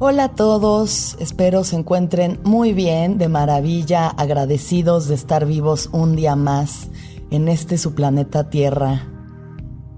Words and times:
Hola 0.00 0.24
a 0.24 0.28
todos, 0.34 1.16
espero 1.20 1.62
se 1.62 1.76
encuentren 1.76 2.40
muy 2.42 2.72
bien, 2.72 3.16
de 3.16 3.28
maravilla, 3.28 4.08
agradecidos 4.08 5.06
de 5.06 5.14
estar 5.14 5.46
vivos 5.46 5.88
un 5.92 6.16
día 6.16 6.34
más 6.34 6.88
en 7.30 7.46
este 7.46 7.78
su 7.78 7.94
planeta 7.94 8.50
Tierra, 8.50 9.06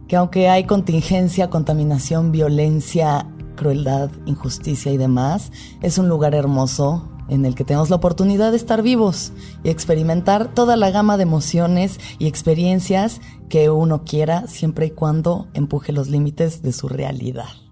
que 0.07 0.17
aunque 0.17 0.51
hay 0.51 0.65
contingencia, 0.65 1.49
contaminación, 1.49 2.31
violencia, 2.31 3.27
crueldad, 3.57 4.11
injusticia 4.27 4.93
y 4.93 4.99
demás, 4.99 5.51
es 5.81 5.97
un 5.97 6.11
lugar 6.11 6.35
hermoso 6.35 7.09
en 7.31 7.47
el 7.47 7.55
que 7.55 7.65
tenemos 7.65 7.89
la 7.89 7.97
oportunidad 7.97 8.51
de 8.51 8.59
estar 8.59 8.83
vivos 8.83 9.33
y 9.65 9.71
experimentar 9.71 10.53
toda 10.53 10.77
la 10.77 10.91
gama 10.91 11.17
de 11.17 11.23
emociones 11.23 11.99
y 12.19 12.27
experiencias 12.27 13.23
que 13.49 13.71
uno 13.71 14.05
quiera, 14.05 14.47
siempre 14.47 14.87
y 14.87 14.91
cuando 14.91 15.49
empuje 15.55 15.93
los 15.93 16.09
límites 16.09 16.61
de 16.61 16.73
su 16.73 16.87
realidad. 16.87 17.66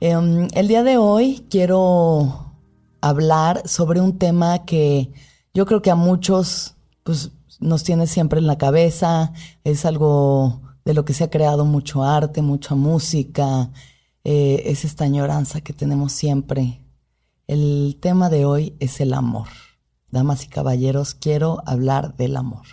Em, 0.00 0.48
el 0.52 0.68
día 0.68 0.82
de 0.82 0.98
hoy 0.98 1.46
quiero 1.48 2.52
hablar 3.00 3.66
sobre 3.66 4.00
un 4.00 4.18
tema 4.18 4.66
que 4.66 5.10
yo 5.54 5.64
creo 5.64 5.80
que 5.80 5.90
a 5.90 5.94
muchos 5.94 6.76
pues, 7.02 7.32
nos 7.60 7.82
tiene 7.82 8.06
siempre 8.06 8.38
en 8.38 8.46
la 8.46 8.58
cabeza. 8.58 9.32
Es 9.64 9.86
algo 9.86 10.60
de 10.84 10.92
lo 10.92 11.06
que 11.06 11.14
se 11.14 11.24
ha 11.24 11.30
creado 11.30 11.64
mucho 11.64 12.04
arte, 12.04 12.42
mucha 12.42 12.74
música. 12.74 13.70
Eh, 14.24 14.64
es 14.66 14.84
esta 14.84 15.04
añoranza 15.04 15.62
que 15.62 15.72
tenemos 15.72 16.12
siempre. 16.12 16.82
El 17.46 17.96
tema 18.00 18.28
de 18.28 18.44
hoy 18.44 18.76
es 18.80 19.00
el 19.00 19.14
amor. 19.14 19.48
Damas 20.10 20.44
y 20.44 20.48
caballeros, 20.48 21.14
quiero 21.14 21.62
hablar 21.64 22.16
del 22.16 22.36
amor. 22.36 22.66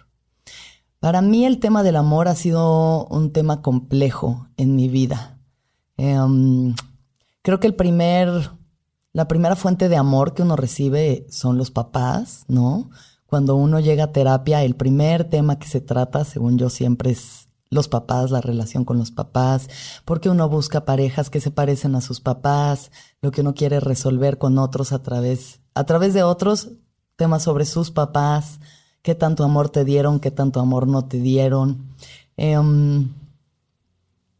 Para 1.00 1.22
mí 1.22 1.46
el 1.46 1.60
tema 1.60 1.84
del 1.84 1.96
amor 1.96 2.28
ha 2.28 2.36
sido 2.36 3.06
un 3.08 3.32
tema 3.32 3.62
complejo 3.62 4.48
en 4.58 4.76
mi 4.76 4.90
vida. 4.90 5.40
Em, 5.98 6.76
Creo 7.44 7.60
que 7.60 7.68
el 7.68 7.76
primer, 7.76 8.52
la 9.12 9.28
primera 9.28 9.58
fuente 9.58 9.90
de 9.90 9.98
amor 9.98 10.34
que 10.34 10.44
uno 10.44 10.56
recibe 10.56 11.28
son 11.30 11.58
los 11.58 11.72
papás, 11.72 12.46
¿no? 12.48 12.90
Cuando 13.26 13.56
uno 13.58 13.82
llega 13.82 14.06
a 14.06 14.12
terapia, 14.14 14.64
el 14.64 14.76
primer 14.76 15.30
tema 15.30 15.60
que 15.60 15.68
se 15.68 15.82
trata, 15.82 16.24
según 16.24 16.58
yo, 16.58 16.70
siempre 16.70 17.12
es 17.12 17.50
los 17.70 17.90
papás, 17.90 18.32
la 18.32 18.40
relación 18.40 18.86
con 18.86 18.98
los 18.98 19.12
papás, 19.12 19.68
porque 20.06 20.30
uno 20.30 20.48
busca 20.48 20.86
parejas 20.86 21.30
que 21.30 21.42
se 21.42 21.52
parecen 21.52 21.96
a 21.96 22.02
sus 22.02 22.22
papás, 22.22 22.92
lo 23.22 23.32
que 23.32 23.42
uno 23.42 23.54
quiere 23.54 23.82
resolver 23.82 24.38
con 24.38 24.58
otros 24.58 24.94
a 24.94 25.02
través, 25.02 25.60
a 25.74 25.84
través 25.84 26.14
de 26.14 26.24
otros 26.24 26.70
temas 27.18 27.44
sobre 27.44 27.66
sus 27.66 27.92
papás, 27.92 28.62
qué 29.02 29.16
tanto 29.16 29.44
amor 29.44 29.70
te 29.70 29.84
dieron, 29.84 30.22
qué 30.22 30.32
tanto 30.32 30.62
amor 30.62 30.88
no 30.88 31.06
te 31.06 31.20
dieron. 31.20 31.90
Em, 32.38 33.12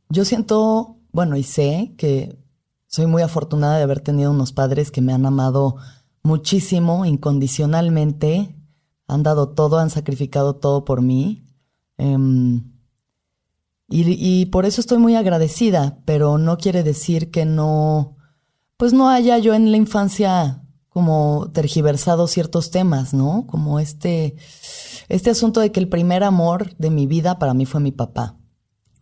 yo 0.08 0.24
siento, 0.24 0.96
bueno, 1.12 1.36
y 1.36 1.44
sé 1.44 1.96
que 1.98 2.43
soy 2.94 3.08
muy 3.08 3.24
afortunada 3.24 3.78
de 3.78 3.84
haber 3.84 4.02
tenido 4.02 4.30
unos 4.30 4.54
padres 4.54 4.92
que 4.92 5.02
me 5.02 5.14
han 5.14 5.26
amado 5.26 5.78
muchísimo, 6.22 7.06
incondicionalmente, 7.06 8.56
han 9.08 9.24
dado 9.24 9.50
todo, 9.50 9.80
han 9.80 9.90
sacrificado 9.90 10.58
todo 10.58 10.86
por 10.86 11.02
mí. 11.02 11.44
Em, 11.98 12.72
y, 13.90 14.46
por 14.46 14.68
eso 14.68 14.80
estoy 14.80 15.00
muy 15.00 15.16
agradecida, 15.16 15.98
pero 16.06 16.38
no 16.38 16.60
quiere 16.60 16.84
decir 16.84 17.32
que 17.32 17.46
no, 17.46 18.16
pues 18.78 18.94
no 18.94 19.10
haya 19.10 19.40
yo 19.40 19.56
en 19.56 19.72
la 19.72 19.78
infancia 19.78 20.62
como 20.90 21.50
tergiversado 21.52 22.28
ciertos 22.28 22.70
temas, 22.70 23.12
¿no? 23.12 23.48
Como 23.48 23.80
este, 23.80 24.36
este 25.10 25.32
asunto 25.32 25.62
de 25.62 25.72
que 25.72 25.80
el 25.80 25.90
primer 25.90 26.24
amor 26.24 26.76
de 26.78 26.92
mi 26.92 27.08
vida 27.08 27.40
para 27.40 27.56
mí 27.56 27.66
fue 27.66 27.82
mi 27.82 27.92
papá 27.92 28.38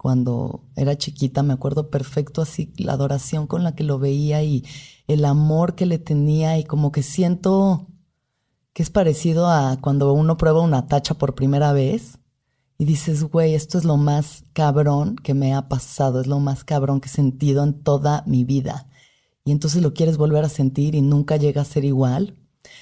cuando 0.01 0.63
era 0.75 0.97
chiquita, 0.97 1.43
me 1.43 1.53
acuerdo 1.53 1.91
perfecto 1.91 2.41
así 2.41 2.73
la 2.77 2.93
adoración 2.93 3.45
con 3.45 3.63
la 3.63 3.75
que 3.75 3.83
lo 3.83 3.99
veía 3.99 4.41
y 4.41 4.65
el 5.05 5.25
amor 5.25 5.75
que 5.75 5.85
le 5.85 5.99
tenía 5.99 6.57
y 6.57 6.63
como 6.63 6.91
que 6.91 7.03
siento 7.03 7.87
que 8.73 8.81
es 8.81 8.89
parecido 8.89 9.47
a 9.47 9.77
cuando 9.79 10.11
uno 10.13 10.37
prueba 10.37 10.61
una 10.61 10.87
tacha 10.87 11.13
por 11.13 11.35
primera 11.35 11.71
vez 11.71 12.17
y 12.79 12.85
dices, 12.85 13.25
güey, 13.25 13.53
esto 13.53 13.77
es 13.77 13.85
lo 13.85 13.95
más 13.95 14.43
cabrón 14.53 15.17
que 15.17 15.35
me 15.35 15.53
ha 15.53 15.69
pasado, 15.69 16.19
es 16.19 16.25
lo 16.25 16.39
más 16.39 16.63
cabrón 16.63 16.99
que 16.99 17.07
he 17.07 17.11
sentido 17.11 17.63
en 17.63 17.83
toda 17.83 18.23
mi 18.25 18.43
vida. 18.43 18.89
Y 19.45 19.51
entonces 19.51 19.83
lo 19.83 19.93
quieres 19.93 20.17
volver 20.17 20.43
a 20.43 20.49
sentir 20.49 20.95
y 20.95 21.03
nunca 21.03 21.37
llega 21.37 21.61
a 21.61 21.65
ser 21.65 21.85
igual. 21.85 22.39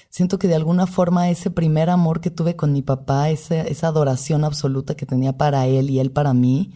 Siento 0.08 0.38
que 0.38 0.48
de 0.48 0.54
alguna 0.54 0.86
forma 0.86 1.28
ese 1.28 1.50
primer 1.50 1.90
amor 1.90 2.22
que 2.22 2.30
tuve 2.30 2.56
con 2.56 2.72
mi 2.72 2.80
papá, 2.80 3.28
esa, 3.28 3.60
esa 3.60 3.88
adoración 3.88 4.42
absoluta 4.44 4.94
que 4.94 5.04
tenía 5.04 5.36
para 5.36 5.66
él 5.66 5.90
y 5.90 5.98
él 5.98 6.12
para 6.12 6.32
mí, 6.32 6.72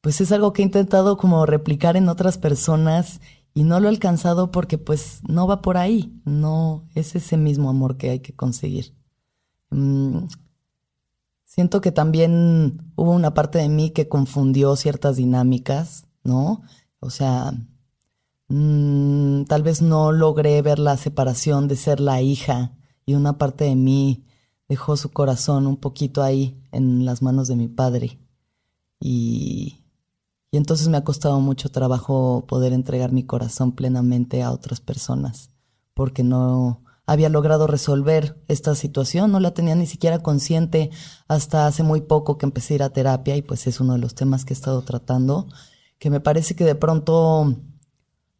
pues 0.00 0.20
es 0.20 0.32
algo 0.32 0.52
que 0.52 0.62
he 0.62 0.64
intentado 0.64 1.16
como 1.16 1.46
replicar 1.46 1.96
en 1.96 2.08
otras 2.08 2.38
personas 2.38 3.20
y 3.54 3.64
no 3.64 3.80
lo 3.80 3.88
he 3.88 3.90
alcanzado 3.90 4.52
porque 4.52 4.78
pues 4.78 5.20
no 5.26 5.46
va 5.46 5.62
por 5.62 5.76
ahí, 5.76 6.20
no 6.24 6.84
es 6.94 7.16
ese 7.16 7.36
mismo 7.36 7.70
amor 7.70 7.96
que 7.96 8.10
hay 8.10 8.20
que 8.20 8.34
conseguir. 8.34 8.94
Mm, 9.70 10.26
siento 11.44 11.80
que 11.80 11.90
también 11.90 12.92
hubo 12.94 13.12
una 13.12 13.34
parte 13.34 13.58
de 13.58 13.68
mí 13.68 13.90
que 13.90 14.08
confundió 14.08 14.76
ciertas 14.76 15.16
dinámicas, 15.16 16.06
¿no? 16.22 16.62
O 17.00 17.10
sea, 17.10 17.52
mm, 18.48 19.44
tal 19.44 19.62
vez 19.62 19.82
no 19.82 20.12
logré 20.12 20.62
ver 20.62 20.78
la 20.78 20.96
separación 20.96 21.68
de 21.68 21.76
ser 21.76 22.00
la 22.00 22.22
hija 22.22 22.76
y 23.06 23.14
una 23.14 23.38
parte 23.38 23.64
de 23.64 23.74
mí 23.74 24.24
dejó 24.68 24.96
su 24.96 25.10
corazón 25.10 25.66
un 25.66 25.78
poquito 25.78 26.22
ahí 26.22 26.62
en 26.72 27.04
las 27.04 27.22
manos 27.22 27.48
de 27.48 27.56
mi 27.56 27.68
padre. 27.68 28.18
Y 29.00 29.84
y 30.50 30.56
entonces 30.56 30.88
me 30.88 30.96
ha 30.96 31.04
costado 31.04 31.40
mucho 31.40 31.68
trabajo 31.70 32.44
poder 32.46 32.72
entregar 32.72 33.12
mi 33.12 33.24
corazón 33.24 33.72
plenamente 33.72 34.42
a 34.42 34.52
otras 34.52 34.80
personas, 34.80 35.50
porque 35.94 36.22
no 36.22 36.82
había 37.06 37.30
logrado 37.30 37.66
resolver 37.66 38.38
esta 38.48 38.74
situación, 38.74 39.32
no 39.32 39.40
la 39.40 39.54
tenía 39.54 39.74
ni 39.74 39.86
siquiera 39.86 40.18
consciente 40.22 40.90
hasta 41.26 41.66
hace 41.66 41.82
muy 41.82 42.02
poco 42.02 42.36
que 42.36 42.46
empecé 42.46 42.74
a 42.74 42.76
ir 42.76 42.82
a 42.82 42.90
terapia 42.90 43.34
y 43.36 43.42
pues 43.42 43.66
es 43.66 43.80
uno 43.80 43.94
de 43.94 43.98
los 43.98 44.14
temas 44.14 44.44
que 44.44 44.52
he 44.52 44.56
estado 44.56 44.82
tratando, 44.82 45.48
que 45.98 46.10
me 46.10 46.20
parece 46.20 46.54
que 46.54 46.64
de 46.64 46.74
pronto, 46.74 47.54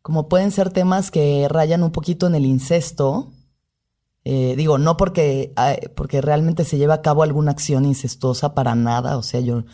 como 0.02 0.28
pueden 0.28 0.50
ser 0.50 0.70
temas 0.70 1.10
que 1.10 1.46
rayan 1.48 1.82
un 1.82 1.92
poquito 1.92 2.26
en 2.26 2.34
el 2.34 2.44
incesto, 2.44 3.32
eh, 4.24 4.54
digo, 4.56 4.76
no 4.76 4.98
porque, 4.98 5.54
porque 5.96 6.20
realmente 6.20 6.64
se 6.64 6.76
lleva 6.76 6.94
a 6.94 7.02
cabo 7.02 7.22
alguna 7.22 7.52
acción 7.52 7.86
incestuosa 7.86 8.54
para 8.54 8.74
nada, 8.74 9.16
o 9.16 9.22
sea, 9.22 9.40
yo 9.40 9.64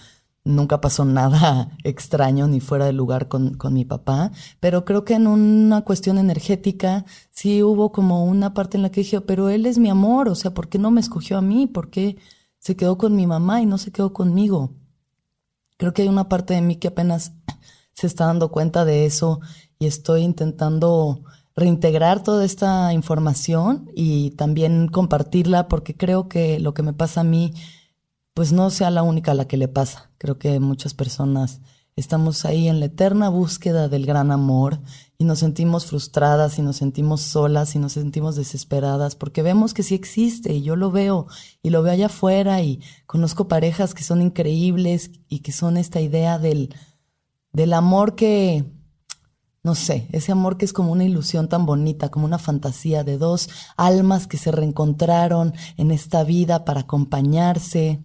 nunca 0.45 0.81
pasó 0.81 1.05
nada 1.05 1.71
extraño 1.85 2.47
ni 2.47 2.61
fuera 2.61 2.85
de 2.87 2.93
lugar 2.93 3.29
con, 3.29 3.55
con, 3.55 3.73
mi 3.73 3.85
papá, 3.85 4.31
pero 4.61 4.85
creo 4.85 5.05
que 5.05 5.15
en 5.15 5.27
una 5.27 5.83
cuestión 5.83 6.19
energética 6.19 7.05
sí 7.31 7.63
hubo 7.63 7.93
como 7.93 8.25
una 8.25 8.55
parte 8.55 8.77
en 8.77 8.83
la 8.83 8.91
que 8.91 9.01
dije, 9.01 9.21
pero 9.21 9.49
él 9.49 9.67
es 9.67 9.79
mi 9.79 9.91
amor, 9.91 10.29
o 10.29 10.35
sea, 10.35 10.53
¿por 10.53 10.69
qué 10.69 10.79
no 10.79 10.91
me 10.91 11.01
escogió 11.01 11.39
a 11.39 11.43
mí? 11.43 11.67
¿Por 11.67 11.91
qué 11.91 12.19
se 12.65 12.77
quedó 12.77 12.97
con 12.97 13.15
mi 13.15 13.27
mamá 13.27 13.61
y 13.61 13.67
no 13.67 13.77
se 13.77 13.93
quedó 13.93 14.15
conmigo. 14.15 14.73
Creo 15.77 15.93
que 15.93 16.01
hay 16.01 16.09
una 16.09 16.31
parte 16.31 16.55
de 16.55 16.63
mí 16.63 16.77
que 16.77 16.89
apenas 16.89 17.35
se 17.93 18.07
está 18.07 18.25
dando 18.25 18.51
cuenta 18.51 18.87
de 18.87 19.05
eso 19.05 19.41
y 19.79 19.85
estoy 19.85 20.23
intentando 20.23 21.25
reintegrar 21.55 22.23
toda 22.23 22.47
esta 22.47 22.95
información 22.95 23.91
y 23.95 24.31
también 24.31 24.89
compartirla 24.89 25.69
porque 25.69 25.95
creo 25.95 26.27
que 26.27 26.59
lo 26.59 26.73
que 26.73 26.83
me 26.83 26.95
pasa 26.95 27.21
a 27.21 27.25
mí 27.25 27.53
pues 28.35 28.53
no 28.53 28.69
sea 28.71 28.91
la 28.91 29.03
única 29.03 29.31
a 29.31 29.35
la 29.35 29.47
que 29.47 29.57
le 29.57 29.69
pasa. 29.69 30.11
Creo 30.19 30.39
que 30.39 30.59
muchas 30.59 30.93
personas 30.93 31.61
estamos 31.97 32.45
ahí 32.45 32.67
en 32.69 32.81
la 32.81 32.87
eterna 32.87 33.29
búsqueda 33.29 33.89
del 33.89 34.05
gran 34.05 34.33
amor 34.33 34.81
y 35.17 35.25
nos 35.25 35.39
sentimos 35.39 35.87
frustradas 35.87 36.59
y 36.59 36.63
nos 36.63 36.77
sentimos 36.77 37.21
solas 37.21 37.77
y 37.77 37.79
nos 37.79 37.93
sentimos 37.93 38.35
desesperadas 38.35 39.15
porque 39.15 39.43
vemos 39.43 39.73
que 39.73 39.85
sí 39.85 39.95
existe 39.95 40.53
y 40.53 40.63
yo 40.63 40.75
lo 40.75 40.91
veo 40.91 41.29
y 41.63 41.71
lo 41.71 41.83
veo 41.85 41.93
allá 41.93 42.07
afuera 42.07 42.61
y 42.63 42.81
conozco 43.07 43.47
parejas 43.47 43.95
que 43.95 44.03
son 44.03 44.21
increíbles 44.21 45.13
y 45.29 45.39
que 45.41 45.53
son 45.53 45.77
esta 45.77 46.01
idea 46.01 46.41
del, 46.41 46.75
del 47.53 47.73
amor 47.73 48.17
que, 48.17 48.65
no 49.63 49.77
sé, 49.77 50.09
ese 50.11 50.33
amor 50.33 50.57
que 50.57 50.65
es 50.65 50.73
como 50.73 50.91
una 50.91 51.05
ilusión 51.05 51.49
tan 51.49 51.65
bonita, 51.65 52.11
como 52.11 52.27
una 52.27 52.41
fantasía 52.41 53.05
de 53.05 53.19
dos 53.19 53.49
almas 53.77 54.27
que 54.27 54.37
se 54.37 54.51
reencontraron 54.51 55.55
en 55.77 55.93
esta 55.93 56.25
vida 56.25 56.65
para 56.65 56.81
acompañarse 56.81 58.03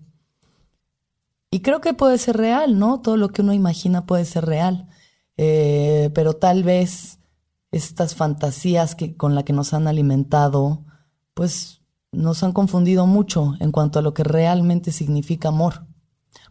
y 1.52 1.62
creo 1.62 1.82
que 1.82 1.94
puede 1.94 2.18
ser 2.18 2.38
real, 2.38 2.78
¿no? 2.78 3.02
Todo 3.02 3.18
lo 3.18 3.30
que 3.30 3.42
uno 3.42 3.54
imagina 3.54 4.06
puede 4.06 4.26
ser 4.26 4.46
real. 4.46 4.88
Eh, 5.38 6.12
pero 6.14 6.34
tal 6.34 6.64
vez 6.64 7.20
estas 7.72 8.14
fantasías 8.16 8.96
que, 8.96 9.16
con 9.16 9.36
las 9.36 9.46
que 9.46 9.54
nos 9.54 9.74
han 9.74 9.88
alimentado, 9.88 10.86
pues 11.34 11.82
nos 12.12 12.44
han 12.44 12.52
confundido 12.52 13.06
mucho 13.08 13.54
en 13.60 13.72
cuanto 13.72 14.00
a 14.00 14.02
lo 14.02 14.14
que 14.14 14.24
realmente 14.24 14.92
significa 14.92 15.50
amor. 15.50 15.86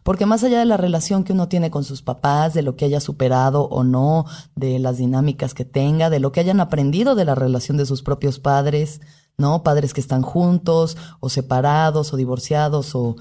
Porque 0.03 0.25
más 0.25 0.43
allá 0.43 0.59
de 0.59 0.65
la 0.65 0.77
relación 0.77 1.23
que 1.23 1.33
uno 1.33 1.47
tiene 1.47 1.71
con 1.71 1.83
sus 1.83 2.01
papás, 2.01 2.53
de 2.53 2.61
lo 2.61 2.75
que 2.75 2.85
haya 2.85 2.99
superado 2.99 3.63
o 3.63 3.83
no, 3.83 4.25
de 4.55 4.79
las 4.79 4.97
dinámicas 4.97 5.53
que 5.53 5.65
tenga, 5.65 6.09
de 6.09 6.19
lo 6.19 6.31
que 6.31 6.39
hayan 6.39 6.59
aprendido 6.59 7.15
de 7.15 7.25
la 7.25 7.35
relación 7.35 7.77
de 7.77 7.85
sus 7.85 8.01
propios 8.01 8.39
padres, 8.39 9.01
¿no? 9.37 9.63
Padres 9.63 9.93
que 9.93 10.01
están 10.01 10.21
juntos 10.21 10.97
o 11.19 11.29
separados 11.29 12.13
o 12.13 12.17
divorciados 12.17 12.95
o 12.95 13.15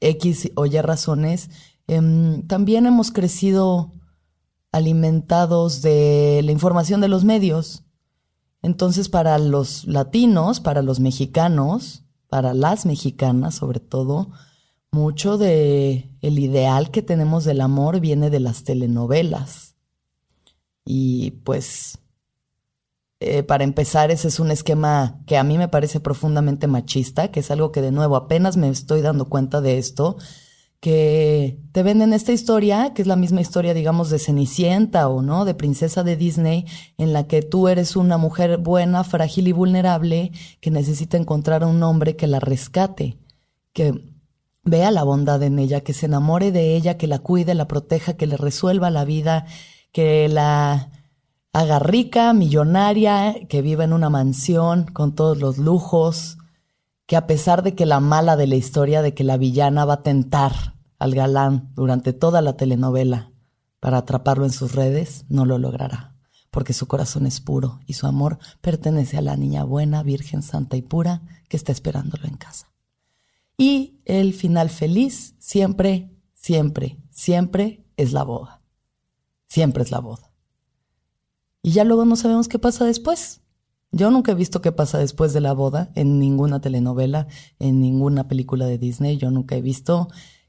X 0.00 0.50
o 0.54 0.66
Y 0.66 0.80
razones, 0.80 1.50
em, 1.86 2.46
también 2.46 2.86
hemos 2.86 3.10
crecido 3.10 3.92
alimentados 4.72 5.82
de 5.82 6.42
la 6.44 6.52
información 6.52 7.00
de 7.00 7.08
los 7.08 7.24
medios. 7.24 7.84
Entonces, 8.62 9.08
para 9.08 9.38
los 9.38 9.86
latinos, 9.86 10.60
para 10.60 10.82
los 10.82 11.00
mexicanos, 11.00 12.04
para 12.28 12.52
las 12.52 12.84
mexicanas 12.84 13.54
sobre 13.54 13.80
todo, 13.80 14.30
mucho 14.90 15.38
de 15.38 16.10
el 16.20 16.38
ideal 16.38 16.90
que 16.90 17.02
tenemos 17.02 17.44
del 17.44 17.60
amor 17.60 18.00
viene 18.00 18.30
de 18.30 18.40
las 18.40 18.64
telenovelas. 18.64 19.76
Y 20.84 21.32
pues 21.44 21.98
eh, 23.26 23.42
para 23.42 23.64
empezar, 23.64 24.10
ese 24.10 24.28
es 24.28 24.40
un 24.40 24.50
esquema 24.50 25.20
que 25.26 25.36
a 25.36 25.44
mí 25.44 25.58
me 25.58 25.68
parece 25.68 26.00
profundamente 26.00 26.66
machista, 26.66 27.30
que 27.30 27.40
es 27.40 27.50
algo 27.50 27.72
que 27.72 27.82
de 27.82 27.92
nuevo 27.92 28.16
apenas 28.16 28.56
me 28.56 28.68
estoy 28.68 29.00
dando 29.00 29.28
cuenta 29.28 29.60
de 29.60 29.78
esto, 29.78 30.16
que 30.80 31.58
te 31.72 31.82
venden 31.82 32.12
esta 32.12 32.32
historia, 32.32 32.92
que 32.94 33.02
es 33.02 33.08
la 33.08 33.16
misma 33.16 33.40
historia, 33.40 33.74
digamos, 33.74 34.10
de 34.10 34.18
Cenicienta 34.18 35.08
o 35.08 35.22
no, 35.22 35.44
de 35.44 35.54
princesa 35.54 36.04
de 36.04 36.16
Disney, 36.16 36.66
en 36.98 37.12
la 37.12 37.26
que 37.26 37.42
tú 37.42 37.68
eres 37.68 37.96
una 37.96 38.18
mujer 38.18 38.58
buena, 38.58 39.02
frágil 39.02 39.48
y 39.48 39.52
vulnerable, 39.52 40.32
que 40.60 40.70
necesita 40.70 41.16
encontrar 41.16 41.64
a 41.64 41.66
un 41.66 41.82
hombre 41.82 42.14
que 42.14 42.26
la 42.26 42.40
rescate, 42.40 43.18
que 43.72 44.04
vea 44.64 44.90
la 44.90 45.02
bondad 45.02 45.42
en 45.42 45.58
ella, 45.58 45.80
que 45.80 45.92
se 45.92 46.06
enamore 46.06 46.52
de 46.52 46.76
ella, 46.76 46.96
que 46.98 47.06
la 47.06 47.18
cuide, 47.18 47.54
la 47.54 47.68
proteja, 47.68 48.14
que 48.14 48.26
le 48.26 48.36
resuelva 48.36 48.90
la 48.90 49.04
vida, 49.04 49.46
que 49.92 50.28
la 50.28 50.90
haga 51.56 51.78
rica, 51.78 52.34
millonaria, 52.34 53.34
que 53.48 53.62
viva 53.62 53.82
en 53.84 53.94
una 53.94 54.10
mansión 54.10 54.84
con 54.84 55.14
todos 55.14 55.38
los 55.38 55.56
lujos, 55.56 56.36
que 57.06 57.16
a 57.16 57.26
pesar 57.26 57.62
de 57.62 57.74
que 57.74 57.86
la 57.86 57.98
mala 57.98 58.36
de 58.36 58.46
la 58.46 58.56
historia 58.56 59.00
de 59.00 59.14
que 59.14 59.24
la 59.24 59.38
villana 59.38 59.86
va 59.86 59.94
a 59.94 60.02
tentar 60.02 60.74
al 60.98 61.14
galán 61.14 61.72
durante 61.74 62.12
toda 62.12 62.42
la 62.42 62.58
telenovela 62.58 63.32
para 63.80 63.96
atraparlo 63.96 64.44
en 64.44 64.52
sus 64.52 64.74
redes, 64.74 65.24
no 65.30 65.46
lo 65.46 65.56
logrará, 65.56 66.14
porque 66.50 66.74
su 66.74 66.88
corazón 66.88 67.24
es 67.24 67.40
puro 67.40 67.80
y 67.86 67.94
su 67.94 68.06
amor 68.06 68.38
pertenece 68.60 69.16
a 69.16 69.22
la 69.22 69.38
niña 69.38 69.64
buena, 69.64 70.02
virgen, 70.02 70.42
santa 70.42 70.76
y 70.76 70.82
pura 70.82 71.22
que 71.48 71.56
está 71.56 71.72
esperándolo 71.72 72.26
en 72.26 72.36
casa. 72.36 72.70
Y 73.56 74.02
el 74.04 74.34
final 74.34 74.68
feliz 74.68 75.34
siempre, 75.38 76.10
siempre, 76.34 76.98
siempre 77.10 77.86
es 77.96 78.12
la 78.12 78.24
boda. 78.24 78.60
Siempre 79.46 79.82
es 79.82 79.90
la 79.90 80.00
boda 80.00 80.35
y 81.62 81.72
ya 81.72 81.84
luego 81.84 82.04
no 82.04 82.16
sabemos 82.16 82.48
qué 82.48 82.58
pasa 82.58 82.84
después. 82.84 83.40
Yo 83.92 84.10
nunca 84.10 84.32
he 84.32 84.34
visto 84.34 84.60
qué 84.60 84.72
pasa 84.72 84.98
después 84.98 85.32
de 85.32 85.40
la 85.40 85.52
boda 85.52 85.90
en 85.94 86.18
ninguna 86.18 86.60
telenovela, 86.60 87.28
en 87.58 87.80
ninguna 87.80 88.28
película 88.28 88.66
de 88.66 88.78
Disney. 88.78 89.16
Yo 89.16 89.30
nunca 89.30 89.56
he 89.56 89.62
visto 89.62 90.08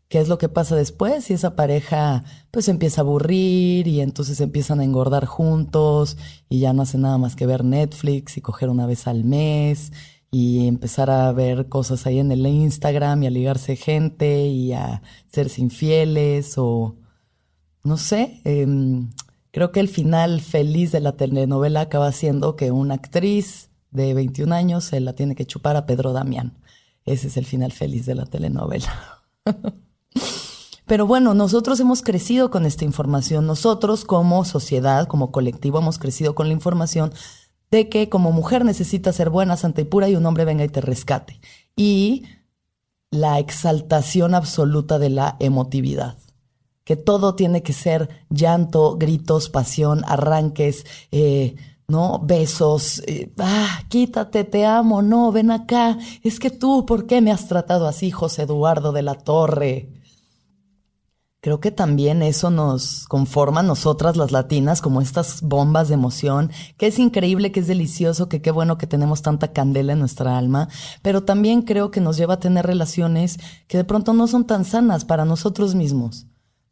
qué 0.09 0.19
es 0.19 0.27
lo 0.27 0.38
que 0.38 0.50
pasa 0.50 0.75
después 0.75 1.30
y 1.30 1.33
esa 1.33 1.56
pareja 1.56 2.24
pues 2.51 2.69
empieza 2.69 3.01
a 3.01 3.04
aburrir 3.04 3.88
y 3.88 4.01
entonces 4.01 4.42
empiezan 4.42 4.80
a 4.80 4.83
engordar 4.83 5.25
juntos 5.25 6.18
y 6.50 6.59
ya 6.59 6.74
no 6.74 6.81
hacen 6.81 7.01
nada 7.01 7.18
más 7.18 7.36
que 7.36 7.45
ver 7.45 7.63
Netflix 7.63 8.38
y 8.38 8.42
coger 8.42 8.69
una 8.69 8.86
vez 8.86 9.07
al 9.07 9.24
mes 9.24 9.92
y 10.31 10.68
empezar 10.68 11.09
a 11.09 11.31
ver 11.31 11.69
cosas 11.69 12.06
ahí 12.06 12.19
en 12.19 12.31
el 12.31 12.45
Instagram 12.45 13.24
y 13.24 13.27
a 13.27 13.31
ligarse 13.31 13.75
gente 13.75 14.48
y 14.48 14.74
a 14.74 15.01
serse 15.27 15.62
infieles 15.62 16.57
o 16.57 16.95
no 17.83 17.98
sé. 17.98 18.42
Eh, 18.44 18.68
Creo 19.57 19.71
que 19.71 19.80
el 19.80 19.88
final 19.89 20.39
feliz 20.42 20.92
de 20.92 21.00
la 21.00 21.13
telenovela 21.13 21.81
acaba 21.81 22.12
siendo 22.12 22.56
que 22.56 22.69
una 22.69 22.94
actriz 22.94 23.71
de 23.89 24.13
21 24.13 24.54
años 24.54 24.83
se 24.83 25.00
la 25.00 25.13
tiene 25.13 25.33
que 25.33 25.48
chupar 25.48 25.75
a 25.75 25.88
Pedro 25.88 26.13
Damián. 26.13 26.59
Ese 27.06 27.25
es 27.25 27.38
el 27.38 27.45
final 27.48 27.71
feliz 27.71 28.06
de 28.06 28.13
la 28.13 28.27
telenovela. 28.27 29.24
Pero 30.86 31.07
bueno, 31.07 31.33
nosotros 31.33 31.80
hemos 31.80 32.04
crecido 32.04 32.51
con 32.51 32.68
esta 32.68 32.86
información. 32.86 33.48
Nosotros 33.48 34.06
como 34.06 34.45
sociedad, 34.45 35.07
como 35.07 35.31
colectivo, 35.31 35.80
hemos 35.80 35.98
crecido 35.98 36.36
con 36.36 36.50
la 36.50 36.54
información 36.54 37.12
de 37.71 37.89
que 37.89 38.09
como 38.09 38.31
mujer 38.31 38.63
necesitas 38.63 39.15
ser 39.15 39.31
buena, 39.31 39.57
santa 39.57 39.81
y 39.81 39.86
pura 39.86 40.07
y 40.07 40.15
un 40.15 40.27
hombre 40.27 40.45
venga 40.45 40.65
y 40.65 40.69
te 40.69 40.81
rescate. 40.81 41.42
Y 41.75 42.25
la 43.09 43.39
exaltación 43.39 44.36
absoluta 44.36 45.00
de 45.00 45.09
la 45.09 45.36
emotividad 45.39 46.15
que 46.88 46.96
todo 46.96 47.36
tiene 47.36 47.64
que 47.64 47.74
ser 47.74 48.08
llanto, 48.30 48.96
gritos, 48.98 49.50
pasión, 49.50 50.06
arranques, 50.08 50.86
eh, 51.12 51.58
¿no? 51.90 52.20
Besos, 52.24 53.04
eh, 53.06 53.30
ah, 53.40 53.82
quítate, 53.90 54.46
te 54.46 54.66
amo, 54.66 55.02
no, 55.02 55.34
ven 55.34 55.52
acá, 55.52 55.98
es 56.24 56.40
que 56.40 56.50
tú, 56.50 56.86
¿por 56.86 57.06
qué 57.06 57.20
me 57.20 57.34
has 57.34 57.50
tratado 57.50 57.90
así, 57.90 58.10
José 58.10 58.44
Eduardo 58.44 58.94
de 58.94 59.02
la 59.02 59.16
Torre? 59.16 59.90
Creo 61.42 61.60
que 61.60 61.72
también 61.72 62.22
eso 62.22 62.52
nos 62.52 63.06
conforma 63.10 63.60
a 63.60 63.64
nosotras 63.64 64.16
las 64.16 64.32
latinas 64.32 64.82
como 64.82 65.02
estas 65.02 65.42
bombas 65.42 65.90
de 65.90 65.96
emoción, 65.96 66.52
que 66.78 66.88
es 66.88 67.00
increíble, 67.00 67.52
que 67.52 67.60
es 67.60 67.68
delicioso, 67.68 68.30
que 68.30 68.42
qué 68.42 68.52
bueno 68.52 68.78
que 68.78 68.88
tenemos 68.88 69.22
tanta 69.22 69.52
candela 69.52 69.92
en 69.92 70.00
nuestra 70.00 70.38
alma, 70.38 70.70
pero 71.02 71.24
también 71.24 71.64
creo 71.64 71.92
que 71.92 72.00
nos 72.00 72.16
lleva 72.16 72.36
a 72.36 72.40
tener 72.40 72.66
relaciones 72.66 73.40
que 73.68 73.76
de 73.76 73.84
pronto 73.84 74.14
no 74.14 74.28
son 74.28 74.48
tan 74.48 74.64
sanas 74.64 75.04
para 75.04 75.26
nosotros 75.26 75.76
mismos 75.76 76.28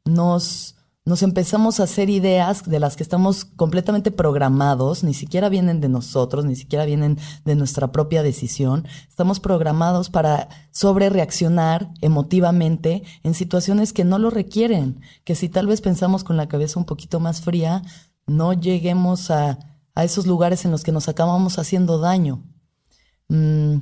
nos, 0.06 0.76
nos 1.04 1.24
empezamos 1.24 1.80
a 1.80 1.84
hacer 1.84 2.10
ideas 2.10 2.64
de 2.64 2.80
las 2.80 2.96
que 2.96 3.04
estamos 3.04 3.46
completamente 3.46 4.12
programados, 4.12 5.04
ni 5.04 5.14
siquiera 5.14 5.50
vienen 5.50 5.82
de 5.82 5.90
nosotros, 5.90 6.46
ni 6.46 6.56
siquiera 6.56 6.86
vienen 6.86 7.18
de 7.44 7.56
nuestra 7.56 7.92
propia 7.92 8.24
decisión. 8.24 8.88
Estamos 9.10 9.40
programados 9.40 10.10
para 10.10 10.48
sobre 10.72 11.10
reaccionar 11.10 11.92
emotivamente 12.02 13.04
en 13.24 13.34
situaciones 13.34 13.94
que 13.94 14.06
no 14.06 14.20
lo 14.20 14.30
requieren, 14.30 15.02
que 15.24 15.36
si 15.36 15.50
tal 15.50 15.68
vez 15.68 15.82
pensamos 15.82 16.24
con 16.24 16.38
la 16.38 16.48
cabeza 16.48 16.80
un 16.80 16.86
poquito 16.86 17.20
más 17.20 17.42
fría, 17.42 17.82
no 18.28 18.54
lleguemos 18.54 19.30
a, 19.32 19.60
a 19.96 20.04
esos 20.04 20.28
lugares 20.28 20.66
en 20.66 20.72
los 20.72 20.84
que 20.84 20.92
nos 20.92 21.10
acabamos 21.10 21.58
haciendo 21.60 22.00
daño. 22.00 22.44
Mm, 23.28 23.78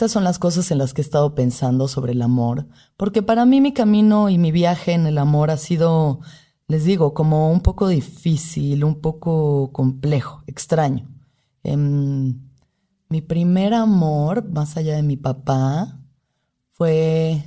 estas 0.00 0.12
son 0.12 0.24
las 0.24 0.38
cosas 0.38 0.70
en 0.70 0.78
las 0.78 0.94
que 0.94 1.02
he 1.02 1.04
estado 1.04 1.34
pensando 1.34 1.86
sobre 1.86 2.12
el 2.12 2.22
amor, 2.22 2.66
porque 2.96 3.22
para 3.22 3.44
mí 3.44 3.60
mi 3.60 3.74
camino 3.74 4.30
y 4.30 4.38
mi 4.38 4.50
viaje 4.50 4.94
en 4.94 5.06
el 5.06 5.18
amor 5.18 5.50
ha 5.50 5.58
sido, 5.58 6.20
les 6.68 6.84
digo, 6.84 7.12
como 7.12 7.52
un 7.52 7.60
poco 7.60 7.86
difícil, 7.86 8.82
un 8.82 9.02
poco 9.02 9.72
complejo, 9.74 10.42
extraño. 10.46 11.06
Em, 11.64 12.40
mi 13.10 13.20
primer 13.20 13.74
amor, 13.74 14.48
más 14.48 14.78
allá 14.78 14.96
de 14.96 15.02
mi 15.02 15.18
papá, 15.18 16.00
fue 16.70 17.44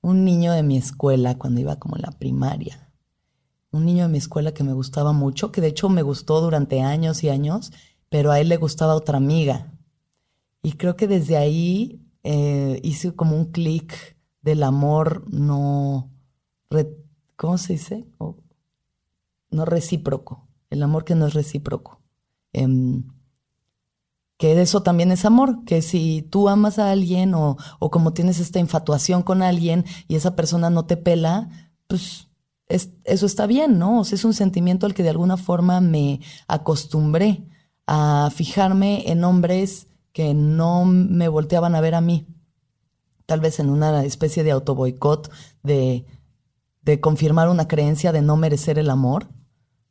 un 0.00 0.24
niño 0.24 0.52
de 0.52 0.62
mi 0.62 0.78
escuela 0.78 1.36
cuando 1.36 1.60
iba 1.60 1.76
como 1.76 1.96
en 1.96 2.02
la 2.02 2.12
primaria. 2.12 2.94
Un 3.72 3.84
niño 3.84 4.04
de 4.04 4.12
mi 4.12 4.16
escuela 4.16 4.54
que 4.54 4.64
me 4.64 4.72
gustaba 4.72 5.12
mucho, 5.12 5.52
que 5.52 5.60
de 5.60 5.68
hecho 5.68 5.90
me 5.90 6.00
gustó 6.00 6.40
durante 6.40 6.80
años 6.80 7.22
y 7.24 7.28
años, 7.28 7.72
pero 8.08 8.30
a 8.30 8.40
él 8.40 8.48
le 8.48 8.56
gustaba 8.56 8.94
otra 8.94 9.18
amiga. 9.18 9.70
Y 10.62 10.72
creo 10.72 10.96
que 10.96 11.06
desde 11.06 11.36
ahí 11.36 12.00
eh, 12.22 12.80
hice 12.82 13.14
como 13.14 13.36
un 13.36 13.46
clic 13.46 14.16
del 14.42 14.62
amor 14.62 15.24
no, 15.32 16.10
¿cómo 17.36 17.58
se 17.58 17.74
dice? 17.74 18.06
no 19.50 19.64
recíproco, 19.64 20.46
el 20.70 20.82
amor 20.82 21.04
que 21.04 21.14
no 21.14 21.26
es 21.26 21.34
recíproco. 21.34 22.00
Em, 22.52 23.04
que 24.38 24.60
eso 24.60 24.82
también 24.82 25.12
es 25.12 25.24
amor, 25.24 25.64
que 25.64 25.82
si 25.82 26.22
tú 26.22 26.48
amas 26.48 26.78
a 26.78 26.90
alguien 26.90 27.34
o, 27.34 27.58
o, 27.78 27.90
como 27.90 28.12
tienes 28.12 28.38
esta 28.38 28.58
infatuación 28.58 29.22
con 29.22 29.42
alguien 29.42 29.84
y 30.08 30.14
esa 30.14 30.34
persona 30.36 30.70
no 30.70 30.86
te 30.86 30.96
pela, 30.96 31.50
pues 31.88 32.28
es, 32.66 32.90
eso 33.04 33.26
está 33.26 33.46
bien, 33.46 33.78
¿no? 33.78 34.00
O 34.00 34.04
sea, 34.04 34.16
es 34.16 34.24
un 34.24 34.32
sentimiento 34.32 34.86
al 34.86 34.94
que 34.94 35.02
de 35.02 35.10
alguna 35.10 35.36
forma 35.36 35.80
me 35.80 36.20
acostumbré 36.46 37.44
a 37.86 38.30
fijarme 38.32 39.10
en 39.10 39.24
hombres 39.24 39.88
que 40.12 40.34
no 40.34 40.84
me 40.84 41.28
volteaban 41.28 41.74
a 41.74 41.80
ver 41.80 41.94
a 41.94 42.00
mí. 42.00 42.26
Tal 43.26 43.40
vez 43.40 43.60
en 43.60 43.70
una 43.70 44.04
especie 44.04 44.42
de 44.42 44.50
autoboicot 44.50 45.30
de, 45.62 46.06
de 46.82 47.00
confirmar 47.00 47.48
una 47.48 47.68
creencia 47.68 48.12
de 48.12 48.22
no 48.22 48.36
merecer 48.36 48.78
el 48.78 48.90
amor. 48.90 49.28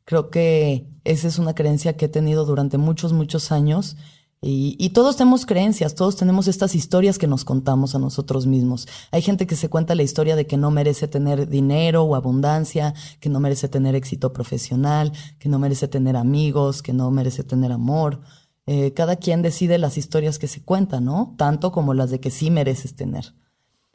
Creo 0.04 0.30
que 0.30 0.90
esa 1.04 1.28
es 1.28 1.38
una 1.38 1.54
creencia 1.54 1.96
que 1.96 2.06
he 2.06 2.08
tenido 2.08 2.44
durante 2.44 2.78
muchos, 2.78 3.12
muchos 3.12 3.52
años 3.52 3.96
y, 4.42 4.88
todos 4.90 5.16
tenemos 5.16 5.44
creencias, 5.44 5.94
todos 5.94 6.16
tenemos 6.16 6.48
estas 6.48 6.74
historias 6.74 7.18
que 7.18 7.26
nos 7.26 7.44
contamos 7.44 7.94
a 7.94 7.98
nosotros 7.98 8.46
mismos. 8.46 8.88
Hay 9.10 9.20
gente 9.20 9.46
que 9.46 9.54
se 9.54 9.68
cuenta 9.68 9.94
la 9.94 10.02
historia 10.02 10.34
de 10.34 10.46
que 10.46 10.56
no 10.56 10.70
merece 10.70 11.08
tener 11.08 11.46
dinero 11.46 12.04
o 12.04 12.14
abundancia, 12.14 12.94
que 13.20 13.28
no 13.28 13.38
merece 13.38 13.68
tener 13.68 13.94
éxito 13.94 14.32
profesional, 14.32 15.12
que 15.38 15.50
no 15.50 15.58
merece 15.58 15.88
tener 15.88 16.16
amigos, 16.16 16.80
que 16.80 16.94
no 16.94 17.10
merece 17.10 17.44
tener 17.44 17.70
amor. 17.70 18.22
Eh, 18.66 18.92
cada 18.92 19.16
quien 19.16 19.42
decide 19.42 19.78
las 19.78 19.98
historias 19.98 20.38
que 20.38 20.48
se 20.48 20.62
cuentan, 20.62 21.04
¿no? 21.04 21.34
Tanto 21.36 21.72
como 21.72 21.94
las 21.94 22.10
de 22.10 22.20
que 22.20 22.30
sí 22.30 22.50
mereces 22.50 22.94
tener. 22.94 23.34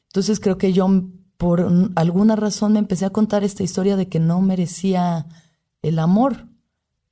Entonces 0.08 0.40
creo 0.40 0.58
que 0.58 0.74
yo 0.74 0.88
por 1.38 1.68
alguna 1.96 2.36
razón 2.36 2.74
me 2.74 2.80
empecé 2.80 3.06
a 3.06 3.10
contar 3.12 3.44
esta 3.44 3.64
historia 3.64 3.96
de 3.96 4.08
que 4.08 4.20
no 4.20 4.42
merecía 4.42 5.28
el 5.82 6.00
amor. 6.00 6.48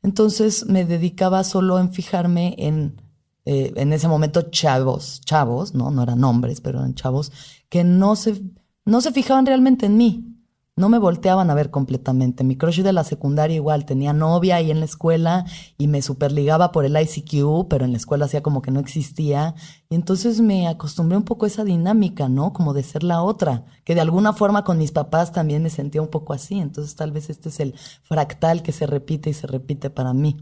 Entonces 0.01 0.65
me 0.67 0.86
dedicaba 0.86 1.43
solo 1.43 1.79
en 1.79 1.93
fijarme 1.93 2.55
en 2.57 3.01
eh, 3.45 3.74
en 3.75 3.91
ese 3.91 4.07
momento 4.07 4.43
chavos, 4.51 5.19
chavos, 5.22 5.74
¿no? 5.74 5.91
No 5.91 6.03
eran 6.03 6.24
hombres, 6.24 6.62
pero 6.62 6.79
eran 6.79 6.95
chavos, 6.95 7.31
que 7.67 7.83
no 7.83 8.15
se, 8.15 8.41
no 8.86 9.01
se 9.01 9.12
fijaban 9.12 9.45
realmente 9.45 9.86
en 9.88 9.98
mí. 9.98 10.38
No 10.75 10.89
me 10.89 10.98
volteaban 10.98 11.50
a 11.51 11.53
ver 11.53 11.70
completamente. 11.70 12.44
Mi 12.44 12.56
crush 12.58 12.82
de 12.82 12.94
la 12.94 13.03
secundaria 13.03 13.56
igual, 13.56 13.86
tenía 13.86 14.12
novia 14.12 14.56
ahí 14.56 14.72
en 14.72 14.80
la 14.80 14.86
escuela 14.86 15.46
y 15.77 15.88
me 15.88 16.01
superligaba 16.01 16.72
por 16.72 16.84
el 16.86 17.00
ICQ, 17.00 17.68
pero 17.70 17.86
en 17.86 17.92
la 17.92 17.98
escuela 17.98 18.25
hacía 18.25 18.42
como 18.42 18.62
que 18.62 18.72
no 18.72 18.80
existía. 18.80 19.53
Y 19.89 19.96
entonces 19.96 20.42
me 20.42 20.68
acostumbré 20.68 21.18
un 21.18 21.25
poco 21.25 21.46
a 21.46 21.48
esa 21.48 21.63
dinámica, 21.63 22.27
¿no? 22.27 22.53
Como 22.53 22.74
de 22.74 22.82
ser 22.82 23.03
la 23.03 23.22
otra, 23.22 23.65
que 23.84 23.94
de 23.94 24.01
alguna 24.01 24.34
forma 24.34 24.63
con 24.63 24.80
mis 24.80 24.92
papás 24.92 25.32
también 25.32 25.62
me 25.62 25.70
sentía 25.70 26.01
un 26.01 26.10
poco 26.10 26.34
así. 26.34 26.60
Entonces 26.60 26.96
tal 26.96 27.12
vez 27.12 27.30
este 27.30 27.50
es 27.50 27.60
el 27.60 27.75
fractal 28.01 28.63
que 28.63 28.72
se 28.72 28.88
repite 28.88 29.30
y 29.30 29.34
se 29.34 29.46
repite 29.46 29.92
para 29.92 30.13
mí. 30.13 30.38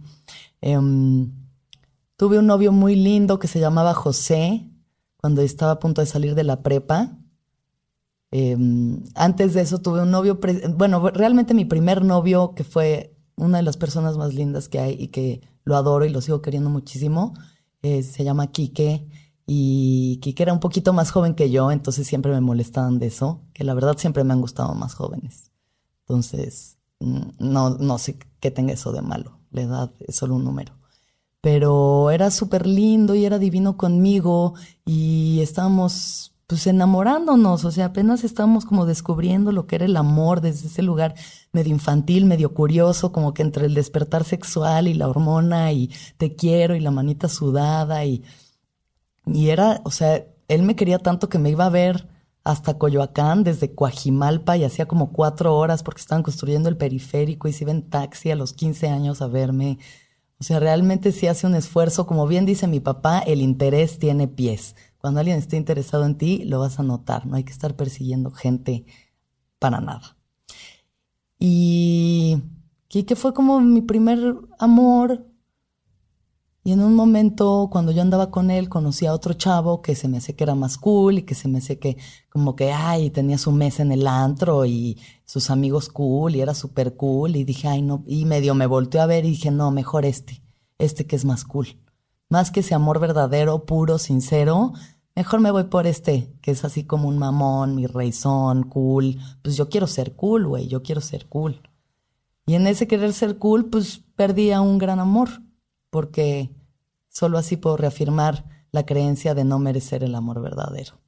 Em, 0.62 1.32
Tuve 2.22 2.38
un 2.38 2.46
novio 2.46 2.72
muy 2.72 2.96
lindo 2.96 3.40
que 3.40 3.48
se 3.48 3.60
llamaba 3.60 3.96
José 3.96 4.70
cuando 5.18 5.42
estaba 5.42 5.72
a 5.72 5.80
punto 5.80 6.02
de 6.02 6.06
salir 6.06 6.36
de 6.36 6.44
la 6.44 6.62
prepa. 6.62 7.18
Em, 8.32 9.04
antes 9.16 9.54
de 9.54 9.62
eso 9.62 9.82
tuve 9.82 10.02
un 10.02 10.12
novio, 10.12 10.40
bueno, 10.76 11.10
realmente 11.10 11.54
mi 11.54 11.66
primer 11.66 12.04
novio, 12.04 12.54
que 12.56 12.64
fue 12.64 13.16
una 13.36 13.58
de 13.58 13.64
las 13.64 13.78
personas 13.78 14.18
más 14.18 14.34
lindas 14.34 14.70
que 14.70 14.80
hay 14.80 14.96
y 14.98 15.10
que 15.10 15.42
lo 15.64 15.76
adoro 15.76 16.06
y 16.06 16.10
lo 16.10 16.22
sigo 16.22 16.42
queriendo 16.42 16.70
muchísimo, 16.70 17.34
eh, 17.82 18.04
se 18.04 18.24
llama 18.24 18.52
Quique. 18.52 19.08
Y 19.46 20.20
Quique 20.22 20.44
era 20.44 20.54
un 20.54 20.60
poquito 20.60 20.94
más 20.94 21.12
joven 21.12 21.36
que 21.36 21.52
yo, 21.52 21.72
entonces 21.72 22.08
siempre 22.08 22.32
me 22.32 22.42
molestaban 22.42 23.00
de 23.00 23.08
eso, 23.08 23.42
que 23.54 23.64
la 23.64 23.74
verdad 23.74 23.98
siempre 23.98 24.24
me 24.24 24.34
han 24.34 24.42
gustado 24.42 24.74
más 24.76 24.94
jóvenes. 24.94 25.52
Entonces, 26.02 26.78
mm, 27.00 27.22
no, 27.40 27.72
no 27.72 27.98
sé 27.98 28.18
qué 28.40 28.52
tenga 28.52 28.74
eso 28.74 28.92
de 28.94 29.02
malo. 29.02 29.40
La 29.52 29.62
edad 29.64 29.94
es 30.00 30.16
solo 30.16 30.36
un 30.36 30.46
número 30.46 30.82
pero 31.42 32.12
era 32.12 32.30
súper 32.30 32.68
lindo 32.68 33.16
y 33.16 33.26
era 33.26 33.40
divino 33.40 33.76
conmigo 33.76 34.54
y 34.86 35.40
estábamos 35.42 36.31
pues 36.51 36.67
enamorándonos, 36.67 37.63
o 37.63 37.72
sea, 37.72 37.86
apenas 37.86 38.25
estábamos 38.25 38.65
como 38.65 38.86
descubriendo 38.86 39.53
lo 39.53 39.67
que 39.67 39.77
era 39.77 39.86
el 39.86 39.96
amor 39.96 40.41
desde 40.41 40.67
ese 40.67 40.81
lugar 40.81 41.15
medio 41.53 41.72
infantil, 41.72 42.25
medio 42.25 42.53
curioso, 42.53 43.13
como 43.13 43.34
que 43.34 43.41
entre 43.41 43.67
el 43.67 43.74
despertar 43.74 44.25
sexual 44.25 44.89
y 44.89 44.93
la 44.93 45.08
hormona 45.08 45.72
y 45.72 45.89
te 46.17 46.36
quiero 46.36 46.75
y 46.75 46.81
la 46.81 46.91
manita 46.91 47.29
sudada 47.29 48.03
y, 48.03 48.25
y 49.25 49.48
era, 49.48 49.79
o 49.86 49.91
sea, 49.91 50.25
él 50.50 50.63
me 50.63 50.75
quería 50.75 51.00
tanto 51.00 51.29
que 51.29 51.39
me 51.39 51.51
iba 51.51 51.67
a 51.67 51.70
ver 51.70 52.10
hasta 52.43 52.77
Coyoacán, 52.77 53.46
desde 53.46 53.74
Coajimalpa, 53.74 54.58
y 54.58 54.65
hacía 54.65 54.89
como 54.89 55.13
cuatro 55.13 55.55
horas 55.55 55.84
porque 55.84 56.01
estaban 56.01 56.22
construyendo 56.22 56.67
el 56.67 56.75
periférico 56.75 57.48
y 57.48 57.53
se 57.53 57.63
iba 57.63 57.72
en 57.72 57.89
taxi 57.89 58.29
a 58.29 58.36
los 58.36 58.51
15 58.51 58.89
años 58.89 59.22
a 59.22 59.27
verme. 59.27 59.79
O 60.38 60.43
sea, 60.43 60.60
realmente 60.60 61.13
si 61.13 61.27
hace 61.27 61.48
un 61.48 61.55
esfuerzo, 61.55 62.05
como 62.05 62.27
bien 62.27 62.46
dice 62.46 62.67
mi 62.67 62.81
papá, 62.81 63.20
el 63.20 63.39
interés 63.39 64.00
tiene 64.00 64.27
pies. 64.27 64.75
Cuando 65.01 65.20
alguien 65.20 65.38
esté 65.38 65.58
interesado 65.58 66.05
en 66.05 66.17
ti, 66.17 66.43
lo 66.46 66.60
vas 66.60 66.79
a 66.79 66.84
notar, 66.84 67.25
no 67.25 67.36
hay 67.36 67.43
que 67.43 67.51
estar 67.51 67.75
persiguiendo 67.75 68.31
gente 68.31 68.86
para 69.60 69.81
nada. 69.81 70.17
Y 71.39 72.41
que 72.88 73.15
fue 73.15 73.34
como 73.34 73.60
mi 73.62 73.81
primer 73.81 74.36
amor, 74.60 75.25
y 76.63 76.74
en 76.74 76.81
un 76.81 76.93
momento, 76.93 77.70
cuando 77.72 77.91
yo 77.91 78.03
andaba 78.03 78.29
con 78.29 78.51
él, 78.51 78.70
conocí 78.70 79.08
a 79.08 79.13
otro 79.13 79.34
chavo 79.34 79.81
que 79.81 79.96
se 79.96 80.08
me 80.08 80.17
hace 80.17 80.36
que 80.36 80.43
era 80.43 80.53
más 80.53 80.77
cool 80.77 81.17
y 81.17 81.24
que 81.24 81.34
se 81.34 81.48
me 81.48 81.58
hace 81.58 81.79
que, 81.79 81.98
como 82.29 82.55
que, 82.55 82.72
ay, 82.72 83.10
tenía 83.10 83.39
su 83.39 83.51
mesa 83.51 83.81
en 83.81 83.91
el 83.91 84.05
antro 84.05 84.65
y 84.65 85.00
sus 85.25 85.50
amigos 85.50 85.89
cool 85.89 86.36
y 86.36 86.41
era 86.41 86.53
súper 86.53 86.96
cool. 86.96 87.36
Y 87.36 87.46
dije, 87.46 87.67
ay, 87.67 87.81
no, 87.81 88.03
y 88.05 88.25
medio 88.25 88.53
me 88.53 88.67
volteó 88.67 89.01
a 89.01 89.08
ver 89.08 89.25
y 89.25 89.31
dije, 89.31 89.50
no, 89.50 89.72
mejor 89.72 90.05
este, 90.05 90.43
este 90.77 91.08
que 91.08 91.15
es 91.15 91.25
más 91.25 91.46
cool. 91.46 91.79
Más 92.32 92.50
que 92.50 92.62
ese 92.62 92.74
amor 92.74 93.02
verdadero, 93.02 93.66
puro, 93.66 93.98
sincero, 93.98 94.72
mejor 95.18 95.42
me 95.42 95.52
voy 95.52 95.66
por 95.66 95.86
este, 95.86 96.32
que 96.42 96.52
es 96.52 96.64
así 96.64 96.86
como 96.86 97.10
un 97.10 97.18
mamón, 97.18 97.76
mi 97.76 97.88
reizón, 97.88 98.64
cool. 98.64 99.20
Pues 99.42 99.58
yo 99.58 99.68
quiero 99.68 99.86
ser 99.86 100.16
cool, 100.16 100.48
güey, 100.48 100.70
yo 100.70 100.82
quiero 100.82 101.02
ser 101.02 101.28
cool. 101.28 101.62
Y 102.46 102.54
en 102.54 102.68
ese 102.68 102.88
querer 102.88 103.12
ser 103.12 103.38
cool, 103.38 103.66
pues 103.66 104.06
perdí 104.16 104.52
a 104.52 104.62
un 104.62 104.78
gran 104.78 105.02
amor 105.02 105.28
porque 105.90 106.56
solo 107.10 107.38
así 107.38 107.58
puedo 107.58 107.76
reafirmar 107.76 108.46
la 108.72 108.86
creencia 108.86 109.36
de 109.36 109.44
no 109.44 109.60
merecer 109.60 110.02
el 110.02 110.16
amor 110.16 110.42
verdadero. 110.42 111.02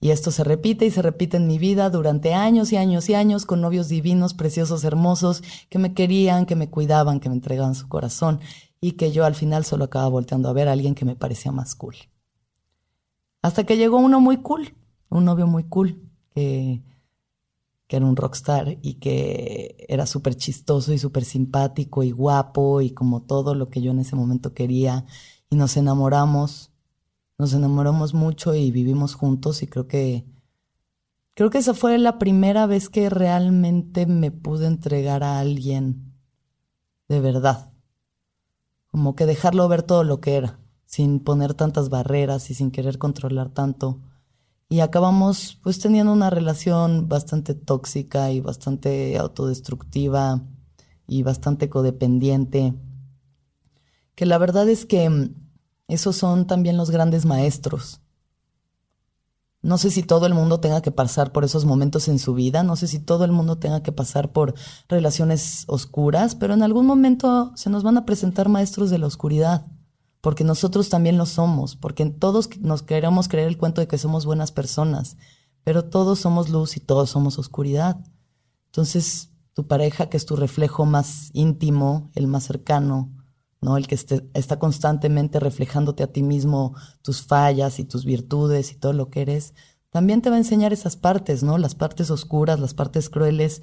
Y 0.00 0.10
esto 0.10 0.30
se 0.30 0.44
repite 0.44 0.86
y 0.86 0.92
se 0.92 1.02
repite 1.02 1.38
en 1.38 1.48
mi 1.48 1.58
vida 1.58 1.90
durante 1.90 2.34
años 2.34 2.72
y 2.72 2.76
años 2.76 3.08
y 3.08 3.14
años 3.14 3.46
con 3.46 3.60
novios 3.60 3.88
divinos, 3.88 4.32
preciosos, 4.32 4.84
hermosos, 4.84 5.42
que 5.70 5.80
me 5.80 5.92
querían, 5.92 6.46
que 6.46 6.54
me 6.54 6.70
cuidaban, 6.70 7.18
que 7.18 7.30
me 7.30 7.34
entregaban 7.34 7.74
su 7.74 7.88
corazón 7.88 8.38
y 8.80 8.92
que 8.92 9.12
yo 9.12 9.24
al 9.24 9.34
final 9.34 9.64
solo 9.64 9.84
acababa 9.84 10.10
volteando 10.10 10.48
a 10.48 10.52
ver 10.52 10.68
a 10.68 10.72
alguien 10.72 10.94
que 10.94 11.04
me 11.04 11.16
parecía 11.16 11.52
más 11.52 11.74
cool. 11.74 11.96
Hasta 13.42 13.64
que 13.64 13.76
llegó 13.76 13.98
uno 13.98 14.20
muy 14.20 14.38
cool, 14.38 14.74
un 15.08 15.24
novio 15.24 15.46
muy 15.46 15.64
cool, 15.64 16.00
que 16.34 16.82
que 17.86 17.96
era 17.96 18.06
un 18.06 18.16
rockstar 18.16 18.78
y 18.82 18.94
que 18.94 19.84
era 19.88 20.06
súper 20.06 20.36
chistoso 20.36 20.92
y 20.92 20.98
súper 20.98 21.24
simpático 21.24 22.02
y 22.02 22.10
guapo 22.10 22.80
y 22.80 22.90
como 22.90 23.22
todo 23.22 23.54
lo 23.54 23.68
que 23.68 23.82
yo 23.82 23.90
en 23.90 23.98
ese 23.98 24.16
momento 24.16 24.54
quería. 24.54 25.04
Y 25.50 25.56
nos 25.56 25.76
enamoramos, 25.76 26.72
nos 27.38 27.52
enamoramos 27.52 28.14
mucho 28.14 28.54
y 28.54 28.70
vivimos 28.70 29.14
juntos 29.14 29.62
y 29.62 29.66
creo 29.66 29.86
que, 29.86 30.24
creo 31.34 31.50
que 31.50 31.58
esa 31.58 31.74
fue 31.74 31.98
la 31.98 32.18
primera 32.18 32.66
vez 32.66 32.88
que 32.88 33.10
realmente 33.10 34.06
me 34.06 34.30
pude 34.30 34.66
entregar 34.66 35.22
a 35.22 35.38
alguien 35.38 36.14
de 37.08 37.20
verdad. 37.20 37.73
Como 38.94 39.16
que 39.16 39.26
dejarlo 39.26 39.66
ver 39.66 39.82
todo 39.82 40.04
lo 40.04 40.20
que 40.20 40.36
era, 40.36 40.60
sin 40.86 41.18
poner 41.18 41.54
tantas 41.54 41.88
barreras 41.88 42.48
y 42.50 42.54
sin 42.54 42.70
querer 42.70 42.98
controlar 42.98 43.48
tanto 43.48 43.98
y 44.68 44.78
acabamos 44.80 45.58
pues 45.64 45.80
teniendo 45.80 46.12
una 46.12 46.30
relación 46.30 47.08
bastante 47.08 47.54
tóxica 47.54 48.30
y 48.30 48.40
bastante 48.40 49.18
autodestructiva 49.18 50.42
y 51.08 51.24
bastante 51.24 51.68
codependiente, 51.68 52.74
que 54.14 54.26
la 54.26 54.38
verdad 54.38 54.68
es 54.68 54.86
que 54.86 55.10
mm, 55.10 55.34
esos 55.88 56.14
son 56.14 56.46
también 56.46 56.76
los 56.76 56.90
grandes 56.90 57.26
maestros. 57.26 58.00
No 59.64 59.78
sé 59.78 59.90
si 59.90 60.02
todo 60.02 60.26
el 60.26 60.34
mundo 60.34 60.60
tenga 60.60 60.82
que 60.82 60.92
pasar 60.92 61.32
por 61.32 61.44
esos 61.44 61.64
momentos 61.64 62.06
en 62.08 62.18
su 62.18 62.34
vida, 62.34 62.62
no 62.62 62.76
sé 62.76 62.86
si 62.86 63.00
todo 63.00 63.24
el 63.24 63.32
mundo 63.32 63.58
tenga 63.58 63.82
que 63.82 63.92
pasar 63.92 64.30
por 64.30 64.54
relaciones 64.88 65.64
oscuras, 65.66 66.34
pero 66.34 66.54
en 66.54 66.62
algún 66.62 66.86
momento 66.86 67.52
se 67.56 67.70
nos 67.70 67.82
van 67.82 67.96
a 67.96 68.04
presentar 68.04 68.48
maestros 68.48 68.90
de 68.90 68.98
la 68.98 69.06
oscuridad 69.06 69.64
porque 70.24 70.42
nosotros 70.42 70.88
también 70.88 71.18
lo 71.18 71.26
somos, 71.26 71.76
porque 71.76 72.06
todos 72.06 72.48
nos 72.58 72.80
queremos 72.80 73.28
creer 73.28 73.46
el 73.46 73.58
cuento 73.58 73.82
de 73.82 73.86
que 73.86 73.98
somos 73.98 74.24
buenas 74.24 74.52
personas, 74.52 75.18
pero 75.64 75.84
todos 75.84 76.18
somos 76.18 76.48
luz 76.48 76.78
y 76.78 76.80
todos 76.80 77.10
somos 77.10 77.38
oscuridad. 77.38 78.00
Entonces, 78.68 79.28
tu 79.52 79.66
pareja, 79.66 80.08
que 80.08 80.16
es 80.16 80.24
tu 80.24 80.34
reflejo 80.34 80.86
más 80.86 81.28
íntimo, 81.34 82.10
el 82.14 82.26
más 82.26 82.44
cercano, 82.44 83.13
El 83.76 83.86
que 83.86 83.94
está 84.34 84.58
constantemente 84.58 85.40
reflejándote 85.40 86.02
a 86.02 86.12
ti 86.12 86.22
mismo 86.22 86.74
tus 87.02 87.22
fallas 87.22 87.78
y 87.78 87.84
tus 87.84 88.04
virtudes 88.04 88.72
y 88.72 88.76
todo 88.76 88.92
lo 88.92 89.08
que 89.08 89.22
eres, 89.22 89.54
también 89.90 90.22
te 90.22 90.28
va 90.28 90.36
a 90.36 90.40
enseñar 90.40 90.72
esas 90.72 90.96
partes, 90.96 91.42
¿no? 91.42 91.56
Las 91.56 91.74
partes 91.74 92.10
oscuras, 92.10 92.60
las 92.60 92.74
partes 92.74 93.08
crueles. 93.08 93.62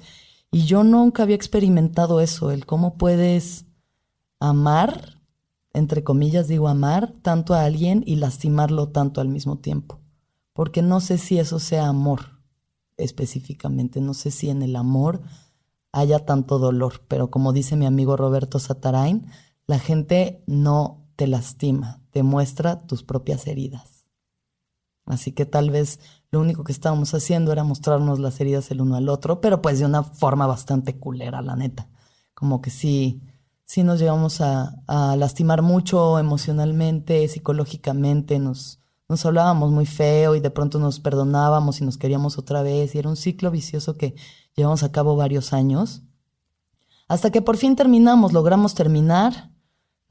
Y 0.50 0.64
yo 0.64 0.82
nunca 0.82 1.22
había 1.22 1.36
experimentado 1.36 2.20
eso, 2.20 2.50
el 2.50 2.66
cómo 2.66 2.96
puedes 2.96 3.66
amar, 4.40 5.20
entre 5.72 6.02
comillas 6.02 6.48
digo 6.48 6.68
amar, 6.68 7.14
tanto 7.22 7.54
a 7.54 7.64
alguien 7.64 8.02
y 8.06 8.16
lastimarlo 8.16 8.88
tanto 8.88 9.20
al 9.20 9.28
mismo 9.28 9.58
tiempo. 9.58 10.00
Porque 10.52 10.82
no 10.82 11.00
sé 11.00 11.18
si 11.18 11.38
eso 11.38 11.58
sea 11.58 11.86
amor 11.86 12.42
específicamente, 12.96 14.00
no 14.00 14.14
sé 14.14 14.30
si 14.30 14.50
en 14.50 14.62
el 14.62 14.76
amor 14.76 15.22
haya 15.92 16.24
tanto 16.24 16.58
dolor, 16.58 17.02
pero 17.08 17.30
como 17.30 17.52
dice 17.52 17.76
mi 17.76 17.86
amigo 17.86 18.16
Roberto 18.16 18.58
Satarain, 18.58 19.26
la 19.66 19.78
gente 19.78 20.42
no 20.46 21.06
te 21.16 21.26
lastima, 21.26 22.02
te 22.10 22.22
muestra 22.22 22.86
tus 22.86 23.02
propias 23.02 23.46
heridas. 23.46 24.06
Así 25.04 25.32
que 25.32 25.46
tal 25.46 25.70
vez 25.70 26.00
lo 26.30 26.40
único 26.40 26.64
que 26.64 26.72
estábamos 26.72 27.12
haciendo 27.14 27.52
era 27.52 27.64
mostrarnos 27.64 28.18
las 28.18 28.40
heridas 28.40 28.70
el 28.70 28.80
uno 28.80 28.96
al 28.96 29.08
otro, 29.08 29.40
pero 29.40 29.60
pues 29.60 29.78
de 29.78 29.84
una 29.86 30.02
forma 30.02 30.46
bastante 30.46 30.98
culera, 30.98 31.42
la 31.42 31.56
neta. 31.56 31.88
Como 32.34 32.62
que 32.62 32.70
sí, 32.70 33.22
sí 33.64 33.82
nos 33.82 33.98
llevamos 33.98 34.40
a, 34.40 34.76
a 34.86 35.16
lastimar 35.16 35.62
mucho 35.62 36.18
emocionalmente, 36.18 37.28
psicológicamente, 37.28 38.38
nos, 38.38 38.80
nos 39.08 39.26
hablábamos 39.26 39.70
muy 39.70 39.84
feo 39.84 40.34
y 40.34 40.40
de 40.40 40.50
pronto 40.50 40.78
nos 40.78 40.98
perdonábamos 40.98 41.80
y 41.80 41.84
nos 41.84 41.98
queríamos 41.98 42.38
otra 42.38 42.62
vez 42.62 42.94
y 42.94 42.98
era 42.98 43.10
un 43.10 43.16
ciclo 43.16 43.50
vicioso 43.50 43.98
que 43.98 44.14
llevamos 44.56 44.82
a 44.82 44.92
cabo 44.92 45.16
varios 45.16 45.52
años. 45.52 46.02
Hasta 47.08 47.30
que 47.30 47.42
por 47.42 47.58
fin 47.58 47.76
terminamos, 47.76 48.32
logramos 48.32 48.74
terminar. 48.74 49.51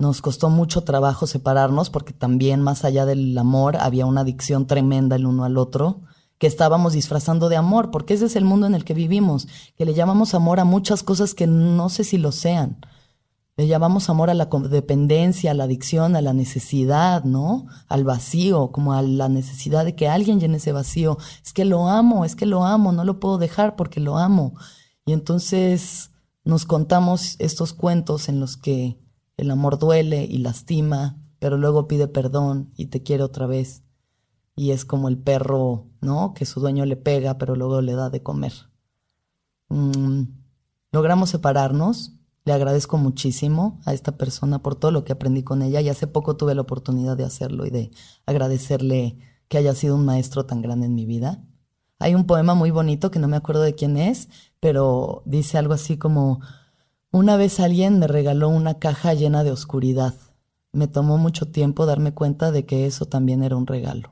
Nos 0.01 0.23
costó 0.23 0.49
mucho 0.49 0.81
trabajo 0.81 1.27
separarnos 1.27 1.91
porque 1.91 2.11
también 2.11 2.59
más 2.59 2.85
allá 2.85 3.05
del 3.05 3.37
amor 3.37 3.77
había 3.77 4.07
una 4.07 4.21
adicción 4.21 4.65
tremenda 4.65 5.15
el 5.15 5.27
uno 5.27 5.43
al 5.43 5.59
otro 5.59 6.01
que 6.39 6.47
estábamos 6.47 6.93
disfrazando 6.93 7.49
de 7.49 7.55
amor, 7.55 7.91
porque 7.91 8.15
ese 8.15 8.25
es 8.25 8.35
el 8.35 8.43
mundo 8.43 8.65
en 8.65 8.73
el 8.73 8.83
que 8.83 8.95
vivimos, 8.95 9.47
que 9.77 9.85
le 9.85 9.93
llamamos 9.93 10.33
amor 10.33 10.59
a 10.59 10.63
muchas 10.63 11.03
cosas 11.03 11.35
que 11.35 11.45
no 11.45 11.87
sé 11.89 12.03
si 12.03 12.17
lo 12.17 12.31
sean. 12.31 12.83
Le 13.57 13.67
llamamos 13.67 14.09
amor 14.09 14.31
a 14.31 14.33
la 14.33 14.49
dependencia, 14.71 15.51
a 15.51 15.53
la 15.53 15.65
adicción, 15.65 16.15
a 16.15 16.21
la 16.21 16.33
necesidad, 16.33 17.23
¿no? 17.23 17.67
Al 17.87 18.03
vacío, 18.03 18.71
como 18.71 18.93
a 18.93 19.03
la 19.03 19.29
necesidad 19.29 19.85
de 19.85 19.93
que 19.93 20.07
alguien 20.07 20.39
llene 20.39 20.57
ese 20.57 20.71
vacío. 20.71 21.19
Es 21.45 21.53
que 21.53 21.63
lo 21.63 21.87
amo, 21.87 22.25
es 22.25 22.35
que 22.35 22.47
lo 22.47 22.65
amo, 22.65 22.91
no 22.91 23.03
lo 23.03 23.19
puedo 23.19 23.37
dejar 23.37 23.75
porque 23.75 23.99
lo 23.99 24.17
amo. 24.17 24.55
Y 25.05 25.13
entonces 25.13 26.09
nos 26.43 26.65
contamos 26.65 27.35
estos 27.37 27.73
cuentos 27.73 28.29
en 28.29 28.39
los 28.39 28.57
que 28.57 29.00
el 29.41 29.51
amor 29.51 29.77
duele 29.77 30.25
y 30.25 30.37
lastima, 30.39 31.17
pero 31.39 31.57
luego 31.57 31.87
pide 31.87 32.07
perdón 32.07 32.71
y 32.75 32.87
te 32.87 33.03
quiere 33.03 33.23
otra 33.23 33.47
vez. 33.47 33.83
Y 34.55 34.71
es 34.71 34.85
como 34.85 35.07
el 35.07 35.17
perro, 35.17 35.87
¿no? 36.01 36.33
Que 36.33 36.45
su 36.45 36.59
dueño 36.59 36.85
le 36.85 36.97
pega, 36.97 37.37
pero 37.37 37.55
luego 37.55 37.81
le 37.81 37.93
da 37.93 38.09
de 38.09 38.23
comer. 38.23 38.53
Mm, 39.69 40.23
logramos 40.91 41.29
separarnos 41.29 42.13
le 42.43 42.53
agradezco 42.53 42.97
muchísimo 42.97 43.79
a 43.85 43.93
esta 43.93 44.17
persona 44.17 44.63
por 44.63 44.75
todo 44.75 44.91
lo 44.91 45.03
que 45.03 45.13
aprendí 45.13 45.43
con 45.43 45.61
ella 45.61 45.79
y 45.81 45.89
hace 45.89 46.07
poco 46.07 46.37
tuve 46.37 46.55
la 46.55 46.61
oportunidad 46.61 47.15
de 47.15 47.23
hacerlo 47.23 47.65
y 47.65 47.69
de 47.69 47.91
agradecerle 48.25 49.17
que 49.47 49.57
haya 49.59 49.75
sido 49.75 49.95
un 49.95 50.05
maestro 50.05 50.45
tan 50.45 50.61
grande 50.61 50.87
en 50.87 50.95
mi 50.95 51.05
vida. 51.05 51.43
Hay 51.99 52.15
un 52.15 52.25
poema 52.25 52.55
muy 52.55 52.71
bonito 52.71 53.11
que 53.11 53.19
no 53.19 53.27
me 53.27 53.37
acuerdo 53.37 53.61
de 53.61 53.75
quién 53.75 53.95
es, 53.95 54.27
pero 54.59 55.21
dice 55.25 55.59
algo 55.59 55.75
así 55.75 55.97
como, 55.97 56.39
una 57.11 57.37
vez 57.37 57.59
alguien 57.59 57.99
me 57.99 58.07
regaló 58.07 58.49
una 58.49 58.79
caja 58.79 59.13
llena 59.13 59.43
de 59.43 59.51
oscuridad. 59.51 60.15
Me 60.71 60.87
tomó 60.87 61.17
mucho 61.17 61.47
tiempo 61.51 61.85
darme 61.85 62.13
cuenta 62.13 62.51
de 62.51 62.65
que 62.65 62.85
eso 62.85 63.05
también 63.05 63.43
era 63.43 63.57
un 63.57 63.67
regalo. 63.67 64.11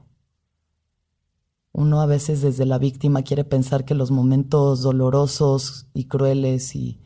Uno 1.72 2.02
a 2.02 2.06
veces 2.06 2.42
desde 2.42 2.66
la 2.66 2.78
víctima 2.78 3.22
quiere 3.22 3.44
pensar 3.46 3.86
que 3.86 3.96
los 3.96 4.12
momentos 4.12 4.82
dolorosos 4.82 5.88
y 5.94 6.06
crueles 6.06 6.76
y 6.76 7.00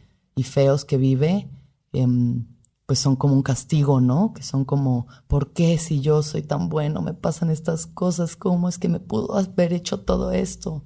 feos 0.43 0.83
que 0.85 0.97
vive, 0.97 1.49
em, 1.91 2.47
pues 2.85 2.99
son 2.99 3.15
como 3.15 3.33
un 3.33 3.43
castigo, 3.43 4.01
¿no? 4.01 4.33
Que 4.33 4.43
son 4.43 4.65
como, 4.65 5.07
¿por 5.27 5.53
qué 5.53 5.77
si 5.77 6.01
yo 6.01 6.21
soy 6.23 6.41
tan 6.41 6.69
bueno 6.69 7.01
me 7.01 7.13
pasan 7.13 7.49
estas 7.49 7.85
cosas? 7.87 8.35
¿Cómo 8.35 8.67
es 8.69 8.77
que 8.77 8.89
me 8.89 8.99
pudo 8.99 9.35
haber 9.37 9.73
hecho 9.73 10.01
todo 10.01 10.31
esto? 10.31 10.85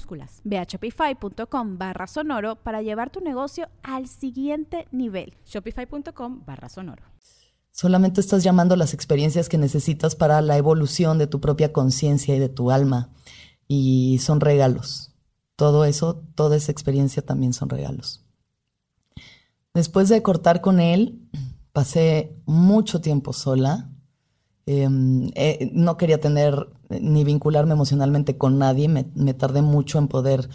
Ve 0.43 0.57
a 0.57 0.63
shopify.com 0.63 1.77
barra 1.77 2.07
sonoro 2.07 2.55
para 2.55 2.81
llevar 2.81 3.09
tu 3.09 3.21
negocio 3.21 3.69
al 3.83 4.07
siguiente 4.07 4.87
nivel. 4.91 5.33
Shopify.com 5.45 6.43
barra 6.45 6.69
sonoro. 6.69 7.03
Solamente 7.71 8.19
estás 8.19 8.43
llamando 8.43 8.75
las 8.75 8.93
experiencias 8.93 9.47
que 9.47 9.57
necesitas 9.57 10.15
para 10.15 10.41
la 10.41 10.57
evolución 10.57 11.17
de 11.17 11.27
tu 11.27 11.39
propia 11.39 11.71
conciencia 11.71 12.35
y 12.35 12.39
de 12.39 12.49
tu 12.49 12.69
alma. 12.69 13.09
Y 13.67 14.19
son 14.19 14.41
regalos. 14.41 15.13
Todo 15.55 15.85
eso, 15.85 16.23
toda 16.35 16.57
esa 16.57 16.71
experiencia 16.71 17.21
también 17.21 17.53
son 17.53 17.69
regalos. 17.69 18.25
Después 19.73 20.09
de 20.09 20.21
cortar 20.21 20.59
con 20.59 20.79
él, 20.79 21.29
pasé 21.71 22.35
mucho 22.45 22.99
tiempo 22.99 23.31
sola. 23.31 23.89
Em, 24.73 25.31
eh, 25.35 25.69
no 25.73 25.97
quería 25.97 26.21
tener 26.21 26.69
ni 26.87 27.25
vincularme 27.25 27.73
emocionalmente 27.73 28.37
con 28.37 28.57
nadie. 28.57 28.87
Me, 28.87 29.03
tardé 29.33 29.61
mucho 29.61 29.99
en 29.99 30.07
poder 30.07 30.49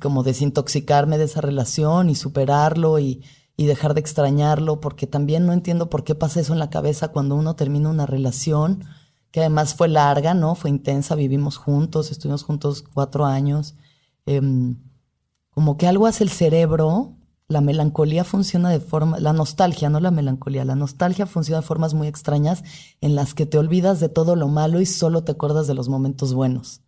como 0.00 0.22
desintoxicarme 0.22 1.18
de 1.18 1.24
esa 1.24 1.40
relación 1.40 2.08
y 2.08 2.14
superarlo 2.14 3.00
y, 3.00 3.24
y, 3.56 3.66
dejar 3.66 3.94
de 3.94 4.00
extrañarlo, 4.00 4.80
porque 4.80 5.08
también 5.08 5.44
no 5.44 5.52
entiendo 5.52 5.90
por 5.90 6.04
qué 6.04 6.14
pasa 6.14 6.38
eso 6.38 6.52
en 6.52 6.60
la 6.60 6.70
cabeza 6.70 7.08
cuando 7.08 7.34
uno 7.34 7.56
termina 7.56 7.90
una 7.90 8.06
relación, 8.06 8.84
que 9.32 9.40
además 9.40 9.74
fue 9.74 9.88
larga, 9.88 10.34
¿no? 10.34 10.54
Fue 10.54 10.70
intensa, 10.70 11.16
vivimos 11.16 11.56
juntos, 11.56 12.12
estuvimos 12.12 12.44
juntos 12.44 12.84
cuatro 12.94 13.24
años. 13.26 13.74
Em, 14.24 14.76
como 15.50 15.76
que 15.76 15.88
algo 15.88 16.06
hace 16.06 16.22
el 16.22 16.30
cerebro 16.30 17.17
la 17.48 17.62
melancolía 17.62 18.24
funciona 18.24 18.68
de 18.68 18.78
forma, 18.78 19.18
la 19.18 19.32
nostalgia, 19.32 19.88
no 19.88 20.00
la 20.00 20.10
melancolía, 20.10 20.66
la 20.66 20.74
nostalgia 20.74 21.26
funciona 21.26 21.62
de 21.62 21.66
formas 21.66 21.94
muy 21.94 22.06
extrañas 22.06 22.62
en 23.00 23.14
las 23.14 23.32
que 23.32 23.46
te 23.46 23.56
olvidas 23.56 24.00
de 24.00 24.10
todo 24.10 24.36
lo 24.36 24.48
malo 24.48 24.80
y 24.82 24.86
solo 24.86 25.24
te 25.24 25.32
acuerdas 25.32 25.66
de 25.66 25.74
los 25.74 25.88
momentos 25.88 26.34
buenos. 26.34 26.82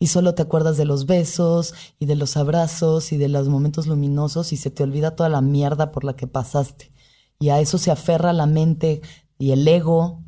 Y 0.00 0.06
solo 0.06 0.34
te 0.34 0.42
acuerdas 0.42 0.76
de 0.76 0.86
los 0.86 1.06
besos 1.06 1.74
y 1.98 2.06
de 2.06 2.14
los 2.14 2.36
abrazos 2.36 3.12
y 3.12 3.18
de 3.18 3.28
los 3.28 3.48
momentos 3.48 3.86
luminosos 3.86 4.52
y 4.52 4.56
se 4.56 4.70
te 4.70 4.82
olvida 4.82 5.16
toda 5.16 5.28
la 5.28 5.42
mierda 5.42 5.92
por 5.92 6.04
la 6.04 6.16
que 6.16 6.26
pasaste. 6.26 6.90
Y 7.38 7.50
a 7.50 7.60
eso 7.60 7.76
se 7.78 7.90
aferra 7.90 8.32
la 8.32 8.46
mente 8.46 9.02
y 9.38 9.50
el 9.50 9.66
ego 9.68 10.22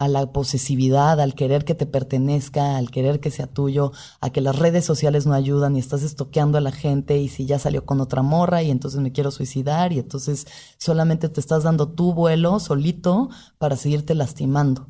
a 0.00 0.08
la 0.08 0.32
posesividad, 0.32 1.20
al 1.20 1.34
querer 1.34 1.66
que 1.66 1.74
te 1.74 1.84
pertenezca, 1.84 2.78
al 2.78 2.90
querer 2.90 3.20
que 3.20 3.30
sea 3.30 3.46
tuyo, 3.46 3.92
a 4.22 4.30
que 4.30 4.40
las 4.40 4.58
redes 4.58 4.82
sociales 4.86 5.26
no 5.26 5.34
ayudan 5.34 5.76
y 5.76 5.78
estás 5.78 6.02
estoqueando 6.02 6.56
a 6.56 6.62
la 6.62 6.72
gente 6.72 7.18
y 7.18 7.28
si 7.28 7.44
ya 7.44 7.58
salió 7.58 7.84
con 7.84 8.00
otra 8.00 8.22
morra 8.22 8.62
y 8.62 8.70
entonces 8.70 8.98
me 9.02 9.12
quiero 9.12 9.30
suicidar 9.30 9.92
y 9.92 9.98
entonces 9.98 10.46
solamente 10.78 11.28
te 11.28 11.38
estás 11.38 11.64
dando 11.64 11.90
tu 11.90 12.14
vuelo 12.14 12.60
solito 12.60 13.28
para 13.58 13.76
seguirte 13.76 14.14
lastimando, 14.14 14.88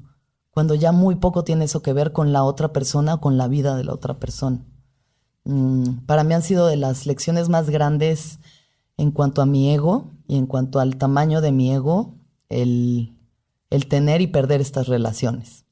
cuando 0.52 0.76
ya 0.76 0.92
muy 0.92 1.16
poco 1.16 1.42
tiene 1.42 1.64
eso 1.64 1.82
que 1.82 1.92
ver 1.92 2.12
con 2.12 2.32
la 2.32 2.44
otra 2.44 2.72
persona 2.72 3.14
o 3.14 3.20
con 3.20 3.36
la 3.36 3.48
vida 3.48 3.74
de 3.74 3.82
la 3.82 3.94
otra 3.94 4.20
persona. 4.20 4.64
Mm, 5.42 6.06
para 6.06 6.22
mí 6.22 6.34
han 6.34 6.42
sido 6.44 6.68
de 6.68 6.76
las 6.76 7.04
lecciones 7.06 7.48
más 7.48 7.68
grandes 7.68 8.38
en 8.96 9.10
cuanto 9.10 9.42
a 9.42 9.46
mi 9.46 9.72
ego 9.74 10.12
y 10.28 10.36
en 10.36 10.46
cuanto 10.46 10.78
al 10.78 10.98
tamaño 10.98 11.40
de 11.40 11.50
mi 11.50 11.72
ego, 11.72 12.14
el 12.48 13.16
el 13.70 13.86
tener 13.86 14.20
y 14.20 14.26
perder 14.26 14.60
estas 14.60 14.88
relaciones. 14.88 15.64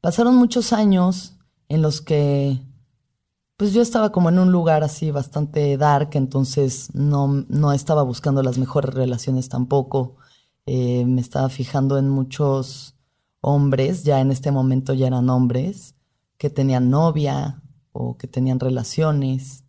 Pasaron 0.00 0.36
muchos 0.36 0.72
años 0.72 1.36
en 1.68 1.82
los 1.82 2.00
que 2.00 2.60
pues 3.56 3.72
yo 3.72 3.82
estaba 3.82 4.10
como 4.10 4.28
en 4.28 4.38
un 4.38 4.50
lugar 4.50 4.82
así 4.82 5.10
bastante 5.10 5.76
dark, 5.76 6.10
entonces 6.14 6.94
no, 6.94 7.28
no 7.48 7.72
estaba 7.72 8.02
buscando 8.02 8.42
las 8.42 8.58
mejores 8.58 8.92
relaciones 8.94 9.48
tampoco. 9.48 10.16
Eh, 10.66 11.04
me 11.06 11.20
estaba 11.20 11.48
fijando 11.48 11.98
en 11.98 12.08
muchos 12.08 12.96
hombres, 13.40 14.02
ya 14.02 14.20
en 14.20 14.30
este 14.30 14.50
momento 14.50 14.92
ya 14.94 15.06
eran 15.06 15.30
hombres, 15.30 15.94
que 16.36 16.50
tenían 16.50 16.90
novia 16.90 17.62
o 17.92 18.16
que 18.16 18.26
tenían 18.26 18.58
relaciones. 18.58 19.63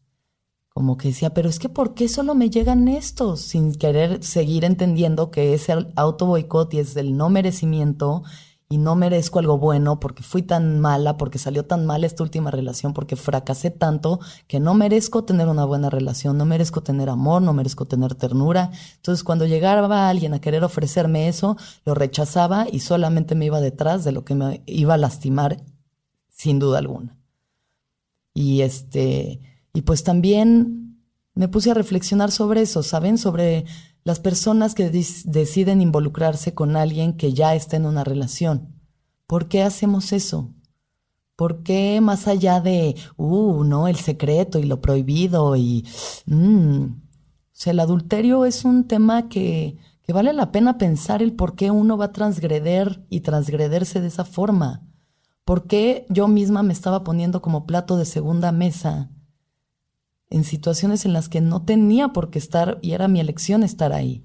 Como 0.75 0.97
que 0.97 1.07
decía, 1.07 1.33
pero 1.33 1.47
es 1.47 1.57
que 1.57 1.69
¿por 1.69 1.93
qué 1.93 2.09
solo 2.09 2.35
me 2.35 2.49
llegan 2.49 2.89
estos? 2.89 3.39
Sin 3.39 3.75
querer 3.75 4.21
seguir 4.25 4.65
entendiendo 4.65 5.31
que 5.31 5.53
ese 5.53 5.73
auto 5.95 6.25
boicot 6.25 6.73
y 6.73 6.79
es 6.79 6.97
el 6.97 7.15
no 7.15 7.29
merecimiento 7.29 8.23
y 8.67 8.77
no 8.77 8.97
merezco 8.97 9.39
algo 9.39 9.57
bueno 9.57 10.01
porque 10.01 10.21
fui 10.21 10.41
tan 10.41 10.81
mala, 10.81 11.15
porque 11.15 11.37
salió 11.37 11.63
tan 11.63 11.85
mal 11.85 12.03
esta 12.03 12.23
última 12.23 12.51
relación, 12.51 12.91
porque 12.91 13.15
fracasé 13.15 13.71
tanto 13.71 14.19
que 14.47 14.59
no 14.59 14.73
merezco 14.73 15.23
tener 15.23 15.47
una 15.47 15.63
buena 15.63 15.89
relación, 15.89 16.37
no 16.37 16.43
merezco 16.43 16.83
tener 16.83 17.07
amor, 17.07 17.41
no 17.41 17.53
merezco 17.53 17.85
tener 17.85 18.13
ternura. 18.13 18.71
Entonces 18.97 19.23
cuando 19.23 19.45
llegaba 19.45 20.09
alguien 20.09 20.33
a 20.33 20.41
querer 20.41 20.65
ofrecerme 20.65 21.29
eso, 21.29 21.55
lo 21.85 21.95
rechazaba 21.95 22.67
y 22.69 22.81
solamente 22.81 23.33
me 23.33 23.45
iba 23.45 23.61
detrás 23.61 24.03
de 24.03 24.11
lo 24.11 24.25
que 24.25 24.35
me 24.35 24.61
iba 24.65 24.95
a 24.95 24.97
lastimar 24.97 25.63
sin 26.27 26.59
duda 26.59 26.79
alguna. 26.79 27.17
Y 28.33 28.59
este, 28.59 29.39
y 29.75 29.81
pues 29.81 30.03
también 30.03 31.01
me 31.35 31.49
puse 31.49 31.69
a 31.69 31.73
reflexionar 31.73 32.31
sobre 32.31 32.61
eso, 32.61 32.81
¿saben? 32.81 33.17
Sobre 33.17 33.65
las 34.05 34.21
personas 34.21 34.73
que 34.73 34.89
deciden 34.89 35.81
involucrarse 35.81 36.53
con 36.53 36.77
alguien 36.77 37.17
que 37.17 37.33
ya 37.33 37.53
está 37.55 37.75
en 37.75 37.85
una 37.85 38.05
relación. 38.05 38.73
¿Por 39.27 39.49
qué 39.49 39.63
hacemos 39.63 40.13
eso? 40.13 40.53
¿Por 41.35 41.61
qué 41.61 41.99
más 41.99 42.29
allá 42.29 42.61
de, 42.61 42.95
uh, 43.17 43.65
no, 43.65 43.89
el 43.89 43.97
secreto 43.97 44.59
y 44.59 44.63
lo 44.63 44.81
prohibido 44.81 45.57
y... 45.57 45.85
Mm, 46.25 46.83
o 46.85 47.57
sea, 47.57 47.71
el 47.71 47.79
adulterio 47.81 48.45
es 48.45 48.63
un 48.63 48.85
tema 48.85 49.27
que, 49.27 49.77
que 50.03 50.13
vale 50.13 50.31
la 50.31 50.51
pena 50.51 50.77
pensar 50.77 51.21
el 51.21 51.33
por 51.33 51.55
qué 51.55 51.71
uno 51.71 51.97
va 51.97 52.05
a 52.05 52.11
transgreder 52.13 53.05
y 53.09 53.21
transgrederse 53.21 53.99
de 53.99 54.07
esa 54.07 54.23
forma. 54.23 54.83
¿Por 55.43 55.67
qué 55.67 56.05
yo 56.09 56.29
misma 56.29 56.63
me 56.63 56.73
estaba 56.73 57.03
poniendo 57.03 57.41
como 57.41 57.65
plato 57.65 57.97
de 57.97 58.05
segunda 58.05 58.51
mesa 58.51 59.09
en 60.29 60.43
situaciones 60.43 61.05
en 61.05 61.13
las 61.13 61.29
que 61.29 61.41
no 61.41 61.63
tenía 61.63 62.09
por 62.09 62.29
qué 62.29 62.39
estar 62.39 62.79
y 62.81 62.91
era 62.91 63.07
mi 63.07 63.19
elección 63.19 63.63
estar 63.63 63.93
ahí. 63.93 64.23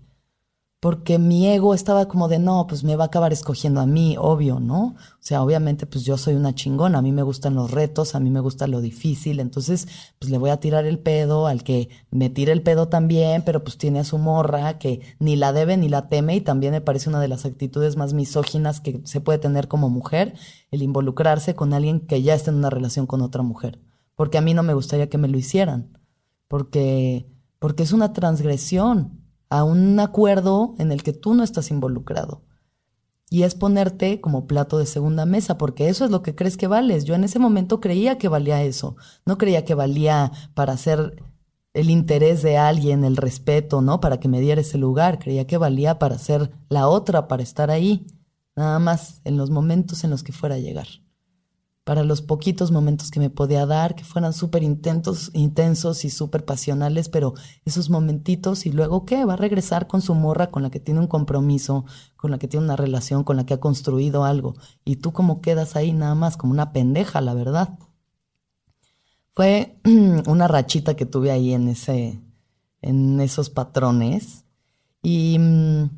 Porque 0.80 1.18
mi 1.18 1.46
ego 1.46 1.74
estaba 1.74 2.08
como 2.08 2.26
de, 2.26 2.38
no, 2.38 2.66
pues 2.66 2.84
me 2.84 2.96
va 2.96 3.04
a 3.04 3.06
acabar 3.08 3.34
escogiendo 3.34 3.82
a 3.82 3.86
mí, 3.86 4.16
obvio, 4.18 4.60
¿no? 4.60 4.94
O 4.94 5.18
sea, 5.20 5.42
obviamente, 5.42 5.84
pues 5.84 6.06
yo 6.06 6.16
soy 6.16 6.32
una 6.32 6.54
chingona, 6.54 7.00
a 7.00 7.02
mí 7.02 7.12
me 7.12 7.22
gustan 7.22 7.54
los 7.54 7.70
retos, 7.70 8.14
a 8.14 8.20
mí 8.20 8.30
me 8.30 8.40
gusta 8.40 8.66
lo 8.66 8.80
difícil, 8.80 9.40
entonces, 9.40 9.88
pues 10.18 10.30
le 10.30 10.38
voy 10.38 10.48
a 10.48 10.58
tirar 10.58 10.86
el 10.86 10.98
pedo 10.98 11.46
al 11.46 11.64
que 11.64 11.90
me 12.10 12.30
tire 12.30 12.52
el 12.52 12.62
pedo 12.62 12.88
también, 12.88 13.42
pero 13.44 13.62
pues 13.62 13.76
tiene 13.76 13.98
a 13.98 14.04
su 14.04 14.16
morra 14.16 14.78
que 14.78 15.02
ni 15.18 15.36
la 15.36 15.52
debe 15.52 15.76
ni 15.76 15.90
la 15.90 16.08
teme 16.08 16.36
y 16.36 16.40
también 16.40 16.72
me 16.72 16.80
parece 16.80 17.10
una 17.10 17.20
de 17.20 17.28
las 17.28 17.44
actitudes 17.44 17.96
más 17.98 18.14
misóginas 18.14 18.80
que 18.80 19.02
se 19.04 19.20
puede 19.20 19.38
tener 19.38 19.68
como 19.68 19.90
mujer, 19.90 20.32
el 20.70 20.80
involucrarse 20.80 21.54
con 21.54 21.74
alguien 21.74 22.00
que 22.00 22.22
ya 22.22 22.32
está 22.32 22.50
en 22.52 22.56
una 22.56 22.70
relación 22.70 23.06
con 23.06 23.20
otra 23.20 23.42
mujer 23.42 23.78
porque 24.20 24.36
a 24.36 24.42
mí 24.42 24.52
no 24.52 24.62
me 24.62 24.74
gustaría 24.74 25.08
que 25.08 25.16
me 25.16 25.28
lo 25.28 25.38
hicieran, 25.38 25.98
porque, 26.46 27.26
porque 27.58 27.84
es 27.84 27.92
una 27.92 28.12
transgresión 28.12 29.24
a 29.48 29.64
un 29.64 29.98
acuerdo 29.98 30.74
en 30.76 30.92
el 30.92 31.02
que 31.02 31.14
tú 31.14 31.32
no 31.32 31.42
estás 31.42 31.70
involucrado. 31.70 32.42
Y 33.30 33.44
es 33.44 33.54
ponerte 33.54 34.20
como 34.20 34.46
plato 34.46 34.76
de 34.76 34.84
segunda 34.84 35.24
mesa, 35.24 35.56
porque 35.56 35.88
eso 35.88 36.04
es 36.04 36.10
lo 36.10 36.20
que 36.20 36.34
crees 36.34 36.58
que 36.58 36.66
vales. 36.66 37.06
Yo 37.06 37.14
en 37.14 37.24
ese 37.24 37.38
momento 37.38 37.80
creía 37.80 38.18
que 38.18 38.28
valía 38.28 38.62
eso. 38.62 38.94
No 39.24 39.38
creía 39.38 39.64
que 39.64 39.74
valía 39.74 40.32
para 40.52 40.74
hacer 40.74 41.24
el 41.72 41.88
interés 41.88 42.42
de 42.42 42.58
alguien, 42.58 43.04
el 43.04 43.16
respeto, 43.16 43.80
¿no? 43.80 44.00
Para 44.00 44.20
que 44.20 44.28
me 44.28 44.42
diera 44.42 44.60
ese 44.60 44.76
lugar. 44.76 45.18
Creía 45.18 45.46
que 45.46 45.56
valía 45.56 45.98
para 45.98 46.18
ser 46.18 46.50
la 46.68 46.88
otra, 46.88 47.26
para 47.26 47.42
estar 47.42 47.70
ahí. 47.70 48.06
Nada 48.54 48.80
más 48.80 49.22
en 49.24 49.38
los 49.38 49.48
momentos 49.48 50.04
en 50.04 50.10
los 50.10 50.22
que 50.22 50.32
fuera 50.32 50.56
a 50.56 50.58
llegar 50.58 50.88
para 51.90 52.04
los 52.04 52.22
poquitos 52.22 52.70
momentos 52.70 53.10
que 53.10 53.18
me 53.18 53.30
podía 53.30 53.66
dar, 53.66 53.96
que 53.96 54.04
fueran 54.04 54.32
súper 54.32 54.62
intensos, 54.62 56.04
y 56.04 56.10
súper 56.10 56.44
pasionales, 56.44 57.08
pero 57.08 57.34
esos 57.64 57.90
momentitos 57.90 58.64
y 58.64 58.70
luego 58.70 59.04
qué, 59.04 59.24
va 59.24 59.32
a 59.32 59.36
regresar 59.36 59.88
con 59.88 60.00
su 60.00 60.14
morra 60.14 60.52
con 60.52 60.62
la 60.62 60.70
que 60.70 60.78
tiene 60.78 61.00
un 61.00 61.08
compromiso, 61.08 61.86
con 62.16 62.30
la 62.30 62.38
que 62.38 62.46
tiene 62.46 62.64
una 62.64 62.76
relación, 62.76 63.24
con 63.24 63.36
la 63.36 63.44
que 63.44 63.54
ha 63.54 63.58
construido 63.58 64.22
algo, 64.22 64.54
y 64.84 64.98
tú 64.98 65.12
como 65.12 65.40
quedas 65.40 65.74
ahí 65.74 65.92
nada 65.92 66.14
más 66.14 66.36
como 66.36 66.52
una 66.52 66.72
pendeja, 66.72 67.20
la 67.20 67.34
verdad. 67.34 67.76
Fue 69.32 69.80
una 70.28 70.46
rachita 70.46 70.94
que 70.94 71.06
tuve 71.06 71.32
ahí 71.32 71.54
en 71.54 71.66
ese, 71.66 72.20
en 72.82 73.18
esos 73.18 73.50
patrones 73.50 74.44
y, 75.02 75.40
mm, 75.40 75.90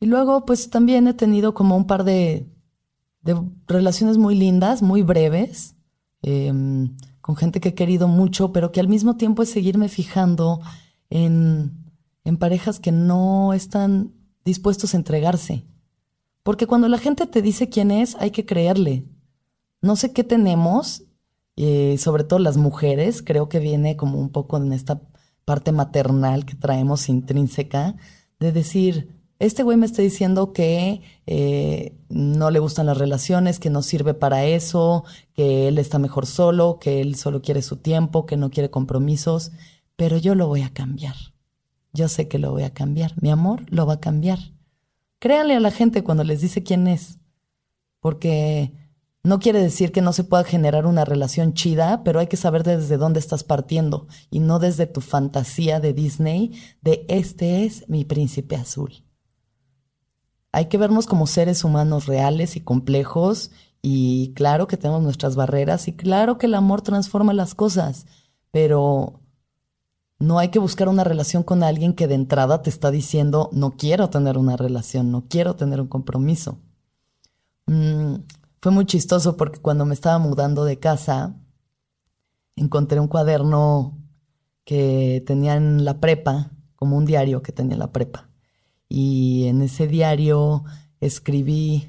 y 0.00 0.06
luego 0.06 0.44
pues 0.44 0.70
también 0.70 1.06
he 1.06 1.14
tenido 1.14 1.54
como 1.54 1.76
un 1.76 1.86
par 1.86 2.02
de 2.02 2.52
de 3.22 3.40
relaciones 3.66 4.16
muy 4.18 4.34
lindas, 4.34 4.82
muy 4.82 5.02
breves, 5.02 5.76
em, 6.22 6.96
con 7.20 7.36
gente 7.36 7.60
que 7.60 7.70
he 7.70 7.74
querido 7.74 8.08
mucho, 8.08 8.52
pero 8.52 8.72
que 8.72 8.80
al 8.80 8.88
mismo 8.88 9.16
tiempo 9.16 9.42
es 9.42 9.50
seguirme 9.50 9.88
fijando 9.88 10.60
en, 11.10 11.92
en 12.24 12.36
parejas 12.36 12.80
que 12.80 12.92
no 12.92 13.52
están 13.52 14.14
dispuestos 14.44 14.94
a 14.94 14.96
entregarse. 14.96 15.66
Porque 16.42 16.66
cuando 16.66 16.88
la 16.88 16.98
gente 16.98 17.26
te 17.26 17.42
dice 17.42 17.68
quién 17.68 17.90
es, 17.90 18.16
hay 18.18 18.30
que 18.30 18.46
creerle. 18.46 19.04
No 19.82 19.96
sé 19.96 20.12
qué 20.12 20.24
tenemos, 20.24 21.02
eh, 21.56 21.96
sobre 21.98 22.24
todo 22.24 22.38
las 22.38 22.56
mujeres, 22.56 23.22
creo 23.22 23.48
que 23.48 23.58
viene 23.58 23.96
como 23.96 24.18
un 24.18 24.30
poco 24.30 24.56
en 24.56 24.72
esta 24.72 25.02
parte 25.44 25.72
maternal 25.72 26.46
que 26.46 26.54
traemos 26.54 27.08
intrínseca, 27.08 27.96
de 28.40 28.52
decir, 28.52 29.17
este 29.38 29.62
güey 29.62 29.76
me 29.76 29.86
está 29.86 30.02
diciendo 30.02 30.52
que 30.52 31.00
eh, 31.26 31.96
no 32.08 32.50
le 32.50 32.58
gustan 32.58 32.86
las 32.86 32.98
relaciones, 32.98 33.60
que 33.60 33.70
no 33.70 33.82
sirve 33.82 34.14
para 34.14 34.44
eso, 34.44 35.04
que 35.34 35.68
él 35.68 35.78
está 35.78 35.98
mejor 36.00 36.26
solo, 36.26 36.78
que 36.80 37.00
él 37.00 37.14
solo 37.14 37.40
quiere 37.40 37.62
su 37.62 37.76
tiempo, 37.76 38.26
que 38.26 38.36
no 38.36 38.50
quiere 38.50 38.70
compromisos, 38.70 39.52
pero 39.94 40.18
yo 40.18 40.34
lo 40.34 40.48
voy 40.48 40.62
a 40.62 40.72
cambiar. 40.72 41.14
Yo 41.92 42.08
sé 42.08 42.26
que 42.26 42.38
lo 42.38 42.50
voy 42.50 42.64
a 42.64 42.74
cambiar. 42.74 43.12
Mi 43.20 43.30
amor 43.30 43.62
lo 43.68 43.86
va 43.86 43.94
a 43.94 44.00
cambiar. 44.00 44.38
Créanle 45.20 45.54
a 45.54 45.60
la 45.60 45.70
gente 45.70 46.02
cuando 46.02 46.24
les 46.24 46.40
dice 46.40 46.62
quién 46.62 46.88
es, 46.88 47.18
porque 48.00 48.72
no 49.22 49.38
quiere 49.38 49.60
decir 49.60 49.92
que 49.92 50.00
no 50.00 50.12
se 50.12 50.24
pueda 50.24 50.44
generar 50.44 50.86
una 50.86 51.04
relación 51.04 51.54
chida, 51.54 52.02
pero 52.02 52.18
hay 52.18 52.26
que 52.26 52.36
saber 52.36 52.64
desde 52.64 52.96
dónde 52.96 53.20
estás 53.20 53.44
partiendo 53.44 54.08
y 54.30 54.40
no 54.40 54.58
desde 54.58 54.86
tu 54.86 55.00
fantasía 55.00 55.80
de 55.80 55.92
Disney 55.92 56.52
de 56.82 57.04
este 57.08 57.64
es 57.64 57.88
mi 57.88 58.04
príncipe 58.04 58.56
azul. 58.56 59.07
Hay 60.52 60.66
que 60.66 60.78
vernos 60.78 61.06
como 61.06 61.26
seres 61.26 61.62
humanos 61.62 62.06
reales 62.06 62.56
y 62.56 62.60
complejos 62.60 63.50
y 63.82 64.32
claro 64.34 64.66
que 64.66 64.76
tenemos 64.76 65.02
nuestras 65.02 65.36
barreras 65.36 65.88
y 65.88 65.92
claro 65.92 66.38
que 66.38 66.46
el 66.46 66.54
amor 66.54 66.82
transforma 66.82 67.34
las 67.34 67.54
cosas, 67.54 68.06
pero 68.50 69.20
no 70.18 70.38
hay 70.38 70.48
que 70.48 70.58
buscar 70.58 70.88
una 70.88 71.04
relación 71.04 71.42
con 71.42 71.62
alguien 71.62 71.92
que 71.92 72.08
de 72.08 72.14
entrada 72.14 72.62
te 72.62 72.70
está 72.70 72.90
diciendo 72.90 73.50
no 73.52 73.72
quiero 73.72 74.10
tener 74.10 74.38
una 74.38 74.56
relación, 74.56 75.10
no 75.12 75.26
quiero 75.28 75.54
tener 75.54 75.80
un 75.80 75.88
compromiso. 75.88 76.58
Mm, 77.66 78.14
fue 78.62 78.72
muy 78.72 78.86
chistoso 78.86 79.36
porque 79.36 79.60
cuando 79.60 79.84
me 79.84 79.94
estaba 79.94 80.18
mudando 80.18 80.64
de 80.64 80.78
casa 80.78 81.36
encontré 82.56 83.00
un 83.00 83.08
cuaderno 83.08 83.98
que 84.64 85.22
tenía 85.26 85.56
en 85.56 85.84
la 85.84 86.00
prepa, 86.00 86.50
como 86.74 86.96
un 86.96 87.04
diario 87.04 87.42
que 87.42 87.52
tenía 87.52 87.74
en 87.74 87.80
la 87.80 87.92
prepa 87.92 88.27
y 88.88 89.46
en 89.46 89.62
ese 89.62 89.86
diario 89.86 90.64
escribí 91.00 91.88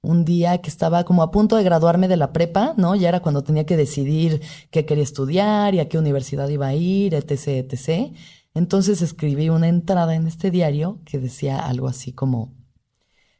un 0.00 0.24
día 0.24 0.58
que 0.58 0.70
estaba 0.70 1.04
como 1.04 1.22
a 1.22 1.30
punto 1.30 1.56
de 1.56 1.64
graduarme 1.64 2.08
de 2.08 2.16
la 2.16 2.32
prepa, 2.32 2.74
¿no? 2.76 2.94
Ya 2.94 3.08
era 3.08 3.20
cuando 3.20 3.42
tenía 3.42 3.66
que 3.66 3.76
decidir 3.76 4.40
qué 4.70 4.86
quería 4.86 5.04
estudiar 5.04 5.74
y 5.74 5.80
a 5.80 5.88
qué 5.88 5.98
universidad 5.98 6.48
iba 6.48 6.68
a 6.68 6.74
ir, 6.74 7.14
etc., 7.14 7.48
etc. 7.48 8.14
Entonces 8.54 9.02
escribí 9.02 9.48
una 9.50 9.68
entrada 9.68 10.14
en 10.14 10.26
este 10.26 10.50
diario 10.50 11.00
que 11.04 11.18
decía 11.18 11.58
algo 11.58 11.88
así 11.88 12.12
como, 12.12 12.54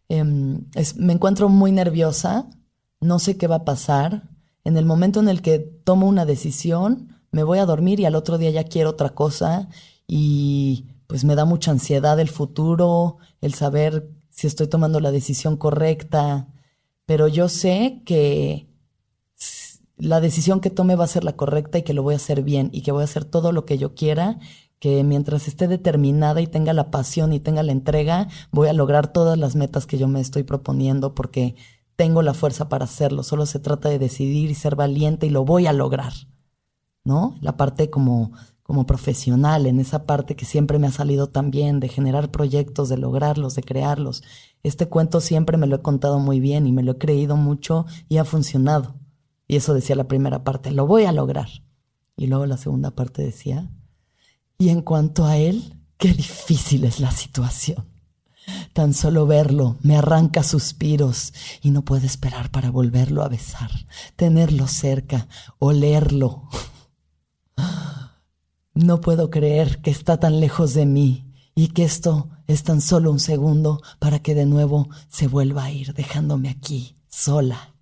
em, 0.08 0.66
me 0.96 1.12
encuentro 1.12 1.48
muy 1.48 1.72
nerviosa, 1.72 2.50
no 3.00 3.18
sé 3.18 3.36
qué 3.36 3.46
va 3.46 3.56
a 3.56 3.64
pasar, 3.64 4.28
en 4.64 4.76
el 4.76 4.84
momento 4.84 5.20
en 5.20 5.28
el 5.28 5.42
que 5.42 5.58
tomo 5.58 6.08
una 6.08 6.26
decisión, 6.26 7.16
me 7.30 7.44
voy 7.44 7.58
a 7.58 7.66
dormir 7.66 8.00
y 8.00 8.04
al 8.04 8.16
otro 8.16 8.38
día 8.38 8.50
ya 8.50 8.64
quiero 8.64 8.90
otra 8.90 9.10
cosa 9.10 9.68
y 10.06 10.86
pues 11.08 11.24
me 11.24 11.34
da 11.34 11.44
mucha 11.44 11.72
ansiedad 11.72 12.20
el 12.20 12.28
futuro, 12.28 13.16
el 13.40 13.54
saber 13.54 14.08
si 14.30 14.46
estoy 14.46 14.68
tomando 14.68 15.00
la 15.00 15.10
decisión 15.10 15.56
correcta, 15.56 16.46
pero 17.06 17.26
yo 17.26 17.48
sé 17.48 18.02
que 18.06 18.68
la 19.96 20.20
decisión 20.20 20.60
que 20.60 20.70
tome 20.70 20.94
va 20.94 21.04
a 21.04 21.08
ser 21.08 21.24
la 21.24 21.34
correcta 21.34 21.78
y 21.78 21.82
que 21.82 21.94
lo 21.94 22.04
voy 22.04 22.14
a 22.14 22.18
hacer 22.18 22.42
bien 22.42 22.70
y 22.72 22.82
que 22.82 22.92
voy 22.92 23.00
a 23.00 23.04
hacer 23.04 23.24
todo 23.24 23.50
lo 23.50 23.64
que 23.64 23.78
yo 23.78 23.96
quiera, 23.96 24.38
que 24.78 25.02
mientras 25.02 25.48
esté 25.48 25.66
determinada 25.66 26.40
y 26.40 26.46
tenga 26.46 26.72
la 26.72 26.92
pasión 26.92 27.32
y 27.32 27.40
tenga 27.40 27.64
la 27.64 27.72
entrega, 27.72 28.28
voy 28.52 28.68
a 28.68 28.72
lograr 28.72 29.12
todas 29.12 29.36
las 29.36 29.56
metas 29.56 29.86
que 29.86 29.98
yo 29.98 30.06
me 30.06 30.20
estoy 30.20 30.44
proponiendo 30.44 31.16
porque 31.16 31.56
tengo 31.96 32.22
la 32.22 32.34
fuerza 32.34 32.68
para 32.68 32.84
hacerlo. 32.84 33.24
Solo 33.24 33.46
se 33.46 33.58
trata 33.58 33.88
de 33.88 33.98
decidir 33.98 34.50
y 34.50 34.54
ser 34.54 34.76
valiente 34.76 35.26
y 35.26 35.30
lo 35.30 35.44
voy 35.44 35.66
a 35.66 35.72
lograr. 35.72 36.12
¿no? 37.08 37.36
La 37.40 37.56
parte 37.56 37.90
como, 37.90 38.32
como 38.68 38.84
profesional, 38.84 39.64
en 39.64 39.80
esa 39.80 40.04
parte 40.04 40.36
que 40.36 40.44
siempre 40.44 40.78
me 40.78 40.88
ha 40.88 40.92
salido 40.92 41.30
tan 41.30 41.50
bien, 41.50 41.80
de 41.80 41.88
generar 41.88 42.30
proyectos, 42.30 42.90
de 42.90 42.98
lograrlos, 42.98 43.54
de 43.54 43.62
crearlos. 43.62 44.22
Este 44.62 44.90
cuento 44.90 45.22
siempre 45.22 45.56
me 45.56 45.66
lo 45.66 45.76
he 45.76 45.80
contado 45.80 46.18
muy 46.18 46.38
bien 46.38 46.66
y 46.66 46.72
me 46.72 46.82
lo 46.82 46.92
he 46.92 46.98
creído 46.98 47.38
mucho 47.38 47.86
y 48.10 48.18
ha 48.18 48.26
funcionado. 48.26 48.94
Y 49.46 49.56
eso 49.56 49.72
decía 49.72 49.96
la 49.96 50.06
primera 50.06 50.44
parte, 50.44 50.70
lo 50.70 50.86
voy 50.86 51.06
a 51.06 51.12
lograr. 51.12 51.48
Y 52.14 52.26
luego 52.26 52.44
la 52.44 52.58
segunda 52.58 52.90
parte 52.90 53.22
decía, 53.22 53.70
y 54.58 54.68
en 54.68 54.82
cuanto 54.82 55.24
a 55.24 55.38
él, 55.38 55.80
qué 55.96 56.12
difícil 56.12 56.84
es 56.84 57.00
la 57.00 57.10
situación. 57.10 57.86
Tan 58.74 58.92
solo 58.92 59.26
verlo 59.26 59.78
me 59.80 59.96
arranca 59.96 60.42
suspiros 60.42 61.32
y 61.62 61.70
no 61.70 61.86
puedo 61.86 62.04
esperar 62.04 62.50
para 62.50 62.70
volverlo 62.70 63.22
a 63.22 63.28
besar, 63.28 63.70
tenerlo 64.14 64.68
cerca, 64.68 65.26
olerlo. 65.58 66.50
No 68.78 69.00
puedo 69.00 69.28
creer 69.28 69.82
que 69.82 69.90
está 69.90 70.20
tan 70.20 70.38
lejos 70.38 70.72
de 70.72 70.86
mí 70.86 71.34
y 71.56 71.70
que 71.70 71.82
esto 71.82 72.28
es 72.46 72.62
tan 72.62 72.80
solo 72.80 73.10
un 73.10 73.18
segundo 73.18 73.82
para 73.98 74.20
que 74.20 74.36
de 74.36 74.46
nuevo 74.46 74.88
se 75.08 75.26
vuelva 75.26 75.64
a 75.64 75.72
ir 75.72 75.94
dejándome 75.94 76.48
aquí, 76.48 76.96
sola. 77.08 77.74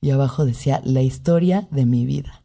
Y 0.00 0.10
abajo 0.10 0.44
decía, 0.44 0.82
la 0.84 1.02
historia 1.02 1.68
de 1.70 1.86
mi 1.86 2.04
vida. 2.04 2.42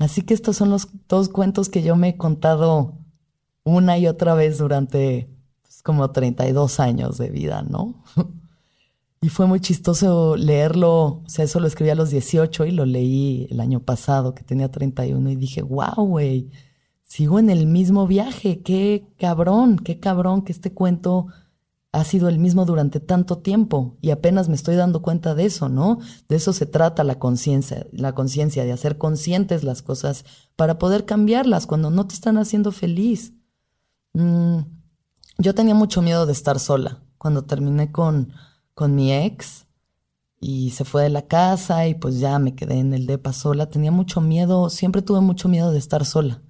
Así 0.00 0.22
que 0.22 0.34
estos 0.34 0.56
son 0.56 0.70
los 0.70 0.88
dos 1.06 1.28
cuentos 1.28 1.68
que 1.68 1.84
yo 1.84 1.94
me 1.94 2.08
he 2.08 2.16
contado 2.16 2.98
una 3.62 3.96
y 3.96 4.08
otra 4.08 4.34
vez 4.34 4.58
durante 4.58 5.32
pues, 5.62 5.84
como 5.84 6.10
32 6.10 6.80
años 6.80 7.16
de 7.16 7.30
vida, 7.30 7.62
¿no? 7.62 8.02
y 9.22 9.28
fue 9.28 9.46
muy 9.46 9.60
chistoso 9.60 10.36
leerlo, 10.36 11.22
o 11.24 11.24
sea, 11.26 11.44
eso 11.44 11.60
lo 11.60 11.66
escribí 11.66 11.90
a 11.90 11.94
los 11.94 12.10
18 12.10 12.64
y 12.64 12.70
lo 12.70 12.86
leí 12.86 13.46
el 13.50 13.60
año 13.60 13.80
pasado, 13.80 14.34
que 14.34 14.42
tenía 14.42 14.70
31, 14.70 15.30
y 15.30 15.36
dije, 15.36 15.60
wow, 15.62 15.94
güey, 16.06 16.50
sigo 17.02 17.38
en 17.38 17.50
el 17.50 17.66
mismo 17.66 18.06
viaje, 18.06 18.62
qué 18.62 19.06
cabrón, 19.18 19.78
qué 19.78 20.00
cabrón 20.00 20.42
que 20.42 20.52
este 20.52 20.72
cuento 20.72 21.26
ha 21.92 22.04
sido 22.04 22.28
el 22.28 22.38
mismo 22.38 22.64
durante 22.64 23.00
tanto 23.00 23.38
tiempo 23.38 23.98
y 24.00 24.10
apenas 24.10 24.48
me 24.48 24.54
estoy 24.54 24.76
dando 24.76 25.02
cuenta 25.02 25.34
de 25.34 25.44
eso, 25.44 25.68
¿no? 25.68 25.98
De 26.28 26.36
eso 26.36 26.52
se 26.52 26.64
trata 26.64 27.02
la 27.02 27.18
conciencia, 27.18 27.86
la 27.92 28.14
conciencia 28.14 28.64
de 28.64 28.72
hacer 28.72 28.96
conscientes 28.96 29.64
las 29.64 29.82
cosas 29.82 30.24
para 30.54 30.78
poder 30.78 31.04
cambiarlas 31.04 31.66
cuando 31.66 31.90
no 31.90 32.06
te 32.06 32.14
están 32.14 32.38
haciendo 32.38 32.70
feliz. 32.70 33.34
Mm, 34.12 34.60
yo 35.38 35.54
tenía 35.54 35.74
mucho 35.74 36.00
miedo 36.00 36.26
de 36.26 36.32
estar 36.32 36.60
sola. 36.60 37.02
Cuando 37.18 37.44
terminé 37.44 37.90
con, 37.90 38.32
con 38.74 38.94
mi 38.94 39.12
ex 39.12 39.66
y 40.40 40.70
se 40.70 40.84
fue 40.84 41.02
de 41.02 41.10
la 41.10 41.26
casa 41.26 41.86
y 41.86 41.94
pues 41.94 42.18
ya 42.18 42.38
me 42.38 42.54
quedé 42.54 42.78
en 42.78 42.94
el 42.94 43.06
depa 43.06 43.32
sola, 43.32 43.68
tenía 43.68 43.90
mucho 43.90 44.20
miedo, 44.20 44.70
siempre 44.70 45.02
tuve 45.02 45.20
mucho 45.20 45.48
miedo 45.48 45.70
de 45.70 45.78
estar 45.78 46.04
sola. 46.06 46.42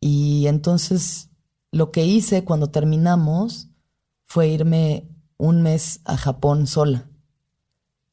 Y 0.00 0.46
entonces 0.46 1.30
lo 1.72 1.90
que 1.90 2.04
hice 2.04 2.44
cuando 2.44 2.70
terminamos 2.70 3.68
fue 4.26 4.48
irme 4.48 5.08
un 5.38 5.62
mes 5.62 6.00
a 6.04 6.16
Japón 6.16 6.66
sola, 6.66 7.10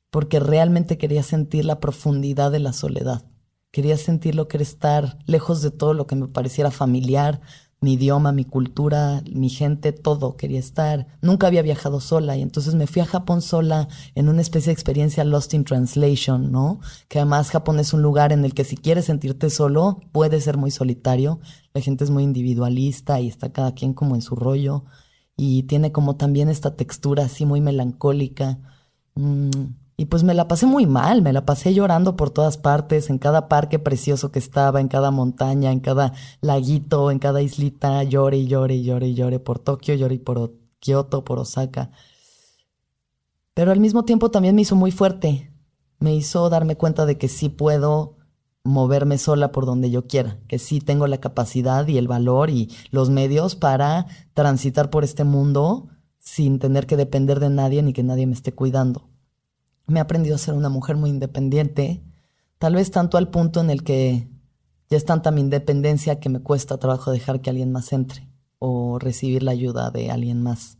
porque 0.09 0.39
realmente 0.39 0.97
quería 0.97 1.23
sentir 1.23 1.65
la 1.65 1.79
profundidad 1.79 2.51
de 2.51 2.59
la 2.59 2.73
soledad. 2.73 3.25
Quería 3.71 3.97
sentir 3.97 4.33
lo 4.33 4.47
que 4.47 4.57
era 4.57 4.63
estar 4.63 5.19
lejos 5.25 5.61
de 5.61 5.69
todo 5.69 5.93
lo 5.93 6.07
que 6.07 6.15
me 6.15 6.27
pareciera 6.27 6.71
familiar, 6.71 7.41
mi 7.81 7.93
idioma, 7.93 8.31
mi 8.31 8.43
cultura, 8.43 9.23
mi 9.31 9.49
gente, 9.49 9.93
todo 9.93 10.35
quería 10.35 10.59
estar. 10.59 11.07
Nunca 11.21 11.47
había 11.47 11.61
viajado 11.61 12.01
sola 12.01 12.35
y 12.35 12.41
entonces 12.41 12.75
me 12.75 12.87
fui 12.87 13.01
a 13.01 13.05
Japón 13.05 13.41
sola 13.41 13.87
en 14.15 14.27
una 14.27 14.41
especie 14.41 14.67
de 14.67 14.73
experiencia 14.73 15.23
lost 15.23 15.53
in 15.53 15.63
translation, 15.63 16.51
¿no? 16.51 16.81
Que 17.07 17.19
además 17.19 17.51
Japón 17.51 17.79
es 17.79 17.93
un 17.93 18.01
lugar 18.01 18.33
en 18.33 18.43
el 18.43 18.53
que 18.53 18.65
si 18.65 18.75
quieres 18.75 19.05
sentirte 19.05 19.49
solo, 19.49 20.01
puede 20.11 20.41
ser 20.41 20.57
muy 20.57 20.71
solitario. 20.71 21.39
La 21.73 21.81
gente 21.81 22.03
es 22.03 22.09
muy 22.09 22.23
individualista 22.23 23.19
y 23.21 23.27
está 23.27 23.51
cada 23.53 23.73
quien 23.73 23.93
como 23.93 24.15
en 24.15 24.21
su 24.21 24.35
rollo 24.35 24.83
y 25.37 25.63
tiene 25.63 25.93
como 25.93 26.17
también 26.17 26.49
esta 26.49 26.75
textura 26.75 27.25
así 27.25 27.45
muy 27.45 27.61
melancólica. 27.61 28.59
Mm, 29.15 29.49
y 29.99 30.05
pues 30.05 30.23
me 30.23 30.33
la 30.33 30.47
pasé 30.47 30.65
muy 30.65 30.85
mal, 30.85 31.21
me 31.21 31.33
la 31.33 31.45
pasé 31.45 31.73
llorando 31.73 32.15
por 32.15 32.29
todas 32.29 32.57
partes, 32.57 33.09
en 33.09 33.17
cada 33.17 33.49
parque 33.49 33.79
precioso 33.79 34.31
que 34.31 34.39
estaba, 34.39 34.79
en 34.79 34.87
cada 34.87 35.11
montaña, 35.11 35.73
en 35.73 35.81
cada 35.81 36.13
laguito, 36.39 37.11
en 37.11 37.19
cada 37.19 37.41
islita, 37.41 38.01
lloré 38.03 38.37
y 38.37 38.47
lloré 38.47 38.81
lloré 38.81 39.13
lloré 39.13 39.39
por 39.39 39.59
Tokio, 39.59 39.95
lloré 39.95 40.17
por 40.17 40.53
Kioto, 40.79 41.25
por 41.25 41.37
Osaka. 41.39 41.91
Pero 43.53 43.73
al 43.73 43.81
mismo 43.81 44.05
tiempo 44.05 44.31
también 44.31 44.55
me 44.55 44.61
hizo 44.61 44.77
muy 44.77 44.91
fuerte, 44.91 45.51
me 45.99 46.15
hizo 46.15 46.49
darme 46.49 46.77
cuenta 46.77 47.05
de 47.05 47.17
que 47.17 47.27
sí 47.27 47.49
puedo 47.49 48.15
moverme 48.63 49.17
sola 49.17 49.51
por 49.51 49.65
donde 49.65 49.91
yo 49.91 50.07
quiera, 50.07 50.39
que 50.47 50.59
sí 50.59 50.79
tengo 50.79 51.07
la 51.07 51.17
capacidad 51.17 51.85
y 51.89 51.97
el 51.97 52.07
valor 52.07 52.51
y 52.51 52.71
los 52.91 53.09
medios 53.09 53.57
para 53.57 54.05
transitar 54.33 54.91
por 54.91 55.03
este 55.03 55.25
mundo 55.25 55.89
sin 56.19 56.57
tener 56.57 56.87
que 56.87 56.95
depender 56.95 57.41
de 57.41 57.49
nadie 57.49 57.83
ni 57.83 57.91
que 57.91 58.03
nadie 58.03 58.27
me 58.27 58.33
esté 58.33 58.53
cuidando. 58.53 59.09
Me 59.89 59.99
he 59.99 60.01
aprendido 60.01 60.35
a 60.35 60.39
ser 60.39 60.53
una 60.53 60.69
mujer 60.69 60.95
muy 60.95 61.09
independiente, 61.09 62.03
tal 62.57 62.75
vez 62.75 62.91
tanto 62.91 63.17
al 63.17 63.29
punto 63.29 63.59
en 63.59 63.69
el 63.69 63.83
que 63.83 64.29
ya 64.89 64.97
es 64.97 65.05
tanta 65.05 65.31
mi 65.31 65.41
independencia 65.41 66.19
que 66.19 66.29
me 66.29 66.39
cuesta 66.39 66.77
trabajo 66.77 67.11
dejar 67.11 67.41
que 67.41 67.49
alguien 67.49 67.71
más 67.71 67.91
entre 67.93 68.27
o 68.59 68.99
recibir 68.99 69.43
la 69.43 69.51
ayuda 69.51 69.91
de 69.91 70.11
alguien 70.11 70.41
más 70.41 70.77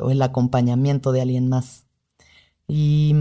o 0.00 0.10
el 0.10 0.20
acompañamiento 0.22 1.12
de 1.12 1.22
alguien 1.22 1.48
más. 1.48 1.86
Y 2.66 3.14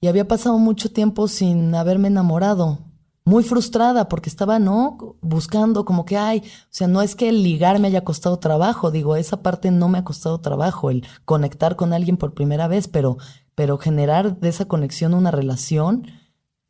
y 0.00 0.06
había 0.06 0.28
pasado 0.28 0.58
mucho 0.58 0.92
tiempo 0.92 1.26
sin 1.26 1.74
haberme 1.74 2.08
enamorado. 2.08 2.78
Muy 3.24 3.42
frustrada 3.42 4.08
porque 4.08 4.30
estaba, 4.30 4.58
¿no? 4.58 5.16
Buscando 5.20 5.84
como 5.84 6.04
que, 6.04 6.16
ay, 6.16 6.42
o 6.46 6.68
sea, 6.70 6.86
no 6.86 7.02
es 7.02 7.14
que 7.14 7.28
el 7.28 7.42
ligar 7.42 7.78
me 7.78 7.88
haya 7.88 8.04
costado 8.04 8.38
trabajo, 8.38 8.90
digo, 8.90 9.16
esa 9.16 9.42
parte 9.42 9.70
no 9.70 9.88
me 9.88 9.98
ha 9.98 10.04
costado 10.04 10.40
trabajo, 10.40 10.90
el 10.90 11.04
conectar 11.24 11.76
con 11.76 11.92
alguien 11.92 12.16
por 12.16 12.32
primera 12.32 12.68
vez, 12.68 12.88
pero, 12.88 13.18
pero 13.58 13.76
generar 13.76 14.38
de 14.38 14.50
esa 14.50 14.66
conexión 14.66 15.14
una 15.14 15.32
relación, 15.32 16.06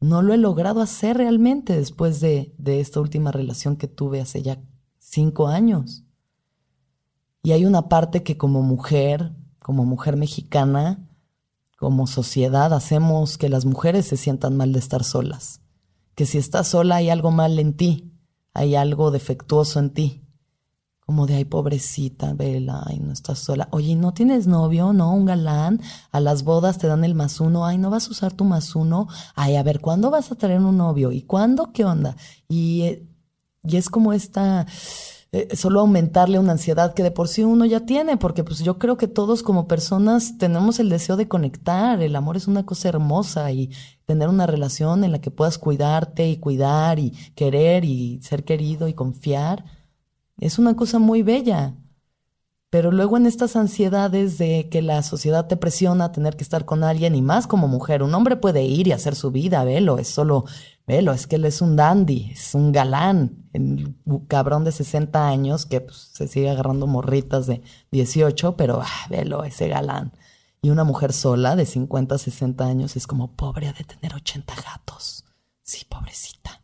no 0.01 0.23
lo 0.23 0.33
he 0.33 0.39
logrado 0.39 0.81
hacer 0.81 1.19
realmente 1.19 1.77
después 1.77 2.19
de, 2.21 2.55
de 2.57 2.81
esta 2.81 2.99
última 2.99 3.31
relación 3.31 3.77
que 3.77 3.89
tuve 3.89 4.23
hace 4.23 4.41
ya 4.41 4.63
cinco 4.99 5.49
años. 5.49 6.05
Y 7.43 7.53
hay 7.53 7.67
una 7.67 7.91
parte 7.91 8.23
que 8.23 8.39
como 8.39 8.63
mujer, 8.63 9.35
como 9.59 9.85
mujer 9.85 10.17
mexicana, 10.17 11.07
como 11.77 12.07
sociedad 12.07 12.73
hacemos 12.73 13.37
que 13.37 13.51
las 13.51 13.67
mujeres 13.67 14.07
se 14.07 14.17
sientan 14.17 14.57
mal 14.57 14.73
de 14.73 14.79
estar 14.79 15.05
solas. 15.05 15.61
Que 16.15 16.25
si 16.25 16.39
estás 16.39 16.69
sola 16.69 16.97
hay 16.97 17.11
algo 17.11 17.31
mal 17.31 17.59
en 17.59 17.77
ti, 17.77 18.15
hay 18.55 18.77
algo 18.77 19.11
defectuoso 19.11 19.79
en 19.79 19.91
ti. 19.93 20.25
Como 21.09 21.27
de, 21.27 21.37
ay, 21.37 21.47
pobrecita, 21.47 22.35
vela, 22.35 22.83
ay, 22.85 22.99
no 22.99 23.15
estás 23.15 23.39
sola. 23.39 23.69
Oye, 23.71 23.97
¿no 23.97 24.13
tienes 24.13 24.47
novio? 24.47 24.93
¿No? 24.93 25.15
¿Un 25.15 25.25
galán? 25.25 25.81
A 26.13 26.21
las 26.21 26.45
bodas 26.45 26.77
te 26.77 26.87
dan 26.87 27.03
el 27.03 27.15
más 27.15 27.41
uno. 27.41 27.65
Ay, 27.65 27.79
¿no 27.79 27.89
vas 27.89 28.09
a 28.09 28.11
usar 28.11 28.35
tu 28.35 28.45
más 28.45 28.77
uno? 28.77 29.09
Ay, 29.35 29.57
a 29.57 29.63
ver, 29.63 29.81
¿cuándo 29.81 30.11
vas 30.11 30.31
a 30.31 30.35
tener 30.35 30.61
un 30.61 30.77
novio? 30.77 31.11
¿Y 31.11 31.23
cuándo? 31.23 31.73
¿Qué 31.73 31.87
onda? 31.87 32.15
Y, 32.47 32.83
eh, 32.83 33.09
y 33.65 33.79
es 33.79 33.89
como 33.89 34.13
esta 34.13 34.67
eh, 35.33 35.57
solo 35.57 35.81
aumentarle 35.81 36.39
una 36.39 36.53
ansiedad 36.53 36.93
que 36.93 37.03
de 37.03 37.11
por 37.11 37.29
sí 37.29 37.43
uno 37.43 37.65
ya 37.65 37.87
tiene, 37.87 38.19
porque 38.19 38.45
pues 38.45 38.59
yo 38.59 38.79
creo 38.79 38.99
que 38.99 39.09
todos 39.09 39.43
como 39.43 39.67
personas 39.67 40.37
tenemos 40.37 40.79
el 40.79 40.91
deseo 40.91 41.17
de 41.17 41.27
conectar, 41.27 42.03
el 42.03 42.17
amor 42.17 42.37
es 42.37 42.49
una 42.49 42.67
cosa 42.67 42.91
hermosa 42.91 43.51
y 43.51 43.71
tener 44.05 44.29
una 44.29 44.47
relación 44.47 45.05
en 45.05 45.13
la 45.13 45.23
que 45.23 45.31
puedas 45.31 45.57
cuidarte 45.57 46.29
y 46.29 46.37
cuidar 46.37 46.99
y 46.99 47.13
querer 47.35 47.87
y 47.87 48.21
ser 48.23 48.45
querido 48.45 48.89
y 48.89 48.93
confiar, 48.93 49.65
es 50.39 50.59
una 50.59 50.77
cosa 50.77 50.99
muy 50.99 51.23
bella. 51.23 51.75
Pero 52.71 52.93
luego 52.93 53.17
en 53.17 53.27
estas 53.27 53.57
ansiedades 53.57 54.37
de 54.37 54.69
que 54.71 54.83
la 54.83 55.03
sociedad 55.03 55.47
te 55.47 55.57
presiona 55.57 56.07
a 56.07 56.13
tener 56.13 56.37
que 56.37 56.43
estar 56.43 56.67
con 56.67 56.85
alguien 56.85 57.15
y 57.15 57.23
más 57.23 57.47
como 57.47 57.67
mujer, 57.67 58.03
un 58.03 58.15
hombre 58.15 58.37
puede 58.37 58.63
ir 58.65 58.89
y 58.89 58.93
hacer 58.93 59.15
su 59.15 59.31
vida, 59.31 59.65
velo, 59.65 59.99
es 59.99 60.09
solo 60.09 60.45
Velo, 60.89 61.13
es 61.13 61.27
que 61.27 61.37
él 61.37 61.45
es 61.45 61.61
un 61.61 61.77
dandy, 61.77 62.31
es 62.33 62.55
un 62.55 62.73
galán, 62.73 63.51
el 63.53 63.95
cabrón 64.27 64.65
de 64.65 64.73
60 64.73 65.29
años 65.29 65.67
que 65.67 65.83
pues, 65.83 66.09
se 66.15 66.29
sigue 66.29 66.49
agarrando 66.49 66.87
morritas 66.87 67.47
de 67.47 67.61
18, 67.91 68.57
pero 68.57 68.81
ah, 68.83 69.07
velo, 69.11 69.45
ese 69.45 69.69
galán. 69.69 70.15
Y 70.63 70.71
una 70.71 70.85
mujer 70.85 71.13
sola 71.13 71.57
de 71.57 71.67
50, 71.67 72.17
60 72.17 72.65
años 72.65 72.97
es 72.97 73.07
como 73.07 73.33
pobre 73.33 73.71
de 73.75 73.85
tener 73.85 74.15
80 74.15 74.55
gatos. 74.55 75.27
Sí, 75.63 75.85
pobrecita. 75.87 76.58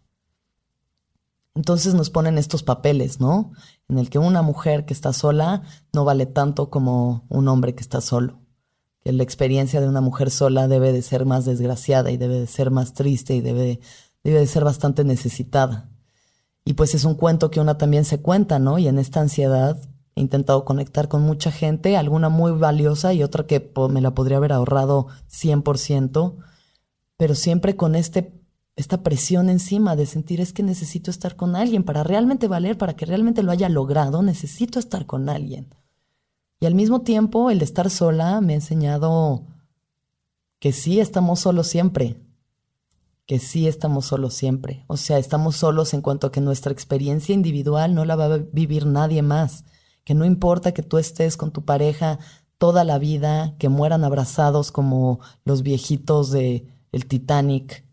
Entonces 1.55 1.95
nos 1.95 2.11
ponen 2.11 2.39
estos 2.39 2.63
papeles, 2.63 3.21
¿no? 3.21 3.53
En 3.89 3.99
el 3.99 4.11
que 4.11 4.19
una 4.19 4.43
mujer 4.43 4.87
que 4.87 4.95
está 4.95 5.13
sola 5.13 5.63
no 5.93 6.05
vale 6.05 6.27
tanto 6.27 6.71
como 6.71 7.27
un 7.29 7.49
hombre 7.49 7.75
que 7.75 7.83
está 7.83 8.01
solo. 8.01 8.41
Que 9.01 9.13
la 9.13 9.23
experiencia 9.23 9.81
de 9.81 9.89
una 9.89 10.01
mujer 10.01 10.31
sola 10.31 10.67
debe 10.67 10.93
de 10.93 11.03
ser 11.03 11.27
más 11.27 11.45
desgraciada 11.45 12.11
y 12.11 12.17
debe 12.17 12.41
de 12.41 12.47
ser 12.47 12.71
más 12.71 12.95
triste 12.95 13.35
y 13.35 13.41
debe 13.41 13.63
de 13.63 13.81
debe 14.25 14.41
de 14.41 14.47
ser 14.47 14.65
bastante 14.65 15.05
necesitada. 15.05 15.91
Y 16.65 16.73
pues 16.73 16.95
es 16.95 17.05
un 17.05 17.15
cuento 17.15 17.51
que 17.51 17.61
una 17.61 17.77
también 17.77 18.07
se 18.07 18.21
cuenta, 18.21 18.59
¿no? 18.59 18.79
Y 18.79 18.89
en 18.89 18.99
esta 18.99 19.21
ansiedad 19.21 19.79
he 20.17 20.21
intentado 20.21 20.65
conectar 20.65 21.09
con 21.09 21.23
mucha 21.23 21.53
gente, 21.53 21.97
alguna 21.97 22.31
muy 22.31 22.53
valiosa 22.53 23.13
y 23.13 23.23
otra 23.23 23.47
que 23.47 23.71
me 23.91 24.01
la 24.01 24.15
podría 24.15 24.39
haber 24.39 24.53
ahorrado 24.53 25.09
100%, 25.29 26.37
pero 27.19 27.35
siempre 27.35 27.77
con 27.77 27.95
este 27.95 28.33
esta 28.77 29.03
presión 29.03 29.49
encima 29.49 29.95
de 29.95 30.07
sentir 30.07 30.41
es 30.41 30.53
que 30.53 30.63
necesito 30.63 31.11
estar 31.11 31.37
con 31.37 31.55
alguien 31.55 31.85
para 31.85 32.03
realmente 32.03 32.49
valer, 32.49 32.77
para 32.77 32.95
que 32.97 33.07
realmente 33.07 33.43
lo 33.43 33.53
haya 33.53 33.69
logrado, 33.69 34.23
necesito 34.23 34.79
estar 34.79 35.07
con 35.07 35.29
alguien. 35.29 35.75
Y 36.61 36.67
al 36.67 36.75
mismo 36.75 37.03
tiempo, 37.03 37.51
el 37.51 37.63
estar 37.63 37.91
sola 37.91 38.41
me 38.41 38.55
ha 38.55 38.57
enseñado 38.57 39.45
que 40.59 40.73
sí 40.73 40.99
estamos 40.99 41.41
solos 41.41 41.67
siempre, 41.69 42.17
que 43.27 43.39
sí 43.39 43.69
estamos 43.69 44.07
solos 44.07 44.35
siempre. 44.35 44.85
O 44.87 44.97
sea, 44.97 45.19
estamos 45.19 45.57
solos 45.57 45.95
en 45.95 46.01
cuanto 46.01 46.27
a 46.27 46.33
que 46.33 46.41
nuestra 46.41 46.73
experiencia 46.73 47.35
individual 47.35 47.95
no 47.95 48.05
la 48.05 48.17
va 48.17 48.27
a 48.27 48.39
vivir 48.39 48.87
nadie 48.87 49.23
más, 49.23 49.65
que 50.05 50.15
no 50.15 50.25
importa 50.25 50.73
que 50.73 50.83
tú 50.83 50.99
estés 50.99 51.37
con 51.37 51.53
tu 51.53 51.65
pareja 51.65 52.19
toda 52.59 52.85
la 52.85 52.99
vida, 52.99 53.55
que 53.59 53.69
mueran 53.69 54.05
abrazados 54.05 54.73
como 54.73 55.21
los 55.45 55.63
viejitos 55.63 56.31
de 56.31 56.67
el 56.93 57.07
Titanic. 57.07 57.84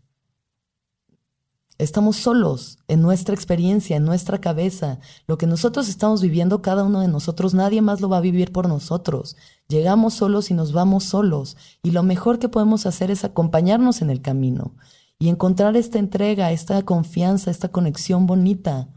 Estamos 1.82 2.14
solos 2.14 2.78
en 2.86 3.02
nuestra 3.02 3.34
experiencia, 3.34 3.96
en 3.96 4.04
nuestra 4.04 4.40
cabeza. 4.40 5.00
Lo 5.26 5.36
que 5.36 5.48
nosotros 5.48 5.88
estamos 5.88 6.22
viviendo, 6.22 6.62
cada 6.62 6.84
uno 6.84 7.00
de 7.00 7.08
nosotros, 7.08 7.54
nadie 7.54 7.82
más 7.82 8.00
lo 8.00 8.08
va 8.08 8.18
a 8.18 8.20
vivir 8.20 8.52
por 8.52 8.68
nosotros. 8.68 9.36
Llegamos 9.66 10.14
solos 10.14 10.52
y 10.52 10.54
nos 10.54 10.72
vamos 10.72 11.02
solos. 11.02 11.56
Y 11.82 11.90
lo 11.90 12.04
mejor 12.04 12.38
que 12.38 12.48
podemos 12.48 12.86
hacer 12.86 13.10
es 13.10 13.24
acompañarnos 13.24 14.00
en 14.00 14.10
el 14.10 14.22
camino 14.22 14.76
y 15.18 15.28
encontrar 15.28 15.76
esta 15.76 15.98
entrega, 15.98 16.52
esta 16.52 16.80
confianza, 16.82 17.50
esta 17.50 17.70
conexión 17.70 18.28
bonita. 18.28 18.88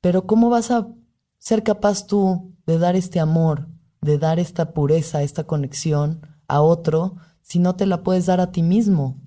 Pero 0.00 0.26
¿cómo 0.26 0.48
vas 0.48 0.70
a 0.70 0.88
ser 1.36 1.62
capaz 1.62 2.06
tú 2.06 2.54
de 2.64 2.78
dar 2.78 2.96
este 2.96 3.20
amor, 3.20 3.68
de 4.00 4.16
dar 4.16 4.38
esta 4.38 4.72
pureza, 4.72 5.22
esta 5.22 5.44
conexión 5.44 6.26
a 6.48 6.62
otro, 6.62 7.16
si 7.42 7.58
no 7.58 7.76
te 7.76 7.84
la 7.84 8.02
puedes 8.02 8.24
dar 8.24 8.40
a 8.40 8.50
ti 8.50 8.62
mismo? 8.62 9.20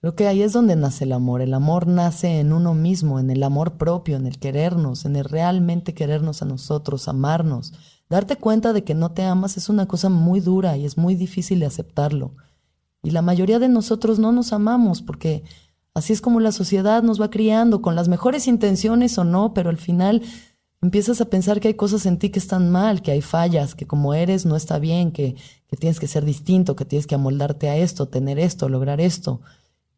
Creo 0.00 0.14
que 0.14 0.26
ahí 0.26 0.40
es 0.40 0.54
donde 0.54 0.76
nace 0.76 1.04
el 1.04 1.12
amor. 1.12 1.42
El 1.42 1.52
amor 1.52 1.86
nace 1.86 2.40
en 2.40 2.54
uno 2.54 2.72
mismo, 2.72 3.20
en 3.20 3.30
el 3.30 3.42
amor 3.42 3.76
propio, 3.76 4.16
en 4.16 4.26
el 4.26 4.38
querernos, 4.38 5.04
en 5.04 5.14
el 5.14 5.24
realmente 5.24 5.92
querernos 5.92 6.40
a 6.40 6.46
nosotros, 6.46 7.06
amarnos. 7.06 7.74
Darte 8.08 8.36
cuenta 8.36 8.72
de 8.72 8.82
que 8.82 8.94
no 8.94 9.12
te 9.12 9.24
amas 9.24 9.58
es 9.58 9.68
una 9.68 9.86
cosa 9.86 10.08
muy 10.08 10.40
dura 10.40 10.78
y 10.78 10.86
es 10.86 10.96
muy 10.96 11.16
difícil 11.16 11.60
de 11.60 11.66
aceptarlo. 11.66 12.34
Y 13.02 13.10
la 13.10 13.20
mayoría 13.20 13.58
de 13.58 13.68
nosotros 13.68 14.18
no 14.18 14.32
nos 14.32 14.54
amamos 14.54 15.02
porque 15.02 15.44
así 15.92 16.14
es 16.14 16.22
como 16.22 16.40
la 16.40 16.52
sociedad 16.52 17.02
nos 17.02 17.20
va 17.20 17.30
criando, 17.30 17.82
con 17.82 17.94
las 17.94 18.08
mejores 18.08 18.48
intenciones 18.48 19.18
o 19.18 19.24
no, 19.24 19.52
pero 19.52 19.68
al 19.68 19.76
final 19.76 20.22
empiezas 20.80 21.20
a 21.20 21.26
pensar 21.26 21.60
que 21.60 21.68
hay 21.68 21.74
cosas 21.74 22.06
en 22.06 22.18
ti 22.18 22.30
que 22.30 22.38
están 22.38 22.70
mal, 22.70 23.02
que 23.02 23.10
hay 23.10 23.20
fallas, 23.20 23.74
que 23.74 23.86
como 23.86 24.14
eres 24.14 24.46
no 24.46 24.56
está 24.56 24.78
bien, 24.78 25.12
que, 25.12 25.36
que 25.68 25.76
tienes 25.76 26.00
que 26.00 26.06
ser 26.06 26.24
distinto, 26.24 26.74
que 26.74 26.86
tienes 26.86 27.06
que 27.06 27.16
amoldarte 27.16 27.68
a 27.68 27.76
esto, 27.76 28.08
tener 28.08 28.38
esto, 28.38 28.70
lograr 28.70 29.00
esto. 29.00 29.42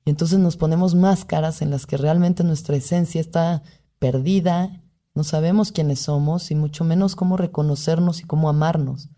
Y 0.04 0.10
entonces 0.10 0.38
nos 0.38 0.56
ponemos 0.56 0.94
máscaras 0.94 1.62
en 1.62 1.70
las 1.70 1.86
que 1.86 1.96
realmente 1.96 2.44
nuestra 2.44 2.76
esencia 2.76 3.20
está 3.20 3.62
perdida, 3.98 4.82
no 5.14 5.24
sabemos 5.24 5.72
quiénes 5.72 6.00
somos 6.00 6.50
y 6.50 6.54
mucho 6.54 6.84
menos 6.84 7.14
cómo 7.14 7.36
reconocernos 7.36 8.20
y 8.20 8.24
cómo 8.24 8.48
amarnos. 8.48 9.10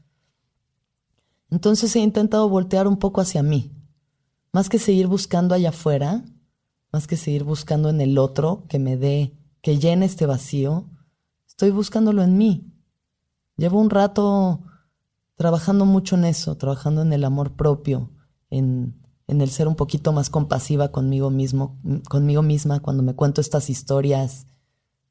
Entonces 1.51 1.95
he 1.97 2.01
intentado 2.01 2.49
voltear 2.49 2.87
un 2.89 2.99
poco 2.99 3.21
hacia 3.21 3.43
mí, 3.43 3.73
más 4.53 4.69
que 4.69 4.79
seguir 4.79 5.07
buscando 5.07 5.55
allá 5.55 5.71
afuera, 5.71 6.25
más 6.93 7.07
que 7.07 7.17
seguir 7.17 7.45
buscando 7.45 7.89
en 7.89 8.01
el 8.01 8.19
otro 8.19 8.65
que 8.69 8.79
me 8.79 8.97
dé, 8.97 9.39
que 9.63 9.79
llene 9.79 10.07
este 10.07 10.27
vacío, 10.27 10.91
Estoy 11.55 11.71
buscándolo 11.71 12.25
en 12.25 12.37
mí. 12.37 12.73
Llevo 13.57 13.81
un 13.81 13.89
rato 13.89 14.65
trabajando 15.37 15.85
mucho 15.85 16.17
en 16.17 16.25
eso, 16.25 16.57
trabajando 16.57 17.03
en 17.03 17.13
el 17.13 17.23
amor 17.23 17.55
propio, 17.55 18.11
en, 18.51 19.04
en 19.27 19.41
el 19.41 19.51
ser 19.51 19.69
un 19.69 19.77
poquito 19.77 20.13
más 20.13 20.31
compasiva 20.31 20.93
conmigo 20.93 21.31
mismo, 21.31 21.81
conmigo 22.09 22.43
misma 22.43 22.81
cuando 22.81 23.03
me 23.03 23.15
cuento 23.15 23.41
estas 23.41 23.71
historias 23.71 24.47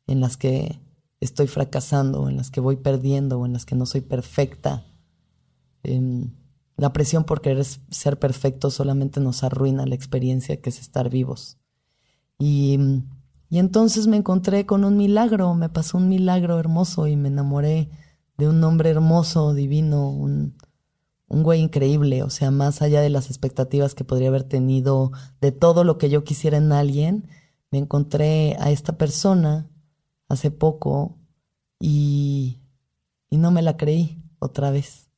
en 0.07 0.19
las 0.19 0.37
que 0.37 0.79
estoy 1.19 1.47
fracasando, 1.47 2.29
en 2.29 2.37
las 2.37 2.51
que 2.51 2.59
voy 2.59 2.75
perdiendo 2.75 3.45
en 3.45 3.53
las 3.53 3.65
que 3.65 3.75
no 3.75 3.85
soy 3.85 4.01
perfecta. 4.01 4.85
Em, 5.83 6.33
la 6.77 6.93
presión 6.93 7.23
por 7.23 7.41
querer 7.41 7.65
ser 7.65 8.19
perfecto 8.19 8.69
solamente 8.69 9.19
nos 9.19 9.43
arruina 9.43 9.85
la 9.85 9.95
experiencia 9.95 10.61
que 10.61 10.69
es 10.69 10.79
estar 10.79 11.09
vivos. 11.09 11.57
Y 12.39 12.77
y 13.53 13.59
entonces 13.59 14.07
me 14.07 14.17
encontré 14.17 14.65
con 14.65 14.83
un 14.83 14.97
milagro, 14.97 15.53
me 15.53 15.69
pasó 15.69 15.99
un 15.99 16.09
milagro 16.09 16.57
hermoso 16.57 17.05
y 17.05 17.15
me 17.15 17.27
enamoré 17.27 17.91
de 18.35 18.49
un 18.49 18.63
hombre 18.63 18.89
hermoso, 18.89 19.53
divino, 19.53 20.09
un, 20.09 20.55
un 21.27 21.43
güey 21.43 21.61
increíble, 21.61 22.23
o 22.23 22.29
sea, 22.29 22.51
más 22.51 22.81
allá 22.81 23.01
de 23.01 23.09
las 23.09 23.27
expectativas 23.27 23.95
que 23.95 24.03
podría 24.03 24.29
haber 24.29 24.43
tenido 24.43 25.11
de 25.41 25.51
todo 25.51 25.83
lo 25.83 25.97
que 25.97 26.09
yo 26.09 26.23
quisiera 26.23 26.57
en 26.57 26.71
alguien, 26.71 27.27
me 27.71 27.79
encontré 27.79 28.55
a 28.59 28.69
esta 28.71 28.97
persona 28.97 29.69
hace 30.29 30.51
poco 30.51 31.17
y, 31.79 32.61
y 33.29 33.37
no 33.37 33.51
me 33.51 33.61
la 33.61 33.77
creí 33.77 34.23
otra 34.39 34.71
vez. 34.71 35.09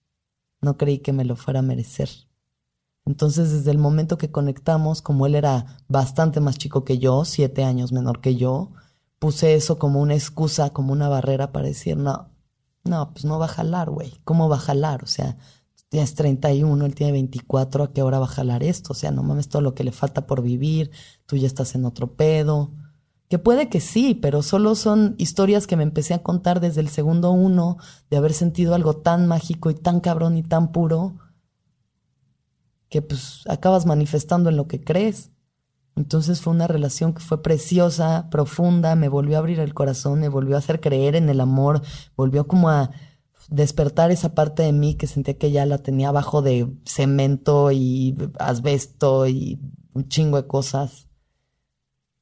No 0.62 0.78
creí 0.78 1.00
que 1.00 1.14
me 1.14 1.26
lo 1.26 1.36
fuera 1.36 1.60
a 1.60 1.64
merecer. 1.64 2.10
Entonces, 3.06 3.52
desde 3.52 3.72
el 3.72 3.78
momento 3.78 4.18
que 4.18 4.32
conectamos, 4.32 5.02
como 5.02 5.28
él 5.28 5.36
era 5.36 5.78
bastante 5.88 6.40
más 6.40 6.58
chico 6.58 6.84
que 6.84 6.98
yo, 6.98 7.24
siete 7.24 7.64
años 7.64 7.92
menor 7.92 8.20
que 8.20 8.36
yo, 8.36 8.72
puse 9.20 9.54
eso 9.56 9.78
como 9.78 10.02
una 10.02 10.16
excusa, 10.16 10.72
como 10.72 10.92
una 10.92 11.08
barrera 11.08 11.52
para 11.52 11.68
decir, 11.68 11.98
no, 11.98 12.30
no, 12.84 13.12
pues 13.12 13.26
no 13.26 13.38
va 13.38 13.46
a 13.46 13.50
jalar, 13.50 13.90
güey. 13.90 14.14
¿Cómo 14.24 14.50
va 14.50 14.56
a 14.56 14.60
jalar? 14.60 15.04
O 15.04 15.08
sea, 15.08 15.38
tienes 15.90 16.16
31, 16.16 16.86
él 16.86 16.96
tiene 16.96 17.14
24, 17.14 17.84
¿a 17.84 17.94
qué 17.94 18.02
hora 18.02 18.20
va 18.20 18.26
a 18.26 18.30
jalar 18.30 18.64
esto? 18.64 18.94
O 18.94 18.96
sea, 18.96 19.12
no 19.12 19.24
mames 19.24 19.50
todo 19.50 19.62
lo 19.62 19.76
que 19.76 19.84
le 19.84 19.92
falta 19.92 20.28
por 20.28 20.42
vivir, 20.42 20.92
tú 21.26 21.38
ya 21.38 21.48
estás 21.48 21.76
en 21.76 21.86
otro 21.86 22.16
pedo. 22.16 22.72
Que 23.30 23.40
puede 23.40 23.70
que 23.70 23.82
sí, 23.82 24.14
pero 24.14 24.44
solo 24.44 24.76
son 24.76 25.16
historias 25.18 25.66
que 25.68 25.76
me 25.76 25.84
empecé 25.84 26.14
a 26.14 26.22
contar 26.22 26.60
desde 26.60 26.82
el 26.82 26.90
segundo 26.90 27.32
uno 27.32 27.78
de 28.10 28.18
haber 28.18 28.34
sentido 28.34 28.76
algo 28.76 28.98
tan 28.98 29.28
mágico 29.28 29.72
y 29.72 29.76
tan 29.76 30.00
cabrón 30.00 30.38
y 30.38 30.44
tan 30.44 30.72
puro 30.72 31.16
que 32.90 33.02
pues 33.02 33.44
acabas 33.50 33.86
manifestando 33.86 34.50
en 34.50 34.58
lo 34.58 34.68
que 34.68 34.84
crees. 34.84 35.32
Entonces 35.96 36.42
fue 36.42 36.54
una 36.54 36.68
relación 36.68 37.14
que 37.14 37.22
fue 37.22 37.42
preciosa, 37.42 38.30
profunda, 38.30 38.96
me 38.96 39.08
volvió 39.08 39.38
a 39.38 39.40
abrir 39.40 39.60
el 39.60 39.74
corazón, 39.74 40.20
me 40.20 40.30
volvió 40.30 40.56
a 40.56 40.60
hacer 40.60 40.82
creer 40.82 41.16
en 41.16 41.30
el 41.30 41.40
amor, 41.40 41.82
volvió 42.18 42.48
como 42.48 42.70
a 42.70 42.92
despertar 43.50 44.12
esa 44.12 44.34
parte 44.34 44.64
de 44.64 44.72
mí 44.72 44.96
que 44.96 45.08
sentía 45.08 45.38
que 45.38 45.52
ya 45.52 45.66
la 45.66 45.78
tenía 45.80 46.10
abajo 46.10 46.42
de 46.42 46.72
cemento 46.86 47.72
y 47.72 48.16
asbesto 48.40 49.28
y 49.28 49.60
un 49.94 50.08
chingo 50.08 50.42
de 50.42 50.48
cosas. 50.48 51.08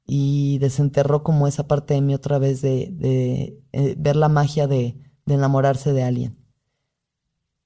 Y 0.05 0.57
desenterró 0.59 1.23
como 1.23 1.47
esa 1.47 1.67
parte 1.67 1.93
de 1.93 2.01
mí 2.01 2.13
otra 2.13 2.37
vez 2.37 2.61
de, 2.61 2.89
de 2.91 3.61
eh, 3.71 3.95
ver 3.97 4.17
la 4.17 4.27
magia 4.27 4.67
de, 4.67 4.97
de 5.25 5.33
enamorarse 5.33 5.93
de 5.93 6.03
alguien. 6.03 6.37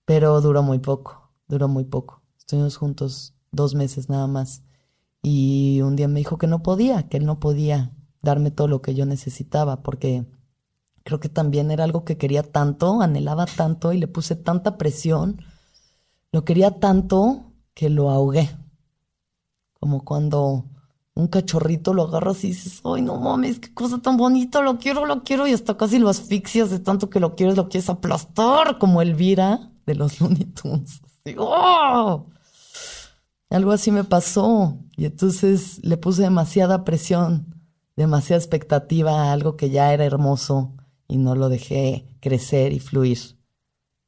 Pero 0.06 0.40
duró 0.42 0.62
muy 0.62 0.80
poco, 0.80 1.34
duró 1.48 1.68
muy 1.68 1.84
poco. 1.84 2.22
Estuvimos 2.38 2.78
juntos 2.78 3.36
dos 3.52 3.76
meses 3.76 4.08
nada 4.10 4.28
más. 4.28 4.64
Y 5.24 5.82
un 5.82 5.96
día 5.96 6.08
me 6.08 6.20
dijo 6.20 6.38
que 6.38 6.48
no 6.48 6.62
podía, 6.64 7.10
que 7.10 7.18
él 7.18 7.26
no 7.26 7.40
podía 7.40 7.92
darme 8.22 8.52
todo 8.52 8.68
lo 8.68 8.82
que 8.82 8.94
yo 8.94 9.06
necesitaba, 9.06 9.82
porque 9.84 10.26
creo 11.08 11.22
que 11.22 11.30
también 11.30 11.72
era 11.72 11.86
algo 11.86 12.04
que 12.04 12.18
quería 12.18 12.44
tanto, 12.44 13.00
anhelaba 13.00 13.46
tanto 13.46 13.94
y 13.94 13.98
le 13.98 14.10
puse 14.10 14.36
tanta 14.36 14.78
presión. 14.78 15.42
Lo 16.34 16.44
quería 16.44 16.82
tanto 16.82 17.54
que 17.74 17.90
lo 17.90 18.10
ahogué. 18.10 18.50
Como 19.80 20.04
cuando 20.04 20.66
un 21.14 21.28
cachorrito 21.28 21.94
lo 21.94 22.04
agarras 22.04 22.44
y 22.44 22.48
dices, 22.48 22.82
ay, 22.84 23.04
no 23.04 23.16
mames, 23.22 23.60
qué 23.60 23.74
cosa 23.74 24.00
tan 24.00 24.18
bonita, 24.18 24.60
lo 24.60 24.80
quiero, 24.80 25.06
lo 25.06 25.24
quiero, 25.24 25.48
y 25.48 25.54
hasta 25.54 25.78
casi 25.78 25.98
lo 25.98 26.10
asfixias 26.10 26.72
de 26.72 26.80
tanto 26.80 27.10
que 27.10 27.22
lo 27.22 27.36
quieres, 27.36 27.56
lo 27.56 27.70
quieres 27.70 27.90
aplastar, 27.90 28.78
como 28.78 29.02
Elvira 29.02 29.72
de 29.86 29.96
los 29.96 30.20
Looney 30.20 30.44
Tunes. 30.44 31.02
¡oh! 31.38 32.26
Algo 33.50 33.72
así 33.72 33.92
me 33.92 34.04
pasó 34.04 34.78
y 34.98 35.06
entonces 35.06 35.80
le 35.86 35.96
puse 35.96 36.24
demasiada 36.24 36.84
presión, 36.84 37.64
demasiada 37.96 38.42
expectativa 38.42 39.24
a 39.24 39.32
algo 39.32 39.56
que 39.56 39.70
ya 39.70 39.94
era 39.94 40.04
hermoso 40.04 40.77
y 41.08 41.18
no 41.18 41.36
lo 41.36 41.50
dejé 41.50 42.08
crecer 42.20 42.74
y 42.74 42.80
fluir. 42.80 43.38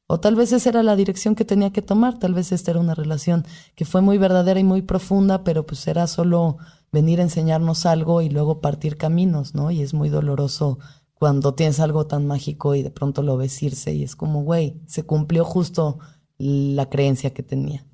O 0.06 0.18
tal 0.18 0.34
vez 0.34 0.52
esa 0.52 0.70
era 0.70 0.82
la 0.82 0.96
dirección 0.96 1.34
que 1.34 1.44
tenía 1.44 1.72
que 1.72 1.82
tomar, 1.82 2.18
tal 2.18 2.34
vez 2.34 2.50
esta 2.52 2.72
era 2.72 2.80
una 2.80 2.94
relación 2.94 3.44
que 3.76 3.84
fue 3.84 4.00
muy 4.00 4.18
verdadera 4.18 4.58
y 4.58 4.64
muy 4.64 4.82
profunda, 4.82 5.44
pero 5.44 5.66
pues 5.66 5.86
era 5.86 6.06
solo 6.06 6.58
venir 6.90 7.20
a 7.20 7.24
enseñarnos 7.24 7.86
algo 7.86 8.20
y 8.20 8.28
luego 8.28 8.60
partir 8.60 8.96
caminos, 8.96 9.54
¿no? 9.54 9.70
Y 9.70 9.82
es 9.82 9.94
muy 9.94 10.08
doloroso 10.08 10.78
cuando 11.14 11.54
tienes 11.54 11.78
algo 11.78 12.06
tan 12.06 12.26
mágico 12.26 12.74
y 12.74 12.82
de 12.82 12.90
pronto 12.90 13.22
lo 13.22 13.36
ves 13.36 13.62
irse 13.62 13.94
y 13.94 14.02
es 14.02 14.16
como, 14.16 14.42
güey, 14.42 14.80
se 14.86 15.04
cumplió 15.04 15.44
justo 15.44 15.98
la 16.38 16.88
creencia 16.88 17.32
que 17.32 17.42
tenía 17.42 17.86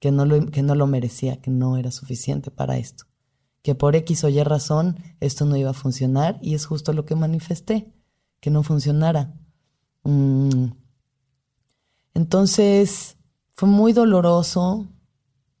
que 0.00 0.10
no, 0.10 0.24
lo, 0.24 0.46
que 0.46 0.62
no 0.62 0.74
lo 0.74 0.86
merecía, 0.86 1.40
que 1.40 1.50
no 1.50 1.76
era 1.76 1.92
suficiente 1.92 2.50
para 2.50 2.78
esto, 2.78 3.04
que 3.62 3.74
por 3.74 3.94
X 3.94 4.24
o 4.24 4.28
Y 4.28 4.42
razón 4.42 4.96
esto 5.20 5.44
no 5.44 5.56
iba 5.56 5.70
a 5.70 5.74
funcionar 5.74 6.38
y 6.42 6.54
es 6.54 6.66
justo 6.66 6.92
lo 6.92 7.04
que 7.04 7.14
manifesté, 7.14 7.92
que 8.40 8.50
no 8.50 8.62
funcionara. 8.62 9.34
Mm. 10.04 10.72
Entonces 12.14 13.16
fue 13.54 13.68
muy 13.68 13.92
doloroso, 13.92 14.88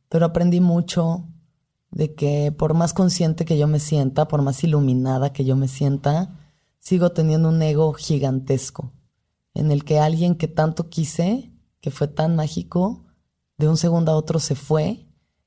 pero 0.08 0.26
aprendí 0.26 0.60
mucho 0.60 1.26
de 1.90 2.14
que 2.14 2.52
por 2.52 2.74
más 2.74 2.92
consciente 2.94 3.44
que 3.44 3.58
yo 3.58 3.66
me 3.66 3.80
sienta, 3.80 4.28
por 4.28 4.42
más 4.42 4.62
iluminada 4.64 5.32
que 5.32 5.44
yo 5.44 5.56
me 5.56 5.68
sienta, 5.68 6.38
sigo 6.78 7.12
teniendo 7.12 7.48
un 7.48 7.60
ego 7.62 7.92
gigantesco, 7.92 8.92
en 9.54 9.70
el 9.70 9.84
que 9.84 9.98
alguien 9.98 10.34
que 10.34 10.48
tanto 10.48 10.88
quise, 10.88 11.52
que 11.80 11.90
fue 11.90 12.08
tan 12.08 12.36
mágico, 12.36 13.04
de 13.58 13.68
un 13.68 13.76
segundo 13.76 14.12
a 14.12 14.16
otro 14.16 14.38
se 14.38 14.54
fue 14.54 15.06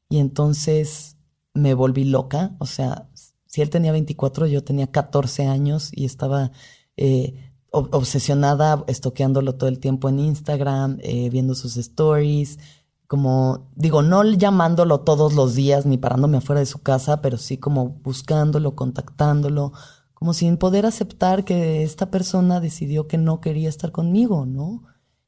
y 0.09 0.19
entonces 0.19 1.17
me 1.53 1.73
volví 1.73 2.03
loca. 2.03 2.55
O 2.59 2.65
sea, 2.65 3.09
si 3.47 3.61
él 3.61 3.69
tenía 3.69 3.91
24, 3.91 4.45
yo 4.47 4.63
tenía 4.63 4.88
14 4.88 5.47
años 5.47 5.89
y 5.91 6.05
estaba 6.05 6.51
eh, 6.98 7.54
obsesionada, 7.72 8.84
estoqueándolo 8.88 9.56
todo 9.56 9.70
el 9.70 9.80
tiempo 9.80 10.08
en 10.10 10.20
Instagram, 10.20 11.00
eh, 11.02 11.30
viendo 11.30 11.56
sus 11.56 11.76
stories, 11.78 12.60
como, 13.08 13.70
digo, 13.76 14.02
no 14.02 14.24
llamándolo 14.24 15.02
todos 15.02 15.34
los 15.34 15.56
días 15.56 15.86
ni 15.86 15.98
parándome 15.98 16.38
afuera 16.38 16.60
de 16.60 16.66
su 16.66 16.82
casa, 16.82 17.22
pero 17.22 17.38
sí 17.38 17.58
como 17.58 17.89
buscándolo, 17.89 18.76
contactándolo, 18.76 19.74
como 20.14 20.34
sin 20.34 20.58
poder 20.58 20.86
aceptar 20.86 21.46
que 21.46 21.84
esta 21.84 22.10
persona 22.10 22.60
decidió 22.60 23.08
que 23.08 23.18
no 23.18 23.41
quería 23.41 23.70
estar 23.70 23.91
conmigo, 23.91 24.46
¿no? 24.46 24.84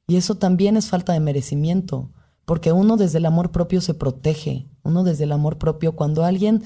Y 0.08 0.16
eso 0.18 0.36
también 0.36 0.78
es 0.78 0.88
falta 0.88 1.14
de 1.14 1.20
merecimiento, 1.20 2.12
porque 2.46 2.72
uno 2.72 2.96
desde 2.96 3.18
el 3.18 3.26
amor 3.26 3.52
propio 3.52 3.82
se 3.82 3.94
protege, 3.94 4.70
uno 4.84 5.04
desde 5.04 5.26
el 5.26 5.32
amor 5.32 5.58
propio, 5.58 5.96
cuando 5.96 6.24
alguien 6.24 6.64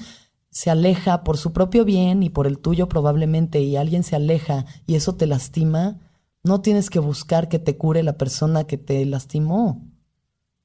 se 0.50 0.70
aleja 0.70 1.22
por 1.24 1.36
su 1.36 1.52
propio 1.52 1.84
bien 1.84 2.22
y 2.22 2.30
por 2.30 2.46
el 2.46 2.58
tuyo 2.58 2.88
probablemente, 2.88 3.60
y 3.60 3.76
alguien 3.76 4.02
se 4.02 4.16
aleja 4.16 4.66
y 4.86 4.96
eso 4.96 5.14
te 5.14 5.26
lastima, 5.26 5.98
no 6.42 6.60
tienes 6.60 6.90
que 6.90 6.98
buscar 6.98 7.48
que 7.48 7.58
te 7.58 7.76
cure 7.76 8.02
la 8.02 8.16
persona 8.16 8.64
que 8.64 8.78
te 8.78 9.04
lastimó. 9.06 9.86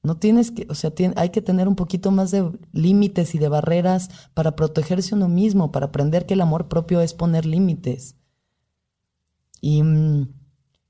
No 0.02 0.16
tienes 0.16 0.52
que, 0.52 0.66
o 0.70 0.74
sea, 0.74 0.92
hay 1.16 1.30
que 1.30 1.42
tener 1.42 1.66
un 1.66 1.74
poquito 1.74 2.10
más 2.12 2.30
de 2.30 2.50
límites 2.72 3.34
y 3.34 3.38
de 3.38 3.48
barreras 3.48 4.08
para 4.34 4.54
protegerse 4.54 5.14
uno 5.14 5.28
mismo, 5.28 5.72
para 5.72 5.86
aprender 5.86 6.26
que 6.26 6.34
el 6.34 6.40
amor 6.40 6.68
propio 6.68 7.00
es 7.00 7.12
poner 7.12 7.44
límites. 7.44 8.14
Y, 9.60 9.82
mm, 9.82 10.28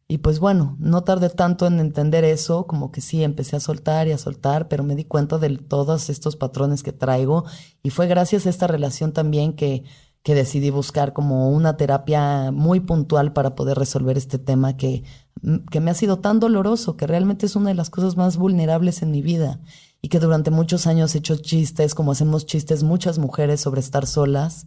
y 0.08 0.18
pues 0.18 0.38
bueno, 0.38 0.76
no 0.78 1.02
tardé 1.02 1.30
tanto 1.30 1.66
en 1.66 1.80
entender 1.80 2.24
eso, 2.24 2.66
como 2.66 2.92
que 2.92 3.00
sí, 3.00 3.24
empecé 3.24 3.56
a 3.56 3.60
soltar 3.60 4.06
y 4.08 4.12
a 4.12 4.18
soltar, 4.18 4.68
pero 4.68 4.84
me 4.84 4.94
di 4.94 5.04
cuenta 5.04 5.38
de 5.38 5.58
todos 5.58 6.10
estos 6.10 6.36
patrones 6.36 6.82
que 6.82 6.92
traigo. 6.92 7.44
Y 7.82 7.90
fue 7.90 8.06
gracias 8.06 8.46
a 8.46 8.50
esta 8.50 8.66
relación 8.66 9.12
también 9.12 9.54
que 9.54 9.84
que 10.26 10.34
decidí 10.34 10.70
buscar 10.70 11.12
como 11.12 11.50
una 11.50 11.76
terapia 11.76 12.50
muy 12.50 12.80
puntual 12.80 13.32
para 13.32 13.54
poder 13.54 13.78
resolver 13.78 14.18
este 14.18 14.40
tema 14.40 14.76
que, 14.76 15.04
mm, 15.42 15.66
que 15.70 15.78
me 15.78 15.92
ha 15.92 15.94
sido 15.94 16.18
tan 16.18 16.40
doloroso, 16.40 16.96
que 16.96 17.06
realmente 17.06 17.46
es 17.46 17.54
una 17.54 17.68
de 17.68 17.76
las 17.76 17.90
cosas 17.90 18.16
más 18.16 18.36
vulnerables 18.36 19.02
en 19.02 19.12
mi 19.12 19.22
vida. 19.22 19.60
Y 20.02 20.08
que 20.08 20.18
durante 20.18 20.50
muchos 20.50 20.88
años 20.88 21.14
he 21.14 21.18
hecho 21.18 21.36
chistes, 21.36 21.94
como 21.94 22.10
hacemos 22.10 22.44
chistes 22.44 22.82
muchas 22.82 23.20
mujeres 23.20 23.60
sobre 23.60 23.80
estar 23.80 24.04
solas, 24.04 24.66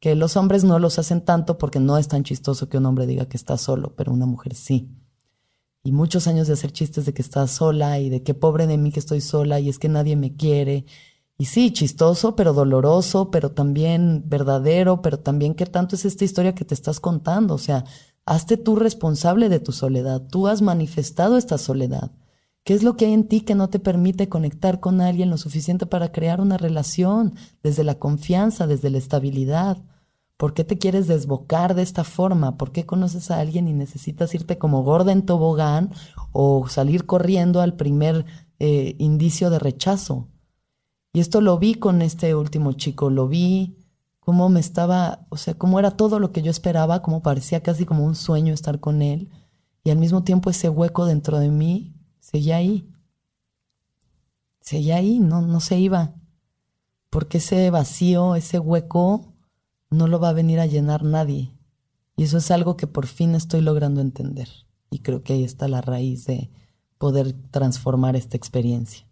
que 0.00 0.14
los 0.14 0.36
hombres 0.36 0.64
no 0.64 0.78
los 0.78 0.98
hacen 0.98 1.24
tanto 1.24 1.58
porque 1.58 1.80
no 1.80 1.98
es 1.98 2.08
tan 2.08 2.22
chistoso 2.22 2.68
que 2.68 2.78
un 2.78 2.86
hombre 2.86 3.06
diga 3.06 3.26
que 3.26 3.36
está 3.36 3.56
solo, 3.56 3.94
pero 3.96 4.12
una 4.12 4.26
mujer 4.26 4.54
sí. 4.54 4.90
Y 5.82 5.92
muchos 5.92 6.26
años 6.26 6.46
de 6.46 6.54
hacer 6.54 6.72
chistes 6.72 7.06
de 7.06 7.14
que 7.14 7.22
estás 7.22 7.50
sola 7.50 7.98
y 8.00 8.10
de 8.10 8.22
qué 8.22 8.34
pobre 8.34 8.66
de 8.66 8.76
mí 8.76 8.90
que 8.92 9.00
estoy 9.00 9.20
sola 9.20 9.60
y 9.60 9.68
es 9.68 9.78
que 9.78 9.88
nadie 9.88 10.16
me 10.16 10.34
quiere 10.34 10.84
y 11.38 11.46
sí, 11.46 11.70
chistoso, 11.72 12.34
pero 12.34 12.54
doloroso, 12.54 13.30
pero 13.30 13.50
también 13.52 14.22
verdadero, 14.26 15.02
pero 15.02 15.18
también 15.18 15.54
qué 15.54 15.66
tanto 15.66 15.94
es 15.94 16.06
esta 16.06 16.24
historia 16.24 16.54
que 16.54 16.64
te 16.64 16.74
estás 16.74 16.98
contando. 16.98 17.54
O 17.54 17.58
sea, 17.58 17.84
hazte 18.24 18.56
tú 18.56 18.76
responsable 18.76 19.48
de 19.50 19.60
tu 19.60 19.72
soledad. 19.72 20.22
Tú 20.30 20.48
has 20.48 20.62
manifestado 20.62 21.36
esta 21.36 21.58
soledad. 21.58 22.10
¿Qué 22.66 22.74
es 22.74 22.82
lo 22.82 22.96
que 22.96 23.06
hay 23.06 23.12
en 23.12 23.28
ti 23.28 23.42
que 23.42 23.54
no 23.54 23.70
te 23.70 23.78
permite 23.78 24.28
conectar 24.28 24.80
con 24.80 25.00
alguien 25.00 25.30
lo 25.30 25.38
suficiente 25.38 25.86
para 25.86 26.10
crear 26.10 26.40
una 26.40 26.58
relación 26.58 27.36
desde 27.62 27.84
la 27.84 28.00
confianza, 28.00 28.66
desde 28.66 28.90
la 28.90 28.98
estabilidad? 28.98 29.84
¿Por 30.36 30.52
qué 30.52 30.64
te 30.64 30.76
quieres 30.76 31.06
desbocar 31.06 31.76
de 31.76 31.82
esta 31.82 32.02
forma? 32.02 32.56
¿Por 32.56 32.72
qué 32.72 32.84
conoces 32.84 33.30
a 33.30 33.38
alguien 33.38 33.68
y 33.68 33.72
necesitas 33.72 34.34
irte 34.34 34.58
como 34.58 34.82
gorda 34.82 35.12
en 35.12 35.24
tobogán 35.24 35.92
o 36.32 36.66
salir 36.68 37.06
corriendo 37.06 37.60
al 37.60 37.76
primer 37.76 38.26
eh, 38.58 38.96
indicio 38.98 39.48
de 39.48 39.60
rechazo? 39.60 40.26
Y 41.12 41.20
esto 41.20 41.40
lo 41.40 41.60
vi 41.60 41.76
con 41.76 42.02
este 42.02 42.34
último 42.34 42.72
chico, 42.72 43.10
lo 43.10 43.28
vi 43.28 43.76
cómo 44.18 44.48
me 44.48 44.58
estaba, 44.58 45.24
o 45.28 45.36
sea, 45.36 45.54
cómo 45.54 45.78
era 45.78 45.92
todo 45.92 46.18
lo 46.18 46.32
que 46.32 46.42
yo 46.42 46.50
esperaba, 46.50 47.00
cómo 47.00 47.22
parecía 47.22 47.62
casi 47.62 47.84
como 47.84 48.04
un 48.04 48.16
sueño 48.16 48.52
estar 48.52 48.80
con 48.80 49.02
él. 49.02 49.30
Y 49.84 49.90
al 49.90 49.98
mismo 49.98 50.24
tiempo 50.24 50.50
ese 50.50 50.68
hueco 50.68 51.06
dentro 51.06 51.38
de 51.38 51.52
mí 51.52 51.95
seguía 52.30 52.56
ahí. 52.56 52.88
Seguía 54.60 54.96
ahí, 54.96 55.18
no, 55.18 55.42
no 55.42 55.60
se 55.60 55.78
iba. 55.78 56.14
Porque 57.10 57.38
ese 57.38 57.70
vacío, 57.70 58.34
ese 58.34 58.58
hueco, 58.58 59.34
no 59.90 60.06
lo 60.06 60.18
va 60.18 60.30
a 60.30 60.34
venir 60.34 60.60
a 60.60 60.66
llenar 60.66 61.04
nadie. 61.04 61.52
Y 62.16 62.24
eso 62.24 62.38
es 62.38 62.50
algo 62.50 62.76
que 62.76 62.86
por 62.86 63.06
fin 63.06 63.34
estoy 63.34 63.60
logrando 63.60 64.00
entender. 64.00 64.48
Y 64.90 65.00
creo 65.00 65.22
que 65.22 65.34
ahí 65.34 65.44
está 65.44 65.68
la 65.68 65.80
raíz 65.80 66.26
de 66.26 66.50
poder 66.98 67.34
transformar 67.50 68.16
esta 68.16 68.36
experiencia 68.36 69.06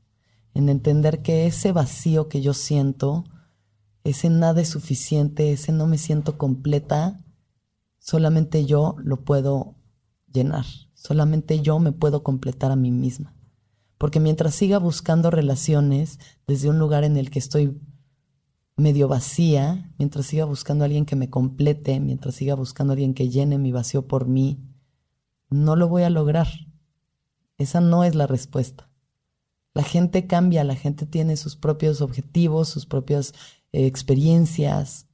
en 0.54 0.68
entender 0.68 1.20
que 1.20 1.46
ese 1.46 1.72
vacío 1.72 2.28
que 2.28 2.40
yo 2.40 2.54
siento, 2.54 3.24
ese 4.04 4.30
nada 4.30 4.60
es 4.60 4.68
suficiente, 4.68 5.52
ese 5.52 5.72
no 5.72 5.86
me 5.86 5.98
siento 5.98 6.38
completa, 6.38 7.24
solamente 7.98 8.64
yo 8.64 8.94
lo 8.98 9.24
puedo 9.24 9.74
llenar, 10.32 10.64
solamente 11.04 11.60
yo 11.60 11.78
me 11.78 11.92
puedo 11.92 12.22
completar 12.22 12.70
a 12.70 12.76
mí 12.76 12.90
misma. 12.90 13.34
Porque 13.98 14.20
mientras 14.20 14.54
siga 14.54 14.78
buscando 14.78 15.30
relaciones 15.30 16.18
desde 16.46 16.70
un 16.70 16.78
lugar 16.78 17.04
en 17.04 17.16
el 17.16 17.30
que 17.30 17.38
estoy 17.38 17.78
medio 18.76 19.06
vacía, 19.06 19.92
mientras 19.98 20.26
siga 20.26 20.46
buscando 20.46 20.84
a 20.84 20.86
alguien 20.86 21.04
que 21.04 21.14
me 21.14 21.30
complete, 21.30 22.00
mientras 22.00 22.34
siga 22.34 22.54
buscando 22.54 22.92
a 22.92 22.94
alguien 22.94 23.14
que 23.14 23.28
llene 23.28 23.58
mi 23.58 23.70
vacío 23.70 24.08
por 24.08 24.26
mí, 24.26 24.58
no 25.50 25.76
lo 25.76 25.88
voy 25.88 26.02
a 26.02 26.10
lograr. 26.10 26.48
Esa 27.58 27.80
no 27.80 28.02
es 28.02 28.14
la 28.14 28.26
respuesta. 28.26 28.90
La 29.74 29.82
gente 29.82 30.26
cambia, 30.26 30.64
la 30.64 30.74
gente 30.74 31.04
tiene 31.04 31.36
sus 31.36 31.54
propios 31.54 32.00
objetivos, 32.00 32.68
sus 32.68 32.86
propias 32.86 33.34
eh, 33.72 33.86
experiencias. 33.86 35.06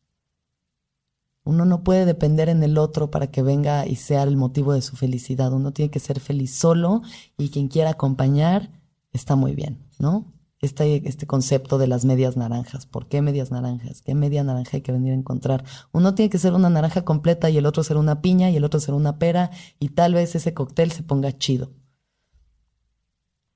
Uno 1.51 1.65
no 1.65 1.83
puede 1.83 2.05
depender 2.05 2.49
en 2.49 2.63
el 2.63 2.79
otro 2.79 3.11
para 3.11 3.29
que 3.29 3.43
venga 3.43 3.87
y 3.87 3.97
sea 3.97 4.23
el 4.23 4.37
motivo 4.37 4.73
de 4.73 4.83
su 4.83 4.97
felicidad. 4.97 5.53
Uno 5.53 5.73
tiene 5.73 5.91
que 5.91 6.01
ser 6.01 6.21
feliz 6.21 6.55
solo 6.55 7.03
y 7.37 7.51
quien 7.51 7.69
quiera 7.69 7.91
acompañar 7.91 8.71
está 9.13 9.37
muy 9.37 9.55
bien, 9.55 9.87
¿no? 9.99 10.33
Este, 10.61 11.09
este 11.09 11.27
concepto 11.27 11.79
de 11.79 11.87
las 11.87 12.05
medias 12.05 12.37
naranjas. 12.37 12.87
¿Por 12.87 13.09
qué 13.09 13.23
medias 13.23 13.51
naranjas? 13.51 14.03
¿Qué 14.03 14.15
media 14.15 14.45
naranja 14.45 14.77
hay 14.77 14.83
que 14.83 14.93
venir 14.93 15.13
a 15.13 15.17
encontrar? 15.17 15.65
Uno 15.93 16.15
tiene 16.15 16.31
que 16.31 16.39
ser 16.39 16.53
una 16.53 16.71
naranja 16.71 17.03
completa 17.03 17.51
y 17.51 17.59
el 17.59 17.67
otro 17.67 17.83
ser 17.83 17.97
una 17.97 18.21
piña 18.21 18.51
y 18.51 18.57
el 18.57 18.65
otro 18.65 18.81
ser 18.81 18.95
una 18.95 19.19
pera 19.19 19.51
y 19.79 19.91
tal 19.91 20.15
vez 20.15 20.35
ese 20.35 20.55
cóctel 20.55 20.93
se 20.93 21.03
ponga 21.03 21.37
chido 21.37 21.71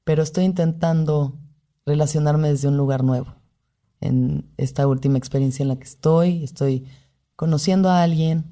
pero 0.04 0.22
estoy 0.22 0.44
intentando 0.44 1.38
relacionarme 1.86 2.50
desde 2.50 2.68
un 2.68 2.76
lugar 2.76 3.02
nuevo. 3.02 3.34
En 4.00 4.52
esta 4.58 4.86
última 4.86 5.18
experiencia 5.18 5.62
en 5.62 5.70
la 5.70 5.76
que 5.76 5.84
estoy, 5.84 6.44
estoy 6.44 6.86
conociendo 7.36 7.88
a 7.90 8.02
alguien 8.02 8.44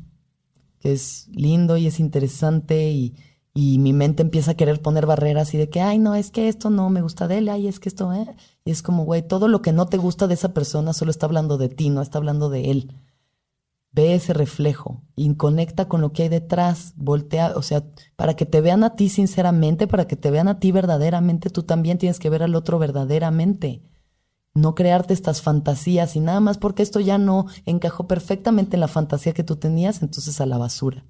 que 0.80 0.92
es 0.92 1.28
lindo 1.32 1.76
y 1.76 1.86
es 1.86 2.00
interesante 2.00 2.90
y, 2.90 3.14
mi 3.54 3.92
mente 3.92 4.22
empieza 4.22 4.52
a 4.52 4.54
querer 4.54 4.80
poner 4.80 5.04
barreras 5.04 5.52
y 5.52 5.58
de 5.58 5.68
que, 5.68 5.82
ay, 5.82 5.98
no, 5.98 6.14
es 6.14 6.30
que 6.30 6.48
esto 6.48 6.70
no 6.70 6.88
me 6.88 7.02
gusta 7.02 7.28
de 7.28 7.36
él, 7.38 7.50
ay, 7.50 7.68
es 7.68 7.80
que 7.80 7.90
esto, 7.90 8.10
¿eh? 8.14 8.34
Y 8.64 8.70
es 8.70 8.82
como, 8.82 9.04
güey, 9.04 9.20
todo 9.20 9.46
lo 9.46 9.60
que 9.60 9.72
no 9.72 9.84
te 9.84 9.98
gusta 9.98 10.26
de 10.26 10.32
esa 10.32 10.54
persona 10.54 10.94
solo 10.94 11.10
está 11.10 11.26
hablando 11.26 11.58
de 11.58 11.68
ti, 11.68 11.90
no 11.90 12.00
está 12.00 12.16
hablando 12.16 12.48
de 12.48 12.70
él 12.70 12.94
ve 13.92 14.14
ese 14.14 14.32
reflejo 14.32 15.02
y 15.14 15.34
conecta 15.34 15.86
con 15.86 16.00
lo 16.00 16.12
que 16.12 16.24
hay 16.24 16.28
detrás, 16.28 16.94
voltea, 16.96 17.52
o 17.56 17.62
sea, 17.62 17.84
para 18.16 18.34
que 18.34 18.46
te 18.46 18.60
vean 18.60 18.84
a 18.84 18.96
ti 18.96 19.08
sinceramente, 19.08 19.86
para 19.86 20.06
que 20.06 20.16
te 20.16 20.30
vean 20.30 20.48
a 20.48 20.58
ti 20.58 20.72
verdaderamente, 20.72 21.50
tú 21.50 21.62
también 21.62 21.98
tienes 21.98 22.18
que 22.18 22.30
ver 22.30 22.42
al 22.42 22.54
otro 22.54 22.78
verdaderamente. 22.78 23.82
No 24.54 24.74
crearte 24.74 25.14
estas 25.14 25.40
fantasías 25.40 26.14
y 26.16 26.20
nada 26.20 26.40
más 26.40 26.58
porque 26.58 26.82
esto 26.82 27.00
ya 27.00 27.18
no 27.18 27.46
encajó 27.64 28.06
perfectamente 28.06 28.76
en 28.76 28.80
la 28.80 28.88
fantasía 28.88 29.32
que 29.32 29.44
tú 29.44 29.56
tenías, 29.56 30.02
entonces 30.02 30.40
a 30.40 30.46
la 30.46 30.58
basura. 30.58 31.04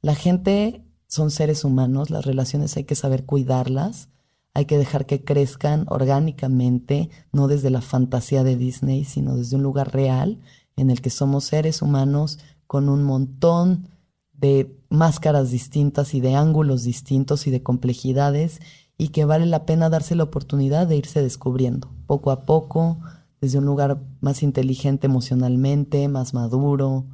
La 0.00 0.14
gente 0.14 0.84
son 1.06 1.30
seres 1.30 1.64
humanos, 1.64 2.10
las 2.10 2.24
relaciones 2.24 2.76
hay 2.76 2.84
que 2.84 2.94
saber 2.94 3.26
cuidarlas, 3.26 4.08
hay 4.54 4.64
que 4.64 4.78
dejar 4.78 5.06
que 5.06 5.24
crezcan 5.24 5.86
orgánicamente, 5.88 7.10
no 7.32 7.48
desde 7.48 7.70
la 7.70 7.82
fantasía 7.82 8.44
de 8.44 8.56
Disney, 8.56 9.04
sino 9.04 9.36
desde 9.36 9.56
un 9.56 9.62
lugar 9.62 9.92
real 9.92 10.40
en 10.76 10.90
el 10.90 11.00
que 11.00 11.10
somos 11.10 11.44
seres 11.44 11.82
humanos 11.82 12.38
con 12.66 12.88
un 12.88 13.04
montón 13.04 13.88
de 14.32 14.76
máscaras 14.88 15.50
distintas 15.50 16.14
y 16.14 16.20
de 16.20 16.34
ángulos 16.34 16.82
distintos 16.82 17.46
y 17.46 17.50
de 17.50 17.62
complejidades 17.62 18.60
y 19.02 19.08
que 19.08 19.24
vale 19.24 19.46
la 19.46 19.66
pena 19.66 19.90
darse 19.90 20.14
la 20.14 20.22
oportunidad 20.22 20.86
de 20.86 20.94
irse 20.94 21.20
descubriendo 21.20 21.90
poco 22.06 22.30
a 22.30 22.42
poco, 22.42 23.00
desde 23.40 23.58
un 23.58 23.64
lugar 23.64 24.00
más 24.20 24.44
inteligente 24.44 25.08
emocionalmente, 25.08 26.06
más 26.06 26.34
maduro, 26.34 27.06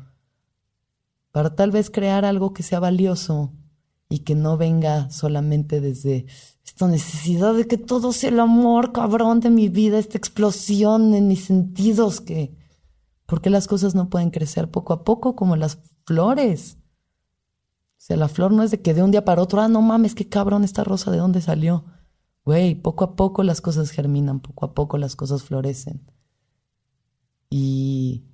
para 1.32 1.56
tal 1.56 1.70
vez 1.70 1.88
crear 1.88 2.26
algo 2.26 2.52
que 2.52 2.62
sea 2.62 2.78
valioso 2.78 3.54
y 4.10 4.18
que 4.18 4.34
no 4.34 4.58
venga 4.58 5.08
solamente 5.08 5.80
desde 5.80 6.26
esta 6.62 6.88
necesidad 6.88 7.54
de 7.54 7.66
que 7.66 7.78
todo 7.78 8.12
sea 8.12 8.28
el 8.28 8.40
amor, 8.40 8.92
cabrón, 8.92 9.40
de 9.40 9.48
mi 9.48 9.70
vida, 9.70 9.98
esta 9.98 10.18
explosión 10.18 11.14
en 11.14 11.26
mis 11.26 11.46
sentidos, 11.46 12.20
que... 12.20 12.54
porque 13.24 13.48
las 13.48 13.66
cosas 13.66 13.94
no 13.94 14.10
pueden 14.10 14.28
crecer 14.28 14.70
poco 14.70 14.92
a 14.92 15.04
poco 15.04 15.34
como 15.34 15.56
las 15.56 15.78
flores? 16.04 16.76
O 17.98 18.00
sea, 18.00 18.16
la 18.16 18.28
flor 18.28 18.52
no 18.52 18.62
es 18.62 18.70
de 18.70 18.80
que 18.80 18.94
de 18.94 19.02
un 19.02 19.10
día 19.10 19.24
para 19.24 19.42
otro, 19.42 19.60
ah, 19.60 19.68
no 19.68 19.82
mames, 19.82 20.14
qué 20.14 20.28
cabrón 20.28 20.62
esta 20.62 20.84
rosa, 20.84 21.10
¿de 21.10 21.18
dónde 21.18 21.40
salió? 21.40 21.84
Güey, 22.44 22.76
poco 22.76 23.04
a 23.04 23.16
poco 23.16 23.42
las 23.42 23.60
cosas 23.60 23.90
germinan, 23.90 24.40
poco 24.40 24.64
a 24.64 24.72
poco 24.72 24.98
las 24.98 25.16
cosas 25.16 25.42
florecen. 25.42 26.08
Y, 27.50 28.24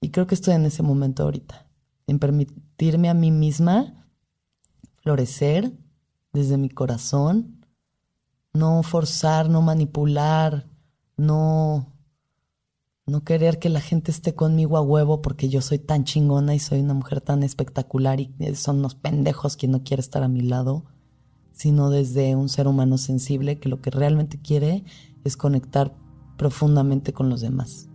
y 0.00 0.10
creo 0.10 0.26
que 0.26 0.34
estoy 0.34 0.54
en 0.54 0.66
ese 0.66 0.82
momento 0.82 1.22
ahorita, 1.22 1.66
en 2.06 2.18
permitirme 2.18 3.08
a 3.08 3.14
mí 3.14 3.30
misma 3.30 4.06
florecer 4.98 5.72
desde 6.32 6.58
mi 6.58 6.68
corazón, 6.68 7.66
no 8.52 8.82
forzar, 8.82 9.48
no 9.48 9.62
manipular, 9.62 10.68
no 11.16 11.91
no 13.06 13.24
querer 13.24 13.58
que 13.58 13.68
la 13.68 13.80
gente 13.80 14.12
esté 14.12 14.34
conmigo 14.34 14.76
a 14.76 14.80
huevo 14.80 15.22
porque 15.22 15.48
yo 15.48 15.60
soy 15.60 15.78
tan 15.78 16.04
chingona 16.04 16.54
y 16.54 16.60
soy 16.60 16.80
una 16.80 16.94
mujer 16.94 17.20
tan 17.20 17.42
espectacular 17.42 18.20
y 18.20 18.32
son 18.54 18.78
unos 18.78 18.94
pendejos 18.94 19.56
quien 19.56 19.72
no 19.72 19.82
quiere 19.82 20.00
estar 20.00 20.22
a 20.22 20.28
mi 20.28 20.42
lado, 20.42 20.84
sino 21.52 21.90
desde 21.90 22.36
un 22.36 22.48
ser 22.48 22.68
humano 22.68 22.98
sensible 22.98 23.58
que 23.58 23.68
lo 23.68 23.80
que 23.80 23.90
realmente 23.90 24.40
quiere 24.40 24.84
es 25.24 25.36
conectar 25.36 25.96
profundamente 26.38 27.12
con 27.12 27.28
los 27.28 27.40
demás. 27.40 27.88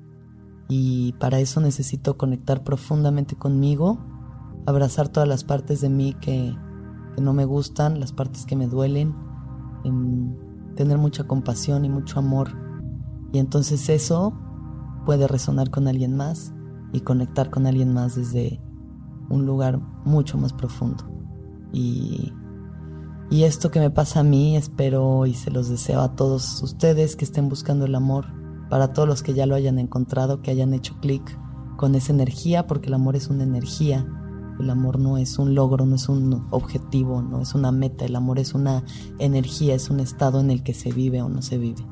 Y 0.68 1.14
para 1.14 1.40
eso 1.40 1.62
necesito 1.62 2.18
conectar 2.18 2.66
profundamente 2.66 3.38
conmigo, 3.38 4.00
abrazar 4.66 5.08
todas 5.08 5.30
las 5.30 5.46
partes 5.46 5.80
de 5.80 5.90
mí 5.90 6.16
que, 6.20 6.54
no 7.22 7.34
me 7.34 7.46
gustan, 7.46 8.00
las 8.00 8.12
partes 8.12 8.46
que 8.46 8.56
me 8.56 8.68
duelen, 8.68 9.16
tener 10.76 10.98
mucha 10.98 11.24
compasión 11.24 11.86
y 11.86 11.90
mucho 11.90 12.20
amor. 12.20 12.52
Y 13.32 13.40
entonces 13.40 13.90
eso 13.90 14.38
puede 15.08 15.26
resonar 15.26 15.70
con 15.70 15.88
alguien 15.88 16.18
más 16.18 16.52
y 16.92 17.00
conectar 17.00 17.50
con 17.50 17.66
alguien 17.66 17.94
más 17.94 18.18
desde 18.18 18.60
un 19.30 19.46
lugar 19.46 19.80
mucho 20.04 20.38
más 20.38 20.52
profundo. 20.52 21.10
Y, 21.72 22.34
y 23.30 23.44
esto 23.44 23.72
que 23.72 23.80
me 23.80 23.90
pasa 23.90 24.20
a 24.20 24.24
mí, 24.24 24.58
espero 24.58 25.26
y 25.26 25.34
se 25.34 25.50
los 25.50 25.70
deseo 25.70 26.02
a 26.02 26.18
todos 26.18 26.62
ustedes 26.62 27.16
que 27.16 27.24
estén 27.24 27.48
buscando 27.48 27.86
el 27.86 27.96
amor, 27.96 28.26
para 28.70 28.92
todos 28.92 29.08
los 29.08 29.24
que 29.24 29.34
ya 29.34 29.46
lo 29.46 29.56
hayan 29.56 29.80
encontrado, 29.80 30.42
que 30.42 30.52
hayan 30.52 30.74
hecho 30.74 30.98
clic 31.00 31.40
con 31.78 31.96
esa 31.96 32.12
energía, 32.12 32.68
porque 32.68 32.88
el 32.88 32.96
amor 32.96 33.16
es 33.16 33.30
una 33.30 33.44
energía. 33.44 34.06
El 34.60 34.70
amor 34.70 35.00
no 35.00 35.18
es 35.18 35.40
un 35.40 35.56
logro, 35.56 35.86
no 35.86 35.96
es 35.96 36.10
un 36.10 36.48
objetivo, 36.50 37.22
no 37.22 37.40
es 37.40 37.56
una 37.56 37.72
meta. 37.72 38.04
El 38.04 38.18
amor 38.18 38.40
es 38.40 38.54
una 38.54 38.84
energía, 39.20 39.74
es 39.74 39.90
un 39.90 40.02
estado 40.02 40.42
en 40.42 40.52
el 40.52 40.64
que 40.64 40.74
se 40.74 40.92
vive 40.92 41.22
o 41.22 41.30
no 41.30 41.42
se 41.42 41.58
vive. 41.58 41.86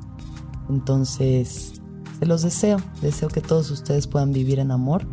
Entonces, 0.67 1.81
se 2.19 2.25
los 2.25 2.43
deseo, 2.43 2.77
deseo 3.01 3.27
que 3.27 3.41
todos 3.41 3.71
ustedes 3.71 4.07
puedan 4.07 4.31
vivir 4.31 4.59
en 4.59 4.71
amor, 4.71 5.05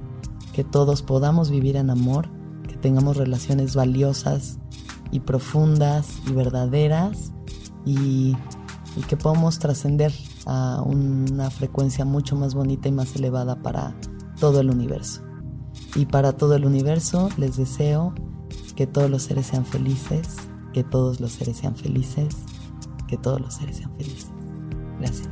que 0.52 0.64
todos 0.64 1.02
podamos 1.02 1.50
vivir 1.50 1.76
en 1.76 1.90
amor, 1.90 2.28
que 2.68 2.76
tengamos 2.76 3.16
relaciones 3.16 3.74
valiosas 3.74 4.58
y 5.10 5.20
profundas 5.20 6.08
y 6.28 6.32
verdaderas 6.32 7.32
y, 7.84 8.36
que 9.08 9.16
podamos 9.16 9.58
trascender 9.58 10.12
a 10.46 10.82
una 10.84 11.50
frecuencia 11.50 12.04
mucho 12.04 12.36
más 12.36 12.54
bonita 12.54 12.88
y 12.88 12.92
más 12.92 13.16
elevada 13.16 13.62
para 13.62 13.96
todo 14.38 14.60
el 14.60 14.70
universo. 14.70 15.22
Y 15.94 16.06
para 16.06 16.34
todo 16.34 16.54
el 16.56 16.66
universo 16.66 17.30
les 17.38 17.56
deseo 17.56 18.14
que 18.76 18.86
todos 18.86 19.10
los 19.10 19.22
seres 19.22 19.46
sean 19.46 19.64
felices, 19.64 20.36
que 20.72 20.84
todos 20.84 21.20
los 21.20 21.32
seres 21.32 21.56
sean 21.56 21.74
felices, 21.74 22.36
que 23.08 23.16
todos 23.16 23.40
los 23.40 23.54
seres 23.54 23.78
sean 23.78 23.94
felices. 23.96 24.30
Gracias. 24.98 25.31